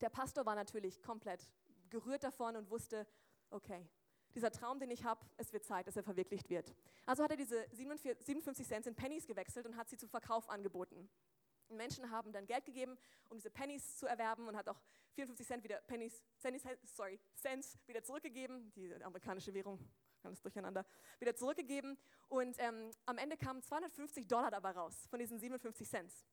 Der 0.00 0.10
Pastor 0.10 0.46
war 0.46 0.54
natürlich 0.54 1.02
komplett 1.02 1.50
gerührt 1.90 2.22
davon 2.22 2.56
und 2.56 2.70
wusste, 2.70 3.06
okay, 3.50 3.88
dieser 4.34 4.50
Traum, 4.50 4.78
den 4.78 4.90
ich 4.90 5.04
habe, 5.04 5.24
es 5.36 5.52
wird 5.52 5.64
Zeit, 5.64 5.86
dass 5.86 5.96
er 5.96 6.02
verwirklicht 6.02 6.48
wird. 6.50 6.74
Also 7.06 7.22
hat 7.22 7.30
er 7.30 7.36
diese 7.36 7.66
57 7.72 8.66
Cent 8.66 8.86
in 8.86 8.94
Pennies 8.94 9.26
gewechselt 9.26 9.66
und 9.66 9.76
hat 9.76 9.88
sie 9.88 9.96
zum 9.96 10.08
Verkauf 10.08 10.48
angeboten. 10.48 11.08
Und 11.68 11.76
Menschen 11.76 12.10
haben 12.10 12.32
dann 12.32 12.46
Geld 12.46 12.64
gegeben, 12.64 12.96
um 13.28 13.36
diese 13.36 13.50
Pennies 13.50 13.96
zu 13.96 14.06
erwerben 14.06 14.48
und 14.48 14.56
hat 14.56 14.68
auch 14.68 14.80
54 15.12 15.46
Cent 15.46 15.64
wieder 15.64 15.80
Pennies, 15.82 16.22
Cents, 16.38 16.64
sorry, 16.84 17.20
Cents 17.34 17.78
wieder 17.86 18.02
zurückgegeben, 18.02 18.72
die 18.72 18.94
amerikanische 19.02 19.52
Währung, 19.52 19.78
alles 20.22 20.40
durcheinander, 20.40 20.86
wieder 21.18 21.34
zurückgegeben. 21.34 21.98
Und 22.28 22.56
ähm, 22.58 22.90
am 23.06 23.18
Ende 23.18 23.36
kamen 23.36 23.62
250 23.62 24.26
Dollar 24.26 24.50
dabei 24.50 24.70
raus 24.70 25.06
von 25.10 25.18
diesen 25.18 25.38
57 25.38 25.88
Cents. 25.88 26.24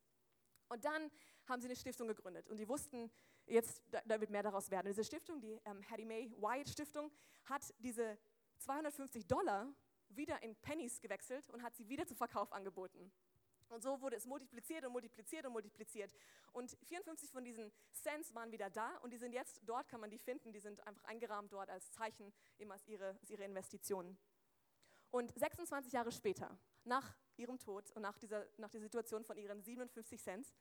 Und 0.69 0.86
dann 0.86 1.12
haben 1.47 1.62
sie 1.62 1.67
eine 1.67 1.75
Stiftung 1.75 2.08
gegründet 2.08 2.49
und 2.49 2.58
die 2.58 2.67
wussten, 2.67 3.12
jetzt, 3.47 3.81
da, 4.05 4.19
wird 4.19 4.29
mehr 4.29 4.43
daraus 4.43 4.69
werden. 4.71 4.88
Diese 4.88 5.03
Stiftung, 5.03 5.39
die 5.39 5.60
ähm, 5.65 5.81
Hattie 5.89 6.05
Mae 6.05 6.31
Wyatt 6.38 6.69
Stiftung, 6.69 7.12
hat 7.45 7.73
diese 7.79 8.17
250 8.60 9.27
Dollar 9.27 9.67
wieder 10.10 10.41
in 10.43 10.55
Pennies 10.55 11.01
gewechselt 11.01 11.49
und 11.49 11.62
hat 11.62 11.75
sie 11.75 11.88
wieder 11.88 12.05
zum 12.05 12.17
Verkauf 12.17 12.51
angeboten. 12.51 13.12
Und 13.69 13.81
so 13.81 13.99
wurde 14.01 14.15
es 14.15 14.25
multipliziert 14.25 14.86
und 14.86 14.91
multipliziert 14.91 15.45
und 15.45 15.53
multipliziert. 15.53 16.12
Und 16.53 16.77
54 16.86 17.31
von 17.31 17.43
diesen 17.43 17.71
Cents 17.91 18.34
waren 18.34 18.51
wieder 18.51 18.69
da 18.69 18.97
und 18.97 19.12
die 19.12 19.17
sind 19.17 19.34
jetzt, 19.34 19.60
dort 19.65 19.88
kann 19.88 19.99
man 19.99 20.10
die 20.10 20.19
finden, 20.19 20.53
die 20.53 20.60
sind 20.60 20.86
einfach 20.86 21.03
eingerahmt 21.05 21.51
dort 21.51 21.69
als 21.69 21.91
Zeichen, 21.91 22.31
eben 22.60 22.71
als 22.71 22.88
ihre, 22.88 23.17
als 23.19 23.29
ihre 23.29 23.43
Investitionen. 23.43 24.17
Und 25.10 25.34
26 25.38 25.93
Jahre 25.93 26.12
später, 26.12 26.58
nach 26.84 27.15
ihrem 27.38 27.58
Tod 27.60 27.91
und 27.91 28.01
nach 28.01 28.17
dieser, 28.17 28.45
nach 28.58 28.69
der 28.69 28.81
Situation 28.81 29.23
von 29.23 29.38
ihren 29.38 29.62
57 29.62 30.21
Cent, 30.21 30.53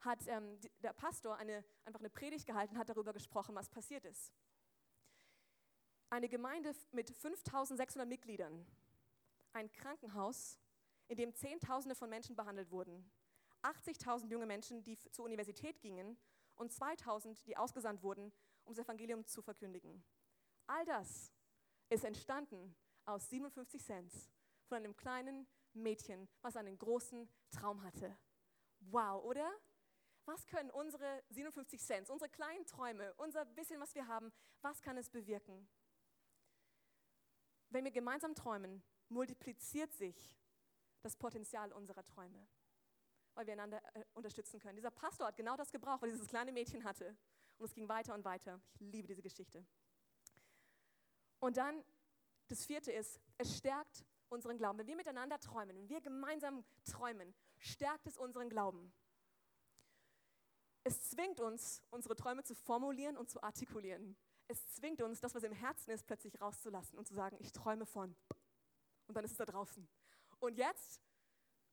hat 0.00 0.26
ähm, 0.26 0.58
der 0.82 0.92
Pastor 0.92 1.36
eine, 1.36 1.64
einfach 1.84 2.00
eine 2.00 2.10
Predigt 2.10 2.46
gehalten, 2.46 2.78
hat 2.78 2.88
darüber 2.88 3.12
gesprochen, 3.12 3.54
was 3.54 3.68
passiert 3.68 4.04
ist. 4.04 4.32
Eine 6.10 6.28
Gemeinde 6.28 6.74
mit 6.92 7.10
5600 7.10 8.08
Mitgliedern, 8.08 8.66
ein 9.52 9.70
Krankenhaus, 9.72 10.58
in 11.08 11.16
dem 11.16 11.34
Zehntausende 11.34 11.94
von 11.94 12.10
Menschen 12.10 12.36
behandelt 12.36 12.70
wurden, 12.70 13.10
80.000 13.62 14.28
junge 14.30 14.46
Menschen, 14.46 14.82
die 14.82 14.96
zur 14.98 15.24
Universität 15.24 15.80
gingen 15.80 16.16
und 16.56 16.72
2000, 16.72 17.46
die 17.46 17.56
ausgesandt 17.56 18.02
wurden, 18.02 18.32
um 18.64 18.74
das 18.74 18.84
Evangelium 18.84 19.26
zu 19.26 19.42
verkündigen. 19.42 20.04
All 20.66 20.84
das 20.84 21.32
ist 21.88 22.04
entstanden 22.04 22.74
aus 23.04 23.28
57 23.30 23.82
Cent 23.82 24.12
von 24.68 24.78
einem 24.78 24.96
kleinen 24.96 25.46
Mädchen, 25.74 26.28
was 26.42 26.56
einen 26.56 26.78
großen 26.78 27.28
Traum 27.50 27.82
hatte. 27.82 28.16
Wow, 28.80 29.22
oder? 29.24 29.50
Was 30.26 30.44
können 30.46 30.70
unsere 30.70 31.22
57 31.30 31.80
Cent, 31.80 32.10
unsere 32.10 32.28
kleinen 32.28 32.66
Träume, 32.66 33.14
unser 33.14 33.44
bisschen, 33.44 33.80
was 33.80 33.94
wir 33.94 34.08
haben, 34.08 34.32
was 34.60 34.82
kann 34.82 34.96
es 34.96 35.08
bewirken? 35.08 35.68
Wenn 37.70 37.84
wir 37.84 37.92
gemeinsam 37.92 38.34
träumen, 38.34 38.82
multipliziert 39.08 39.92
sich 39.94 40.36
das 41.02 41.16
Potenzial 41.16 41.72
unserer 41.72 42.04
Träume, 42.04 42.46
weil 43.34 43.46
wir 43.46 43.52
einander 43.52 43.80
äh, 43.94 44.04
unterstützen 44.14 44.58
können. 44.58 44.74
Dieser 44.74 44.90
Pastor 44.90 45.28
hat 45.28 45.36
genau 45.36 45.56
das 45.56 45.70
gebraucht, 45.70 46.02
was 46.02 46.10
dieses 46.10 46.26
kleine 46.26 46.50
Mädchen 46.50 46.82
hatte. 46.82 47.16
Und 47.58 47.66
es 47.66 47.74
ging 47.74 47.88
weiter 47.88 48.12
und 48.12 48.24
weiter. 48.24 48.60
Ich 48.74 48.80
liebe 48.80 49.06
diese 49.06 49.22
Geschichte. 49.22 49.64
Und 51.38 51.56
dann, 51.56 51.84
das 52.48 52.66
vierte 52.66 52.90
ist, 52.90 53.20
es 53.38 53.56
stärkt 53.56 54.04
unseren 54.28 54.58
Glauben. 54.58 54.78
Wenn 54.78 54.88
wir 54.88 54.96
miteinander 54.96 55.38
träumen, 55.38 55.76
wenn 55.76 55.88
wir 55.88 56.00
gemeinsam 56.00 56.64
träumen, 56.84 57.32
stärkt 57.58 58.06
es 58.08 58.18
unseren 58.18 58.48
Glauben. 58.48 58.92
Es 60.86 61.02
zwingt 61.10 61.40
uns, 61.40 61.82
unsere 61.90 62.14
Träume 62.14 62.44
zu 62.44 62.54
formulieren 62.54 63.16
und 63.16 63.28
zu 63.28 63.42
artikulieren. 63.42 64.16
Es 64.46 64.68
zwingt 64.68 65.02
uns, 65.02 65.20
das, 65.20 65.34
was 65.34 65.42
im 65.42 65.50
Herzen 65.50 65.90
ist, 65.90 66.06
plötzlich 66.06 66.40
rauszulassen 66.40 66.96
und 66.96 67.08
zu 67.08 67.12
sagen, 67.12 67.36
ich 67.40 67.50
träume 67.50 67.84
von. 67.86 68.14
Und 69.08 69.16
dann 69.16 69.24
ist 69.24 69.32
es 69.32 69.36
da 69.36 69.44
draußen. 69.46 69.88
Und 70.38 70.56
jetzt 70.56 71.00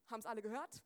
haben 0.07 0.19
es 0.19 0.25
alle 0.25 0.41
gehört. 0.41 0.81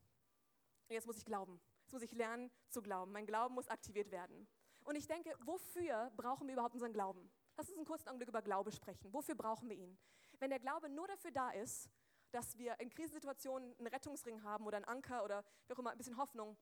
Jetzt 0.90 1.08
muss 1.08 1.16
ich 1.16 1.24
glauben. 1.24 1.62
Jetzt 1.84 1.94
muss 1.94 2.02
ich 2.02 2.12
lernen 2.12 2.52
zu 2.68 2.82
glauben. 2.82 3.14
Mein 3.14 3.26
Glauben 3.26 3.56
muss 3.56 3.70
aktiviert 3.70 4.12
werden. 4.12 4.46
Und 4.84 4.98
ich 4.98 5.08
denke, 5.08 5.34
wofür 5.46 6.12
brauchen 6.18 6.48
wir 6.48 6.56
überhaupt 6.56 6.74
unseren 6.74 6.92
Glauben? 6.92 7.32
Lass 7.56 7.70
uns 7.70 7.78
einen 7.78 7.86
kurzen 7.86 8.10
Augenblick 8.10 8.28
über 8.28 8.42
Glaube 8.42 8.74
sprechen. 8.74 9.14
Wofür 9.14 9.36
brauchen 9.36 9.70
wir 9.70 9.78
ihn? 9.78 9.98
Wenn 10.40 10.50
der 10.50 10.60
Glaube 10.60 10.90
nur 10.90 11.08
dafür 11.08 11.32
da 11.32 11.52
ist, 11.52 11.90
dass 12.32 12.58
wir 12.58 12.78
in 12.82 12.90
Krisensituationen 12.90 13.74
einen 13.78 13.88
Rettungsring 13.88 14.44
haben 14.44 14.68
oder 14.68 14.76
einen 14.76 14.86
Anker 14.86 15.24
oder 15.24 15.46
wie 15.68 15.74
auch 15.76 15.80
immer, 15.80 15.92
ein 15.92 15.98
bisschen 15.98 16.18
Hoffnung, 16.18 16.58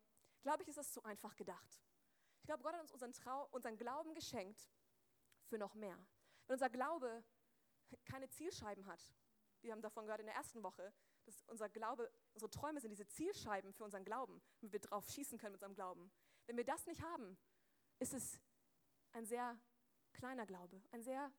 glaube 0.46 0.62
ich, 0.62 0.70
ist 0.70 0.78
das 0.78 0.92
zu 0.92 1.04
einfach 1.04 1.36
gedacht. 1.36 1.82
Ich 2.38 2.46
glaube, 2.46 2.62
Gott 2.62 2.76
hat 2.76 2.82
uns 2.82 2.92
unseren, 2.92 3.14
Trau 3.14 3.48
unseren 3.50 3.76
Glauben 3.78 4.14
geschenkt 4.14 4.70
für 5.48 5.58
noch 5.58 5.74
mehr. 5.74 5.98
Wenn 6.46 6.54
unser 6.54 6.70
Glaube 6.70 7.24
keine 8.06 8.30
Zielscheiben 8.30 8.86
hat, 8.86 9.02
wir 9.62 9.72
haben 9.72 9.82
davon 9.82 10.06
gehört 10.06 10.20
in 10.20 10.28
der 10.28 10.36
ersten 10.36 10.62
Woche, 10.62 10.94
dass 11.26 11.42
unser 11.48 11.68
Glaube, 11.68 12.12
unsere 12.34 12.52
Träume 12.52 12.80
sind 12.80 12.92
diese 12.92 13.08
Zielscheiben 13.08 13.74
für 13.74 13.84
unseren 13.84 14.06
Glauben, 14.06 14.40
damit 14.62 14.74
wir 14.74 14.80
drauf 14.82 15.10
schießen 15.10 15.40
können 15.40 15.54
mit 15.54 15.64
unserem 15.64 15.74
Glauben. 15.74 16.12
Wenn 16.46 16.58
wir 16.58 16.64
das 16.64 16.86
nicht 16.86 17.02
haben, 17.02 17.40
ist 17.98 18.14
es 18.14 18.40
ein 19.14 19.26
sehr 19.26 19.58
kleiner 20.14 20.46
Glaube, 20.46 20.80
ein 20.92 21.02
sehr 21.02 21.32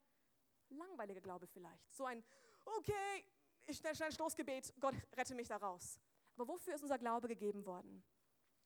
langweiliger 0.70 1.20
Glaube 1.20 1.46
vielleicht. 1.46 1.94
So 1.94 2.06
ein, 2.06 2.24
okay, 2.64 3.24
ich 3.66 3.76
schnell, 3.76 3.94
schnell 3.94 4.10
Stoßgebet, 4.10 4.74
Gott 4.80 4.96
rette 5.16 5.36
mich 5.36 5.46
da 5.46 5.58
raus. 5.58 6.00
Aber 6.34 6.48
wofür 6.48 6.74
ist 6.74 6.82
unser 6.82 6.98
Glaube 6.98 7.28
gegeben 7.28 7.64
worden? 7.64 8.02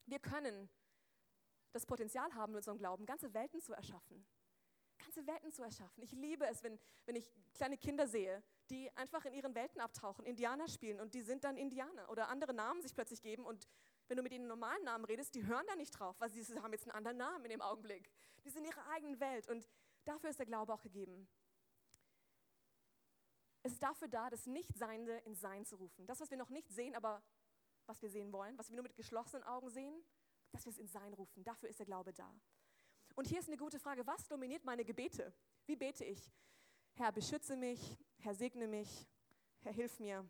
Wir 0.07 0.19
können 0.19 0.69
das 1.73 1.87
Potenzial 1.87 2.35
haben, 2.35 2.53
mit 2.53 2.59
unserem 2.59 2.79
Glauben 2.79 3.07
ganze 3.07 3.33
Welten 3.33 3.61
zu 3.61 3.73
erschaffen. 3.73 4.27
Ganze 4.99 5.27
Welten 5.27 5.53
zu 5.53 5.63
erschaffen. 5.63 6.03
Ich 6.03 6.13
liebe 6.13 6.47
es, 6.47 6.63
wenn, 6.63 6.79
wenn 7.07 7.17
ich 7.17 7.33
kleine 7.55 7.79
Kinder 7.79 8.07
sehe, 8.07 8.43
die 8.71 8.95
einfach 8.97 9.25
in 9.25 9.33
ihren 9.33 9.55
Welten 9.55 9.81
abtauchen, 9.81 10.25
Indianer 10.25 10.69
spielen 10.69 11.01
und 11.01 11.15
die 11.15 11.23
sind 11.23 11.45
dann 11.45 11.57
Indianer 11.57 12.09
oder 12.11 12.29
andere 12.29 12.53
Namen 12.53 12.83
sich 12.83 12.95
plötzlich 12.95 13.23
geben 13.23 13.45
und 13.45 13.69
wenn 14.09 14.17
du 14.17 14.23
mit 14.23 14.33
ihnen 14.33 14.49
normalen 14.49 14.83
Namen 14.85 15.05
redest, 15.05 15.35
die 15.35 15.47
hören 15.47 15.65
da 15.69 15.77
nicht 15.77 15.93
drauf, 15.93 16.17
weil 16.21 16.31
sie 16.31 16.43
haben 16.61 16.73
jetzt 16.73 16.85
einen 16.85 16.97
anderen 16.97 17.17
Namen 17.17 17.45
in 17.45 17.51
dem 17.53 17.63
Augenblick. 17.63 18.11
Die 18.45 18.51
sind 18.51 18.65
in 18.65 18.71
ihrer 18.71 18.87
eigenen 18.89 19.21
Welt 19.21 19.49
und 19.49 19.69
dafür 20.05 20.31
ist 20.31 20.39
der 20.39 20.47
Glaube 20.47 20.75
auch 20.75 20.83
gegeben. 20.83 21.29
Es 23.63 23.73
ist 23.73 23.83
dafür 23.83 24.09
da, 24.09 24.31
das 24.31 24.47
Nichtseinende 24.47 25.19
ins 25.19 25.41
Sein 25.41 25.65
zu 25.65 25.77
rufen. 25.77 26.07
Das, 26.07 26.21
was 26.21 26.31
wir 26.31 26.39
noch 26.39 26.51
nicht 26.51 26.71
sehen, 26.73 26.97
aber 26.97 27.23
was 27.91 28.01
wir 28.03 28.09
sehen 28.09 28.33
wollen, 28.33 28.57
was 28.57 28.71
wir 28.71 28.77
nur 28.77 28.85
mit 28.85 28.95
geschlossenen 28.95 29.43
Augen 29.43 29.69
sehen, 29.69 29.93
dass 30.53 30.65
wir 30.65 30.71
es 30.71 30.79
ins 30.79 30.93
Sein 30.93 31.13
rufen. 31.13 31.43
Dafür 31.43 31.69
ist 31.69 31.81
der 31.81 31.87
Glaube 31.87 32.13
da. 32.13 32.33
Und 33.17 33.27
hier 33.27 33.41
ist 33.41 33.49
eine 33.49 33.57
gute 33.57 33.81
Frage, 33.81 34.07
was 34.07 34.29
dominiert 34.29 34.65
meine 34.65 34.85
Gebete? 34.85 35.35
Wie 35.67 35.75
bete 35.75 36.05
ich? 36.05 36.33
Herr, 36.95 37.11
beschütze 37.11 37.57
mich, 37.57 37.99
Herr, 38.19 38.35
segne 38.35 38.69
mich, 38.69 39.09
Herr, 39.63 39.73
hilf 39.73 39.99
mir, 39.99 40.25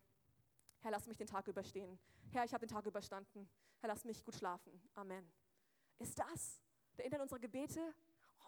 Herr, 0.81 0.91
lass 0.91 1.07
mich 1.07 1.19
den 1.19 1.27
Tag 1.27 1.47
überstehen. 1.49 1.99
Herr, 2.33 2.45
ich 2.45 2.55
habe 2.55 2.67
den 2.67 2.75
Tag 2.75 2.87
überstanden. 2.87 3.47
Herr, 3.81 3.89
lass 3.89 4.05
mich 4.05 4.25
gut 4.25 4.37
schlafen. 4.37 4.81
Amen. 4.95 5.31
Ist 5.99 6.19
das 6.19 6.63
der 6.97 7.05
Inhalt 7.05 7.21
unserer 7.23 7.41
Gebete? 7.41 7.95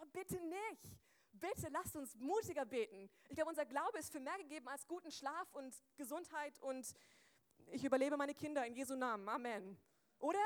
Oh, 0.01 0.07
bitte 0.11 0.41
nicht. 0.41 0.99
Bitte 1.33 1.69
lasst 1.71 1.97
uns 1.97 2.17
mutiger 2.17 2.65
beten. 2.65 3.11
Ich 3.29 3.35
glaube, 3.35 3.51
unser 3.51 3.67
Glaube 3.67 3.99
ist 3.99 4.11
für 4.11 4.21
mehr 4.21 4.39
gegeben 4.39 4.69
als 4.69 4.87
guten 4.87 5.11
Schlaf 5.11 5.53
und 5.53 5.75
Gesundheit 5.97 6.59
und 6.61 6.95
ich 7.73 7.85
überlebe 7.85 8.16
meine 8.16 8.35
Kinder 8.35 8.66
in 8.66 8.75
Jesu 8.75 8.95
Namen. 8.95 9.29
Amen. 9.29 9.79
Oder, 10.18 10.45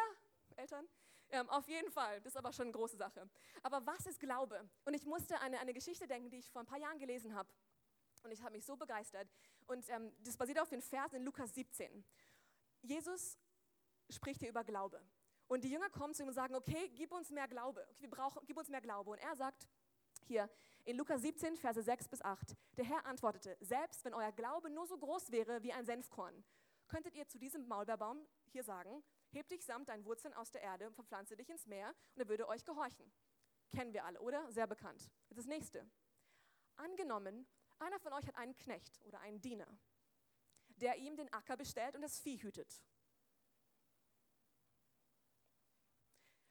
Eltern? 0.56 0.86
Ähm, 1.30 1.48
auf 1.50 1.66
jeden 1.68 1.90
Fall, 1.90 2.20
das 2.20 2.32
ist 2.32 2.36
aber 2.36 2.52
schon 2.52 2.66
eine 2.66 2.72
große 2.72 2.96
Sache. 2.96 3.28
Aber 3.62 3.84
was 3.84 4.06
ist 4.06 4.20
Glaube? 4.20 4.68
Und 4.84 4.94
ich 4.94 5.04
musste 5.04 5.34
an 5.36 5.46
eine, 5.46 5.58
eine 5.58 5.74
Geschichte 5.74 6.06
denken, 6.06 6.30
die 6.30 6.38
ich 6.38 6.50
vor 6.50 6.62
ein 6.62 6.66
paar 6.66 6.78
Jahren 6.78 6.98
gelesen 6.98 7.34
habe. 7.34 7.48
Und 8.22 8.30
ich 8.30 8.42
habe 8.42 8.52
mich 8.52 8.64
so 8.64 8.76
begeistert. 8.76 9.28
Und 9.66 9.88
ähm, 9.90 10.12
das 10.20 10.36
basiert 10.36 10.60
auf 10.60 10.68
den 10.68 10.80
Versen 10.80 11.16
in 11.16 11.24
Lukas 11.24 11.52
17. 11.54 12.04
Jesus 12.82 13.36
spricht 14.08 14.40
hier 14.40 14.48
über 14.48 14.62
Glaube. 14.62 15.02
Und 15.48 15.64
die 15.64 15.70
Jünger 15.70 15.90
kommen 15.90 16.14
zu 16.14 16.22
ihm 16.22 16.28
und 16.28 16.34
sagen, 16.34 16.54
okay, 16.54 16.90
gib 16.94 17.12
uns 17.12 17.30
mehr 17.30 17.48
Glaube. 17.48 17.86
Okay, 17.90 18.02
wir 18.02 18.10
brauchen, 18.10 18.40
gib 18.46 18.56
uns 18.56 18.68
mehr 18.68 18.80
Glaube. 18.80 19.10
Und 19.10 19.18
er 19.18 19.34
sagt 19.34 19.66
hier 20.26 20.48
in 20.84 20.96
Lukas 20.96 21.22
17, 21.22 21.56
Verse 21.56 21.82
6 21.82 22.08
bis 22.08 22.22
8, 22.22 22.56
der 22.76 22.84
Herr 22.84 23.04
antwortete, 23.06 23.56
selbst 23.60 24.04
wenn 24.04 24.14
euer 24.14 24.32
Glaube 24.32 24.70
nur 24.70 24.86
so 24.86 24.96
groß 24.96 25.32
wäre 25.32 25.62
wie 25.62 25.72
ein 25.72 25.84
Senfkorn, 25.84 26.44
könntet 26.88 27.14
ihr 27.14 27.26
zu 27.26 27.38
diesem 27.38 27.66
Maulbeerbaum 27.66 28.26
hier 28.46 28.62
sagen, 28.62 29.02
heb 29.30 29.48
dich 29.48 29.64
samt 29.64 29.88
deinen 29.88 30.04
Wurzeln 30.04 30.34
aus 30.34 30.50
der 30.50 30.62
Erde 30.62 30.86
und 30.86 30.94
verpflanze 30.94 31.36
dich 31.36 31.48
ins 31.50 31.66
Meer 31.66 31.94
und 32.14 32.22
er 32.22 32.28
würde 32.28 32.48
euch 32.48 32.64
gehorchen. 32.64 33.12
Kennen 33.70 33.92
wir 33.92 34.04
alle, 34.04 34.20
oder? 34.20 34.50
Sehr 34.50 34.66
bekannt. 34.66 35.10
Jetzt 35.28 35.38
das 35.38 35.46
nächste. 35.46 35.88
Angenommen, 36.76 37.46
einer 37.78 37.98
von 37.98 38.12
euch 38.12 38.26
hat 38.26 38.36
einen 38.36 38.56
Knecht 38.56 39.00
oder 39.04 39.20
einen 39.20 39.40
Diener, 39.40 39.78
der 40.68 40.96
ihm 40.96 41.16
den 41.16 41.32
Acker 41.32 41.56
bestellt 41.56 41.94
und 41.94 42.02
das 42.02 42.20
Vieh 42.20 42.42
hütet. 42.42 42.82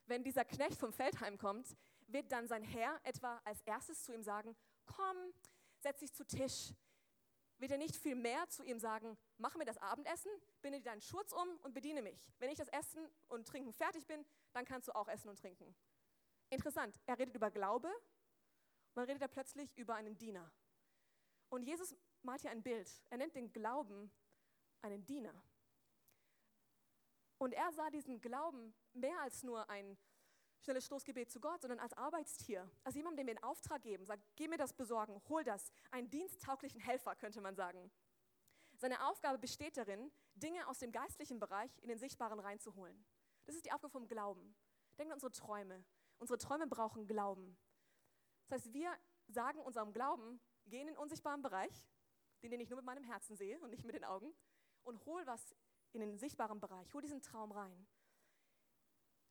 Wenn 0.07 0.23
dieser 0.23 0.45
Knecht 0.45 0.79
vom 0.79 0.93
Feld 0.93 1.19
heimkommt, 1.19 1.75
wird 2.07 2.31
dann 2.31 2.47
sein 2.47 2.63
Herr 2.63 2.99
etwa 3.03 3.41
als 3.43 3.61
erstes 3.61 4.03
zu 4.03 4.13
ihm 4.13 4.21
sagen, 4.21 4.55
komm, 4.86 5.17
setz 5.79 5.99
dich 5.99 6.13
zu 6.13 6.25
Tisch. 6.25 6.73
Wird 7.58 7.72
er 7.72 7.78
nicht 7.78 7.95
viel 7.95 8.16
mehr 8.16 8.47
zu 8.49 8.64
ihm 8.64 8.80
sagen, 8.80 9.18
mach 9.38 9.56
mir 9.56 9.66
das 9.66 9.78
Abendessen, 9.78 10.32
binde 10.62 10.80
dir 10.80 10.86
deinen 10.86 11.01
Schurz 11.01 11.32
um 11.32 11.58
und 11.64 11.74
bediene 11.74 12.01
mich. 12.01 12.20
Wenn 12.39 12.49
ich 12.49 12.58
das 12.58 12.68
Essen 12.70 13.08
und 13.28 13.47
Trinken 13.47 13.72
fertig 13.72 14.06
bin, 14.08 14.26
dann 14.53 14.66
kannst 14.66 14.88
du 14.88 14.95
auch 14.95 15.08
essen 15.08 15.30
und 15.30 15.39
trinken. 15.39 15.74
Interessant, 16.49 16.99
er 17.06 17.18
redet 17.18 17.36
über 17.36 17.51
Glaube, 17.51 17.89
man 18.93 19.06
redet 19.06 19.22
da 19.22 19.28
plötzlich 19.28 19.76
über 19.78 19.95
einen 19.95 20.18
Diener. 20.18 20.51
Und 21.49 21.64
Jesus 21.64 21.95
malt 22.24 22.41
hier 22.41 22.51
ein 22.51 22.64
Bild. 22.64 22.89
Er 23.10 23.18
nennt 23.18 23.36
den 23.36 23.51
Glauben 23.51 24.12
einen 24.82 25.06
Diener. 25.06 25.34
Und 27.38 27.53
er 27.53 27.72
sah 27.74 27.89
diesen 27.89 28.22
Glauben 28.22 28.74
mehr 28.93 29.20
als 29.22 29.43
nur 29.43 29.70
ein 29.70 29.97
schnelles 30.66 30.86
Stoßgebet 30.86 31.32
zu 31.32 31.39
Gott, 31.39 31.61
sondern 31.61 31.80
als 31.80 31.93
Arbeitstier, 31.93 32.70
als 32.84 32.95
jemand, 32.95 33.18
dem 33.18 33.28
wir 33.28 33.36
einen 33.36 33.43
Auftrag 33.43 33.82
geben, 33.82 34.05
sagt, 34.05 34.24
geh 34.36 34.47
mir 34.47 34.57
das 34.57 34.74
besorgen, 34.74 35.22
hol 35.30 35.43
das, 35.43 35.72
einen 35.91 36.09
diensttauglichen 36.09 36.82
Helfer, 36.82 37.16
könnte 37.16 37.39
man 37.39 37.55
sagen. 37.55 37.91
Seine 38.78 39.07
Aufgabe 39.07 39.38
besteht 39.38 39.78
darin, 39.78 40.11
Dinge 40.34 40.68
aus 40.68 40.80
dem 40.80 40.91
geistlichen 40.91 41.39
Bereich 41.39 41.72
in 41.80 41.88
den 41.88 41.97
sichtbaren 41.97 42.39
reinzuholen. 42.39 43.05
Das 43.45 43.55
ist 43.55 43.66
die 43.66 43.72
Aufgabe 43.72 43.91
vom 43.91 44.07
Glauben. 44.07 44.55
Denkt 44.97 45.11
an 45.11 45.18
unsere 45.18 45.32
Träume. 45.32 45.86
Unsere 46.18 46.38
Träume 46.38 46.68
brauchen 46.68 47.07
Glauben. 47.07 47.57
Das 48.47 48.63
heißt, 48.63 48.74
wir 48.74 48.91
sagen 49.28 49.59
unserem 49.59 49.93
Glauben, 49.93 50.41
geh 50.66 50.82
in 50.82 50.88
den 50.88 50.97
unsichtbaren 50.97 51.41
Bereich, 51.41 51.88
den 52.41 52.59
ich 52.59 52.70
nur 52.70 52.78
mit 52.78 52.86
meinem 52.86 53.03
Herzen 53.03 53.36
sehe 53.36 53.59
und 53.61 53.70
nicht 53.70 53.84
mit 53.86 53.95
den 53.95 54.03
Augen, 54.03 54.34
und 54.84 55.03
hol 55.05 55.26
was 55.26 55.55
in 55.93 56.01
den 56.01 56.18
sichtbaren 56.18 56.59
Bereich, 56.59 56.93
hol 56.93 57.01
diesen 57.01 57.22
Traum 57.22 57.51
rein. 57.51 57.88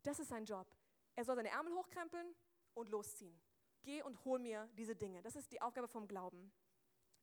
Das 0.03 0.19
ist 0.19 0.29
sein 0.29 0.45
Job. 0.45 0.67
Er 1.17 1.25
soll 1.25 1.37
seine 1.37 1.51
Ärmel 1.51 1.75
hochkrempeln 1.75 2.35
und 2.75 2.89
losziehen. 2.89 3.41
Geh 3.83 4.03
und 4.03 4.25
hol 4.25 4.39
mir 4.39 4.69
diese 4.77 4.97
Dinge. 4.97 5.23
Das 5.23 5.37
ist 5.37 5.53
die 5.53 5.61
Aufgabe 5.61 5.89
vom 5.89 6.09
Glauben. 6.09 6.53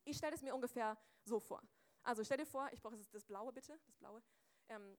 Ich 0.04 0.16
stelle 0.16 0.34
es 0.34 0.42
mir 0.42 0.54
ungefähr 0.54 0.96
so 1.24 1.40
vor. 1.40 1.62
Also 2.02 2.24
stell 2.24 2.38
dir 2.38 2.46
vor, 2.46 2.68
ich 2.72 2.80
brauche 2.80 2.96
das 2.96 3.24
Blaue 3.24 3.52
bitte, 3.52 3.78
das 3.86 3.96
Blaue. 3.96 4.22
Ähm, 4.68 4.96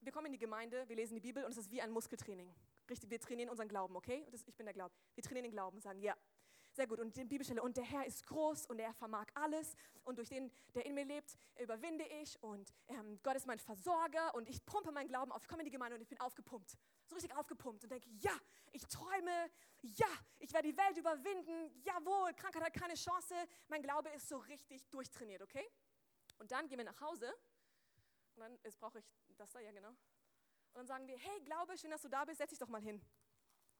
wir 0.00 0.12
kommen 0.12 0.26
in 0.26 0.32
die 0.32 0.38
Gemeinde, 0.38 0.88
wir 0.88 0.96
lesen 0.96 1.14
die 1.14 1.20
Bibel 1.20 1.44
und 1.44 1.50
es 1.50 1.58
ist 1.58 1.70
wie 1.70 1.82
ein 1.82 1.90
Muskeltraining. 1.90 2.52
Richtig, 2.88 3.10
wir 3.10 3.20
trainieren 3.20 3.50
unseren 3.50 3.68
Glauben, 3.68 3.94
okay? 3.96 4.26
Das, 4.30 4.42
ich 4.46 4.56
bin 4.56 4.66
der 4.66 4.74
Glaube. 4.74 4.94
Wir 5.14 5.22
trainieren 5.22 5.44
den 5.44 5.52
Glauben 5.52 5.76
und 5.76 5.82
sagen, 5.82 6.00
ja, 6.00 6.16
sehr 6.80 6.86
gut. 6.86 6.98
Und 6.98 7.14
die 7.14 7.24
Bibelstelle, 7.24 7.62
und 7.62 7.76
der 7.76 7.84
Herr 7.84 8.06
ist 8.06 8.26
groß 8.26 8.64
und 8.64 8.78
er 8.78 8.94
vermag 8.94 9.26
alles. 9.34 9.76
Und 10.04 10.16
durch 10.16 10.30
den, 10.30 10.50
der 10.74 10.86
in 10.86 10.94
mir 10.94 11.04
lebt, 11.04 11.36
überwinde 11.58 12.06
ich. 12.22 12.42
Und 12.42 12.72
ähm, 12.88 13.20
Gott 13.22 13.36
ist 13.36 13.46
mein 13.46 13.58
Versorger. 13.58 14.34
Und 14.34 14.48
ich 14.48 14.64
pumpe 14.64 14.90
meinen 14.90 15.08
Glauben 15.08 15.30
auf. 15.30 15.42
Ich 15.42 15.48
komme 15.48 15.60
in 15.60 15.66
die 15.66 15.70
Gemeinde 15.70 15.96
und 15.96 16.00
ich 16.00 16.08
bin 16.08 16.18
aufgepumpt. 16.18 16.78
So 17.06 17.16
richtig 17.16 17.36
aufgepumpt 17.36 17.84
und 17.84 17.90
denke, 17.90 18.08
ja, 18.20 18.32
ich 18.72 18.82
träume. 18.86 19.50
Ja, 19.82 20.08
ich 20.38 20.50
werde 20.54 20.72
die 20.72 20.76
Welt 20.76 20.96
überwinden. 20.96 21.82
Jawohl, 21.82 22.32
Krankheit 22.32 22.62
hat 22.62 22.72
keine 22.72 22.94
Chance. 22.94 23.34
Mein 23.68 23.82
Glaube 23.82 24.08
ist 24.10 24.26
so 24.26 24.38
richtig 24.38 24.88
durchtrainiert, 24.88 25.42
okay? 25.42 25.66
Und 26.38 26.50
dann 26.50 26.66
gehen 26.66 26.78
wir 26.78 26.86
nach 26.86 27.00
Hause. 27.02 27.30
Und 28.36 28.40
dann, 28.40 28.58
jetzt 28.64 28.78
brauche 28.78 29.00
ich 29.00 29.36
das 29.36 29.50
da, 29.50 29.60
ja 29.60 29.70
genau. 29.70 29.90
Und 29.90 30.76
dann 30.76 30.86
sagen 30.86 31.06
wir, 31.06 31.18
hey, 31.18 31.40
Glaube, 31.42 31.76
schön, 31.76 31.90
dass 31.90 32.00
du 32.00 32.08
da 32.08 32.24
bist, 32.24 32.38
setz 32.38 32.50
dich 32.50 32.58
doch 32.58 32.68
mal 32.68 32.80
hin. 32.80 33.02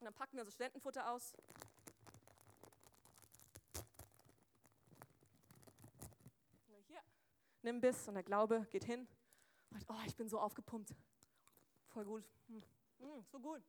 Und 0.01 0.05
dann 0.05 0.13
packen 0.13 0.37
wir 0.37 0.45
so 0.45 0.51
Studentenfutter 0.51 1.11
aus 1.11 1.33
nimm 7.63 7.81
Biss 7.81 8.09
und 8.09 8.15
der 8.15 8.23
Glaube 8.23 8.67
geht 8.71 8.85
hin 8.85 9.07
und 9.71 9.85
oh, 9.89 10.01
ich 10.07 10.17
bin 10.17 10.29
so 10.29 10.39
aufgepumpt. 10.39 10.95
Voll 11.89 12.05
gut. 12.05 12.25
Hm. 12.49 12.63
Hm, 12.99 13.25
so 13.31 13.41
gut. 13.41 13.63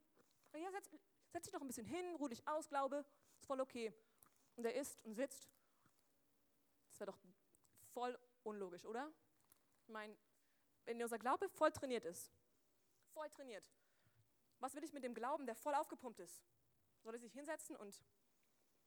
Ja, 0.53 0.71
setz, 0.71 0.89
setz 1.31 1.43
dich 1.45 1.53
doch 1.53 1.61
ein 1.61 1.67
bisschen 1.67 1.85
hin, 1.85 2.15
ruh 2.15 2.27
dich 2.27 2.45
aus, 2.47 2.67
Glaube, 2.67 3.05
ist 3.37 3.45
voll 3.45 3.61
okay. 3.61 3.93
Und 4.55 4.65
er 4.65 4.75
isst 4.75 5.03
und 5.05 5.13
sitzt. 5.15 5.49
Das 6.89 6.99
wäre 6.99 7.11
doch 7.11 7.19
voll 7.93 8.17
unlogisch, 8.43 8.85
oder? 8.85 9.11
Ich 9.83 9.89
meine, 9.89 10.15
wenn 10.85 11.01
unser 11.01 11.19
Glaube 11.19 11.47
voll 11.49 11.71
trainiert 11.71 12.05
ist, 12.05 12.31
voll 13.13 13.29
trainiert, 13.29 13.69
was 14.59 14.75
will 14.75 14.83
ich 14.83 14.93
mit 14.93 15.03
dem 15.03 15.13
Glauben, 15.13 15.45
der 15.45 15.55
voll 15.55 15.73
aufgepumpt 15.73 16.19
ist? 16.19 16.43
Soll 17.01 17.15
er 17.15 17.19
sich 17.19 17.33
hinsetzen 17.33 17.75
und 17.75 18.03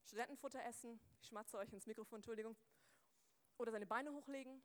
Studentenfutter 0.04 0.62
essen? 0.64 1.00
Ich 1.20 1.28
schmatze 1.28 1.58
euch 1.58 1.72
ins 1.72 1.86
Mikrofon, 1.86 2.18
Entschuldigung. 2.18 2.56
Oder 3.58 3.72
seine 3.72 3.86
Beine 3.86 4.12
hochlegen? 4.12 4.62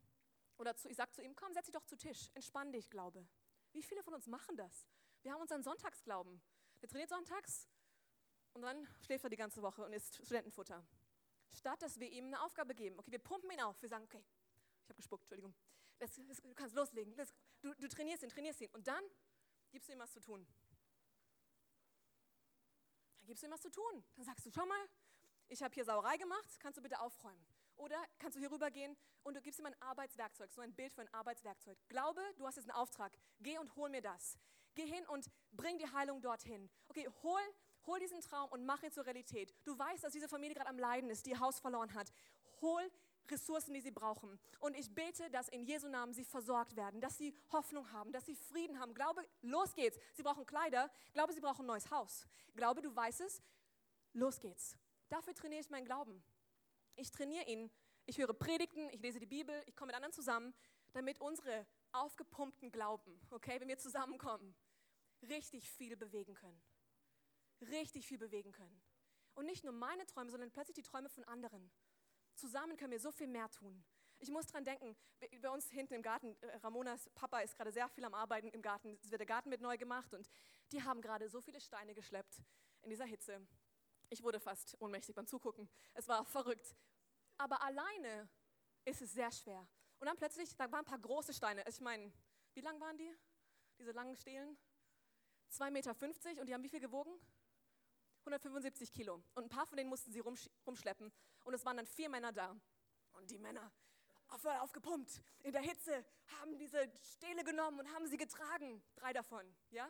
Oder 0.60 0.76
zu, 0.76 0.90
ich 0.90 0.98
sage 0.98 1.12
zu 1.12 1.22
ihm, 1.24 1.36
komm, 1.36 1.54
setz 1.54 1.66
dich 1.66 1.74
doch 1.74 1.86
zu 1.86 1.96
Tisch, 1.96 2.30
entspann 2.34 2.72
dich, 2.74 2.90
Glaube. 2.90 3.26
Wie 3.72 3.82
viele 3.82 4.04
von 4.04 4.14
uns 4.14 4.28
machen 4.28 4.58
das? 4.58 4.86
Wir 5.22 5.32
haben 5.32 5.42
unseren 5.42 5.64
Sonntagsglauben. 5.64 6.42
Der 6.82 6.90
trainiert 6.90 7.10
sonntags 7.10 7.70
und 8.54 8.62
dann 8.62 8.88
schläft 9.02 9.24
er 9.24 9.30
die 9.30 9.38
ganze 9.38 9.62
Woche 9.62 9.86
und 9.86 9.94
isst 9.94 10.16
Studentenfutter. 10.16 10.86
Statt 11.52 11.82
dass 11.82 12.00
wir 12.00 12.10
ihm 12.10 12.26
eine 12.26 12.42
Aufgabe 12.42 12.76
geben. 12.76 13.00
Okay, 13.00 13.12
wir 13.12 13.20
pumpen 13.20 13.50
ihn 13.52 13.62
auf. 13.62 13.82
Wir 13.82 13.88
sagen, 13.88 14.04
okay, 14.04 14.24
ich 14.84 14.90
habe 14.90 14.98
gespuckt, 14.98 15.24
Entschuldigung. 15.24 15.56
Das, 15.98 16.12
das, 16.28 16.42
du 16.42 16.54
kannst 16.54 16.76
loslegen. 16.76 17.16
Das, 17.16 17.34
du, 17.62 17.74
du 17.76 17.88
trainierst 17.88 18.24
ihn, 18.24 18.30
trainierst 18.30 18.62
ihn. 18.62 18.70
Und 18.72 18.86
dann 18.86 19.04
gibst 19.72 19.88
du 19.88 19.94
ihm 19.94 20.00
was 20.00 20.12
zu 20.12 20.20
tun. 20.20 20.46
Dann 23.20 23.28
gibst 23.28 23.44
du 23.44 23.48
ihm 23.48 23.52
was 23.52 23.62
zu 23.62 23.72
tun. 23.72 24.04
Dann 24.16 24.26
sagst 24.26 24.46
du, 24.46 24.52
schau 24.52 24.66
mal, 24.66 24.90
ich 25.48 25.64
habe 25.64 25.74
hier 25.74 25.86
Sauerei 25.86 26.18
gemacht, 26.18 26.60
kannst 26.60 26.78
du 26.78 26.82
bitte 26.82 27.00
aufräumen? 27.00 27.46
Oder 27.80 27.98
kannst 28.20 28.36
du 28.36 28.42
hier 28.42 28.52
rübergehen 28.52 28.96
und 29.24 29.36
du 29.36 29.42
gibst 29.42 29.60
ihm 29.60 29.66
ein 29.66 29.82
Arbeitswerkzeug, 29.82 30.52
so 30.52 30.62
ein 30.62 30.74
Bild 30.74 30.94
für 30.94 31.02
ein 31.02 31.14
Arbeitswerkzeug. 31.14 31.78
Glaube, 31.88 32.22
du 32.36 32.46
hast 32.46 32.58
jetzt 32.58 32.70
einen 32.70 32.78
Auftrag. 32.78 33.18
Geh 33.40 33.58
und 33.58 33.74
hol 33.78 33.90
mir 33.90 34.02
das. 34.02 34.38
Geh 34.76 34.86
hin 34.86 35.06
und 35.08 35.26
bring 35.54 35.78
die 35.78 35.90
Heilung 35.90 36.22
dorthin. 36.22 36.70
Okay, 36.90 37.08
hol, 37.24 37.40
hol 37.88 38.00
diesen 38.00 38.20
Traum 38.20 38.50
und 38.52 38.66
mach 38.66 38.84
ihn 38.84 38.92
zur 38.92 39.06
Realität. 39.06 39.56
Du 39.64 39.78
weißt, 39.80 40.04
dass 40.04 40.12
diese 40.12 40.28
Familie 40.28 40.56
gerade 40.56 40.70
am 40.70 40.78
Leiden 40.78 41.10
ist, 41.10 41.26
die 41.26 41.32
ihr 41.32 41.40
Haus 41.40 41.60
verloren 41.60 41.94
hat. 41.94 42.12
Hol 42.62 42.92
Ressourcen, 43.32 43.74
die 43.74 43.82
sie 43.82 43.92
brauchen. 43.92 44.40
Und 44.60 44.76
ich 44.76 44.94
bete, 44.94 45.30
dass 45.30 45.48
in 45.48 45.64
Jesu 45.64 45.88
Namen 45.88 46.14
sie 46.14 46.26
versorgt 46.26 46.76
werden, 46.76 47.00
dass 47.00 47.18
sie 47.18 47.34
Hoffnung 47.52 47.92
haben, 47.94 48.12
dass 48.12 48.26
sie 48.26 48.36
Frieden 48.36 48.80
haben. 48.80 48.94
Glaube, 48.94 49.26
los 49.42 49.74
geht's. 49.74 49.98
Sie 50.16 50.24
brauchen 50.24 50.46
Kleider. 50.46 50.92
Glaube, 51.14 51.32
sie 51.32 51.40
brauchen 51.40 51.62
ein 51.62 51.68
neues 51.68 51.90
Haus. 51.92 52.28
Glaube, 52.56 52.82
du 52.82 52.94
weißt 52.94 53.22
es. 53.22 53.42
Los 54.14 54.40
geht's. 54.40 54.76
Dafür 55.08 55.34
trainiere 55.34 55.62
ich 55.62 55.70
meinen 55.70 55.86
Glauben. 55.86 56.22
Ich 57.00 57.12
trainiere 57.12 57.46
ihn. 57.46 57.72
Ich 58.06 58.18
höre 58.18 58.34
Predigten, 58.34 58.90
ich 58.90 59.00
lese 59.02 59.20
die 59.20 59.26
Bibel, 59.26 59.64
ich 59.68 59.76
komme 59.76 59.88
mit 59.88 59.96
anderen 59.96 60.12
zusammen, 60.12 60.54
damit 60.92 61.22
unsere 61.22 61.66
aufgepumpten 61.94 62.72
Glauben, 62.72 63.22
okay, 63.30 63.60
wenn 63.62 63.70
wir 63.70 63.78
zusammenkommen, 63.78 64.54
richtig 65.22 65.70
viel 65.70 65.96
bewegen 65.96 66.34
können. 66.34 66.62
Richtig 67.62 68.06
viel 68.06 68.18
bewegen 68.18 68.52
können. 68.52 68.82
Und 69.36 69.46
nicht 69.46 69.64
nur 69.64 69.72
meine 69.72 70.06
Träume, 70.08 70.30
sondern 70.30 70.52
plötzlich 70.52 70.76
die 70.76 70.84
Träume 70.84 71.08
von 71.08 71.24
anderen. 71.24 71.72
Zusammen 72.36 72.76
können 72.76 72.92
wir 72.92 73.00
so 73.00 73.12
viel 73.12 73.28
mehr 73.28 73.50
tun. 73.50 73.84
Ich 74.18 74.30
muss 74.30 74.48
dran 74.48 74.66
denken, 74.66 74.98
bei 75.42 75.50
uns 75.50 75.70
hinten 75.70 75.94
im 75.94 76.02
Garten, 76.02 76.36
äh, 76.42 76.58
Ramonas 76.58 77.10
Papa 77.16 77.40
ist 77.40 77.56
gerade 77.56 77.72
sehr 77.72 77.88
viel 77.88 78.04
am 78.04 78.14
Arbeiten 78.14 78.50
im 78.50 78.62
Garten. 78.62 79.00
Es 79.02 79.12
wird 79.12 79.20
der 79.20 79.26
Garten 79.26 79.50
mit 79.50 79.62
neu 79.62 79.78
gemacht 79.78 80.14
und 80.14 80.30
die 80.74 80.84
haben 80.84 81.02
gerade 81.02 81.30
so 81.30 81.40
viele 81.40 81.62
Steine 81.62 81.94
geschleppt 81.94 82.42
in 82.82 82.90
dieser 82.90 83.06
Hitze. 83.06 83.48
Ich 84.10 84.24
wurde 84.24 84.40
fast 84.40 84.76
ohnmächtig 84.82 85.16
beim 85.16 85.28
Zugucken. 85.28 85.70
Es 85.94 86.08
war 86.08 86.26
verrückt. 86.26 86.76
Aber 87.40 87.62
alleine 87.64 88.30
ist 88.86 89.02
es 89.02 89.14
sehr 89.14 89.32
schwer. 89.32 89.66
Und 90.00 90.08
dann 90.08 90.18
plötzlich, 90.18 90.56
da 90.56 90.70
waren 90.72 90.82
ein 90.82 90.86
paar 90.86 91.00
große 91.00 91.34
Steine. 91.34 91.64
Ich 91.68 91.80
meine, 91.80 92.12
wie 92.54 92.62
lang 92.62 92.80
waren 92.80 92.98
die? 92.98 93.12
Diese 93.78 93.92
langen 93.92 94.16
Stelen? 94.16 94.58
2,50 95.52 95.72
Meter 95.72 96.42
und 96.42 96.48
die 96.48 96.54
haben 96.54 96.64
wie 96.64 96.70
viel 96.70 96.82
gewogen? 96.82 97.18
175 98.20 98.92
Kilo. 98.92 99.24
Und 99.36 99.44
ein 99.44 99.50
paar 99.50 99.66
von 99.66 99.78
denen 99.78 99.90
mussten 99.90 100.12
sie 100.12 100.20
rumschleppen. 100.20 101.12
Und 101.46 101.54
es 101.54 101.66
waren 101.66 101.78
dann 101.78 101.88
vier 101.88 102.10
Männer 102.10 102.34
da. 102.34 102.56
Und 103.14 103.32
die 103.32 103.40
Männer, 103.40 103.72
voll 104.38 104.56
aufgepumpt, 104.58 105.24
in 105.40 105.54
der 105.54 105.62
Hitze, 105.62 106.06
haben 106.40 106.58
diese 106.58 106.92
Stähle 107.02 107.44
genommen 107.46 107.80
und 107.80 107.94
haben 107.94 108.06
sie 108.06 108.18
getragen. 108.18 108.84
Drei 108.96 109.14
davon, 109.14 109.56
ja? 109.70 109.90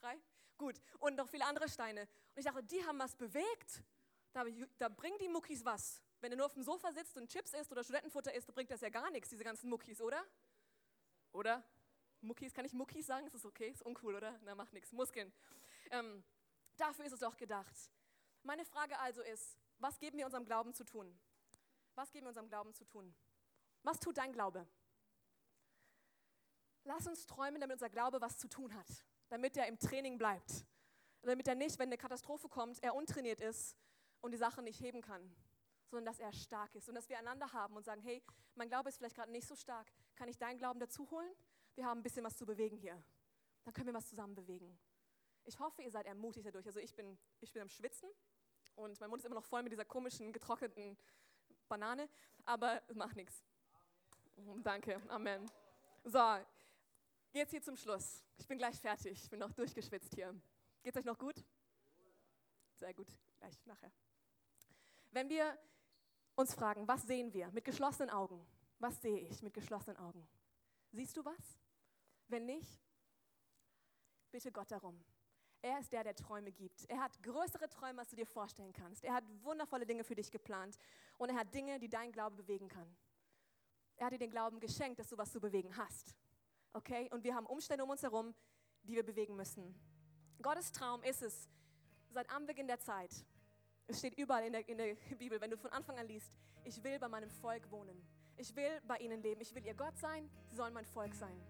Drei? 0.00 0.18
Gut. 0.56 0.80
Und 1.00 1.16
noch 1.16 1.28
viele 1.28 1.44
andere 1.46 1.68
Steine. 1.68 2.02
Und 2.02 2.38
ich 2.38 2.44
dachte, 2.44 2.62
die 2.62 2.84
haben 2.86 2.98
was 3.00 3.16
bewegt. 3.16 3.82
Da, 4.32 4.44
da 4.78 4.88
bringen 4.88 5.18
die 5.18 5.28
Muckis 5.28 5.64
was. 5.64 6.00
Wenn 6.26 6.32
du 6.32 6.38
nur 6.38 6.46
auf 6.46 6.54
dem 6.54 6.64
Sofa 6.64 6.92
sitzt 6.92 7.16
und 7.16 7.30
Chips 7.30 7.52
isst 7.52 7.70
oder 7.70 7.84
Studentenfutter 7.84 8.34
isst, 8.34 8.52
bringt 8.52 8.68
das 8.72 8.80
ja 8.80 8.88
gar 8.88 9.12
nichts, 9.12 9.30
diese 9.30 9.44
ganzen 9.44 9.70
Muckis, 9.70 10.00
oder? 10.00 10.26
Oder? 11.30 11.62
Muckis, 12.20 12.52
kann 12.52 12.64
ich 12.64 12.72
Muckis 12.72 13.06
sagen? 13.06 13.26
Ist 13.26 13.36
das 13.36 13.46
okay? 13.46 13.68
Ist 13.68 13.82
uncool, 13.82 14.16
oder? 14.16 14.36
Na, 14.42 14.56
macht 14.56 14.72
nichts. 14.72 14.90
Muskeln. 14.90 15.32
Ähm, 15.92 16.24
dafür 16.78 17.04
ist 17.04 17.12
es 17.12 17.20
doch 17.20 17.36
gedacht. 17.36 17.92
Meine 18.42 18.64
Frage 18.64 18.98
also 18.98 19.22
ist, 19.22 19.56
was 19.78 20.00
geben 20.00 20.18
wir 20.18 20.24
unserem 20.24 20.44
Glauben 20.44 20.74
zu 20.74 20.82
tun? 20.82 21.16
Was 21.94 22.10
geben 22.10 22.24
wir 22.24 22.30
unserem 22.30 22.48
Glauben 22.48 22.74
zu 22.74 22.84
tun? 22.84 23.14
Was 23.84 24.00
tut 24.00 24.18
dein 24.18 24.32
Glaube? 24.32 24.66
Lass 26.82 27.06
uns 27.06 27.26
träumen, 27.26 27.60
damit 27.60 27.74
unser 27.74 27.88
Glaube 27.88 28.20
was 28.20 28.36
zu 28.36 28.48
tun 28.48 28.74
hat 28.74 29.06
damit 29.28 29.56
er 29.56 29.66
im 29.66 29.78
Training 29.78 30.18
bleibt. 30.18 30.64
Damit 31.22 31.48
er 31.48 31.54
nicht, 31.54 31.78
wenn 31.78 31.88
eine 31.88 31.98
Katastrophe 31.98 32.48
kommt, 32.48 32.82
er 32.82 32.94
untrainiert 32.94 33.40
ist 33.40 33.76
und 34.20 34.32
die 34.32 34.38
Sache 34.38 34.62
nicht 34.62 34.80
heben 34.80 35.02
kann, 35.02 35.34
sondern 35.88 36.06
dass 36.06 36.18
er 36.18 36.32
stark 36.32 36.74
ist 36.74 36.88
und 36.88 36.94
dass 36.94 37.08
wir 37.08 37.18
einander 37.18 37.52
haben 37.52 37.76
und 37.76 37.84
sagen, 37.84 38.02
hey, 38.02 38.22
mein 38.54 38.68
Glaube 38.68 38.88
ist 38.88 38.98
vielleicht 38.98 39.16
gerade 39.16 39.30
nicht 39.30 39.46
so 39.46 39.54
stark, 39.54 39.86
kann 40.14 40.28
ich 40.28 40.38
deinen 40.38 40.58
Glauben 40.58 40.80
dazu 40.80 41.10
holen? 41.10 41.30
Wir 41.74 41.86
haben 41.86 42.00
ein 42.00 42.02
bisschen 42.02 42.24
was 42.24 42.36
zu 42.36 42.46
bewegen 42.46 42.76
hier. 42.76 43.02
Dann 43.64 43.74
können 43.74 43.86
wir 43.86 43.94
was 43.94 44.08
zusammen 44.08 44.34
bewegen. 44.34 44.78
Ich 45.44 45.58
hoffe, 45.60 45.82
ihr 45.82 45.90
seid 45.90 46.06
ermutigt 46.06 46.46
dadurch. 46.46 46.66
Also 46.66 46.80
ich 46.80 46.94
bin, 46.94 47.18
ich 47.40 47.52
bin 47.52 47.62
am 47.62 47.68
Schwitzen 47.68 48.08
und 48.74 48.98
mein 49.00 49.10
Mund 49.10 49.20
ist 49.20 49.26
immer 49.26 49.36
noch 49.36 49.44
voll 49.44 49.62
mit 49.62 49.72
dieser 49.72 49.84
komischen, 49.84 50.32
getrockneten 50.32 50.96
Banane, 51.68 52.08
aber 52.44 52.82
es 52.88 52.96
macht 52.96 53.16
nichts. 53.16 53.44
Danke, 54.62 55.00
Amen. 55.08 55.50
So, 56.04 56.38
jetzt 57.32 57.50
hier 57.50 57.62
zum 57.62 57.76
Schluss. 57.76 58.22
Ich 58.38 58.46
bin 58.46 58.58
gleich 58.58 58.80
fertig, 58.80 59.22
ich 59.22 59.30
bin 59.30 59.40
noch 59.40 59.52
durchgeschwitzt 59.52 60.14
hier. 60.14 60.34
Geht's 60.82 60.96
euch 60.96 61.04
noch 61.04 61.18
gut? 61.18 61.44
Sehr 62.74 62.92
gut, 62.94 63.08
gleich 63.38 63.54
nachher. 63.66 63.90
Wenn 65.10 65.28
wir 65.28 65.58
uns 66.36 66.54
fragen, 66.54 66.86
was 66.86 67.02
sehen 67.02 67.32
wir 67.32 67.50
mit 67.50 67.64
geschlossenen 67.64 68.10
Augen? 68.10 68.46
Was 68.78 69.00
sehe 69.00 69.18
ich 69.18 69.42
mit 69.42 69.54
geschlossenen 69.54 69.96
Augen? 69.96 70.26
Siehst 70.92 71.16
du 71.16 71.24
was? 71.24 71.58
Wenn 72.28 72.46
nicht, 72.46 72.80
bitte 74.30 74.52
Gott 74.52 74.70
darum. 74.70 75.02
Er 75.62 75.80
ist 75.80 75.92
der, 75.92 76.04
der 76.04 76.14
Träume 76.14 76.52
gibt. 76.52 76.84
Er 76.88 77.00
hat 77.00 77.20
größere 77.22 77.68
Träume, 77.68 78.00
als 78.00 78.10
du 78.10 78.16
dir 78.16 78.26
vorstellen 78.26 78.72
kannst. 78.72 79.02
Er 79.02 79.14
hat 79.14 79.24
wundervolle 79.42 79.86
Dinge 79.86 80.04
für 80.04 80.14
dich 80.14 80.30
geplant 80.30 80.78
und 81.18 81.30
er 81.30 81.36
hat 81.36 81.52
Dinge, 81.54 81.78
die 81.78 81.88
dein 81.88 82.12
Glaube 82.12 82.36
bewegen 82.36 82.68
kann. 82.68 82.94
Er 83.96 84.06
hat 84.06 84.12
dir 84.12 84.18
den 84.18 84.30
Glauben 84.30 84.60
geschenkt, 84.60 84.98
dass 84.98 85.08
du 85.08 85.16
was 85.16 85.32
zu 85.32 85.40
bewegen 85.40 85.76
hast. 85.76 86.14
Okay? 86.74 87.08
Und 87.12 87.24
wir 87.24 87.34
haben 87.34 87.46
Umstände 87.46 87.82
um 87.82 87.90
uns 87.90 88.02
herum, 88.02 88.34
die 88.82 88.94
wir 88.94 89.04
bewegen 89.04 89.34
müssen. 89.34 89.74
Gottes 90.42 90.70
Traum 90.70 91.02
ist 91.02 91.22
es, 91.22 91.48
seit 92.10 92.30
Anbeginn 92.30 92.66
der 92.66 92.78
Zeit, 92.78 93.24
es 93.88 93.98
steht 93.98 94.18
überall 94.18 94.44
in 94.44 94.52
der, 94.52 94.68
in 94.68 94.78
der 94.78 94.94
Bibel, 95.16 95.40
wenn 95.40 95.50
du 95.50 95.56
von 95.56 95.70
Anfang 95.70 95.98
an 95.98 96.06
liest, 96.06 96.32
ich 96.64 96.82
will 96.82 96.98
bei 96.98 97.08
meinem 97.08 97.30
Volk 97.30 97.70
wohnen. 97.70 98.02
Ich 98.36 98.54
will 98.54 98.80
bei 98.86 98.98
ihnen 98.98 99.22
leben. 99.22 99.40
Ich 99.40 99.54
will 99.54 99.64
ihr 99.64 99.74
Gott 99.74 99.96
sein. 99.96 100.28
Sie 100.48 100.56
sollen 100.56 100.74
mein 100.74 100.84
Volk 100.84 101.14
sein. 101.14 101.40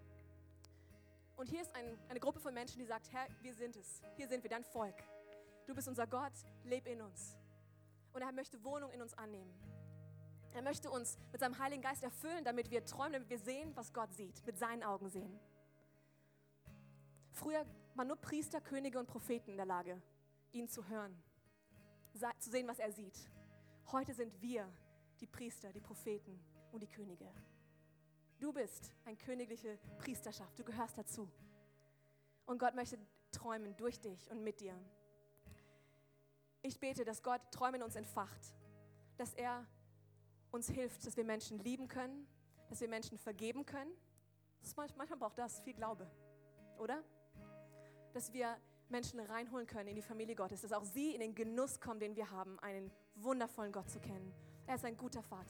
Und 1.35 1.47
hier 1.49 1.61
ist 1.61 1.75
ein, 1.75 1.97
eine 2.09 2.19
Gruppe 2.19 2.39
von 2.39 2.53
Menschen, 2.53 2.79
die 2.79 2.85
sagt, 2.85 3.11
Herr, 3.11 3.27
wir 3.41 3.53
sind 3.53 3.75
es. 3.75 4.01
Hier 4.15 4.27
sind 4.27 4.43
wir, 4.43 4.49
dein 4.49 4.63
Volk. 4.63 4.95
Du 5.65 5.75
bist 5.75 5.87
unser 5.87 6.07
Gott, 6.07 6.33
leb 6.63 6.87
in 6.87 7.01
uns. 7.01 7.37
Und 8.13 8.21
er 8.21 8.31
möchte 8.31 8.63
Wohnung 8.63 8.91
in 8.91 9.01
uns 9.01 9.13
annehmen. 9.13 9.53
Er 10.53 10.61
möchte 10.61 10.89
uns 10.89 11.17
mit 11.31 11.41
seinem 11.41 11.59
Heiligen 11.59 11.81
Geist 11.81 12.03
erfüllen, 12.03 12.43
damit 12.43 12.71
wir 12.71 12.83
träumen, 12.85 13.13
damit 13.13 13.29
wir 13.29 13.37
sehen, 13.37 13.75
was 13.75 13.93
Gott 13.93 14.13
sieht, 14.13 14.43
mit 14.45 14.57
seinen 14.57 14.81
Augen 14.81 15.09
sehen. 15.09 15.39
Früher 17.31 17.65
waren 17.93 18.07
nur 18.07 18.17
Priester, 18.17 18.61
Könige 18.61 18.97
und 18.97 19.07
Propheten 19.07 19.51
in 19.51 19.57
der 19.57 19.65
Lage, 19.65 20.01
ihn 20.53 20.67
zu 20.67 20.87
hören, 20.87 21.21
zu 22.39 22.49
sehen, 22.49 22.67
was 22.67 22.79
er 22.79 22.91
sieht. 22.91 23.17
Heute 23.91 24.13
sind 24.13 24.41
wir 24.41 24.67
die 25.19 25.27
Priester, 25.27 25.71
die 25.71 25.81
Propheten 25.81 26.39
und 26.71 26.81
die 26.81 26.87
Könige. 26.87 27.31
Du 28.39 28.53
bist 28.53 28.91
eine 29.05 29.17
königliche 29.17 29.79
Priesterschaft, 29.97 30.59
du 30.59 30.63
gehörst 30.63 30.97
dazu. 30.97 31.29
Und 32.45 32.59
Gott 32.59 32.75
möchte 32.75 32.97
träumen 33.31 33.75
durch 33.75 33.99
dich 33.99 34.29
und 34.29 34.43
mit 34.43 34.59
dir. 34.59 34.77
Ich 36.61 36.79
bete, 36.79 37.05
dass 37.05 37.23
Gott 37.23 37.41
Träume 37.51 37.77
in 37.77 37.83
uns 37.83 37.95
entfacht, 37.95 38.53
dass 39.17 39.33
er 39.33 39.65
uns 40.51 40.69
hilft, 40.69 41.05
dass 41.05 41.17
wir 41.17 41.23
Menschen 41.23 41.59
lieben 41.59 41.87
können, 41.87 42.27
dass 42.69 42.81
wir 42.81 42.87
Menschen 42.87 43.17
vergeben 43.17 43.65
können. 43.65 43.91
manchmal 44.75 45.17
braucht 45.17 45.37
das 45.37 45.59
viel 45.61 45.73
Glaube, 45.73 46.09
oder? 46.77 47.03
Dass 48.13 48.33
wir 48.33 48.57
Menschen 48.89 49.19
reinholen 49.19 49.67
können 49.67 49.89
in 49.89 49.95
die 49.95 50.01
Familie 50.01 50.35
Gottes, 50.35 50.61
dass 50.61 50.73
auch 50.73 50.83
sie 50.83 51.13
in 51.13 51.19
den 51.19 51.35
Genuss 51.35 51.79
kommen, 51.79 51.99
den 51.99 52.15
wir 52.15 52.31
haben, 52.31 52.59
einen 52.59 52.91
wundervollen 53.15 53.71
Gott 53.71 53.89
zu 53.89 53.99
kennen. 53.99 54.33
Er 54.65 54.75
ist 54.75 54.85
ein 54.85 54.97
guter 54.97 55.21
Vater. 55.21 55.45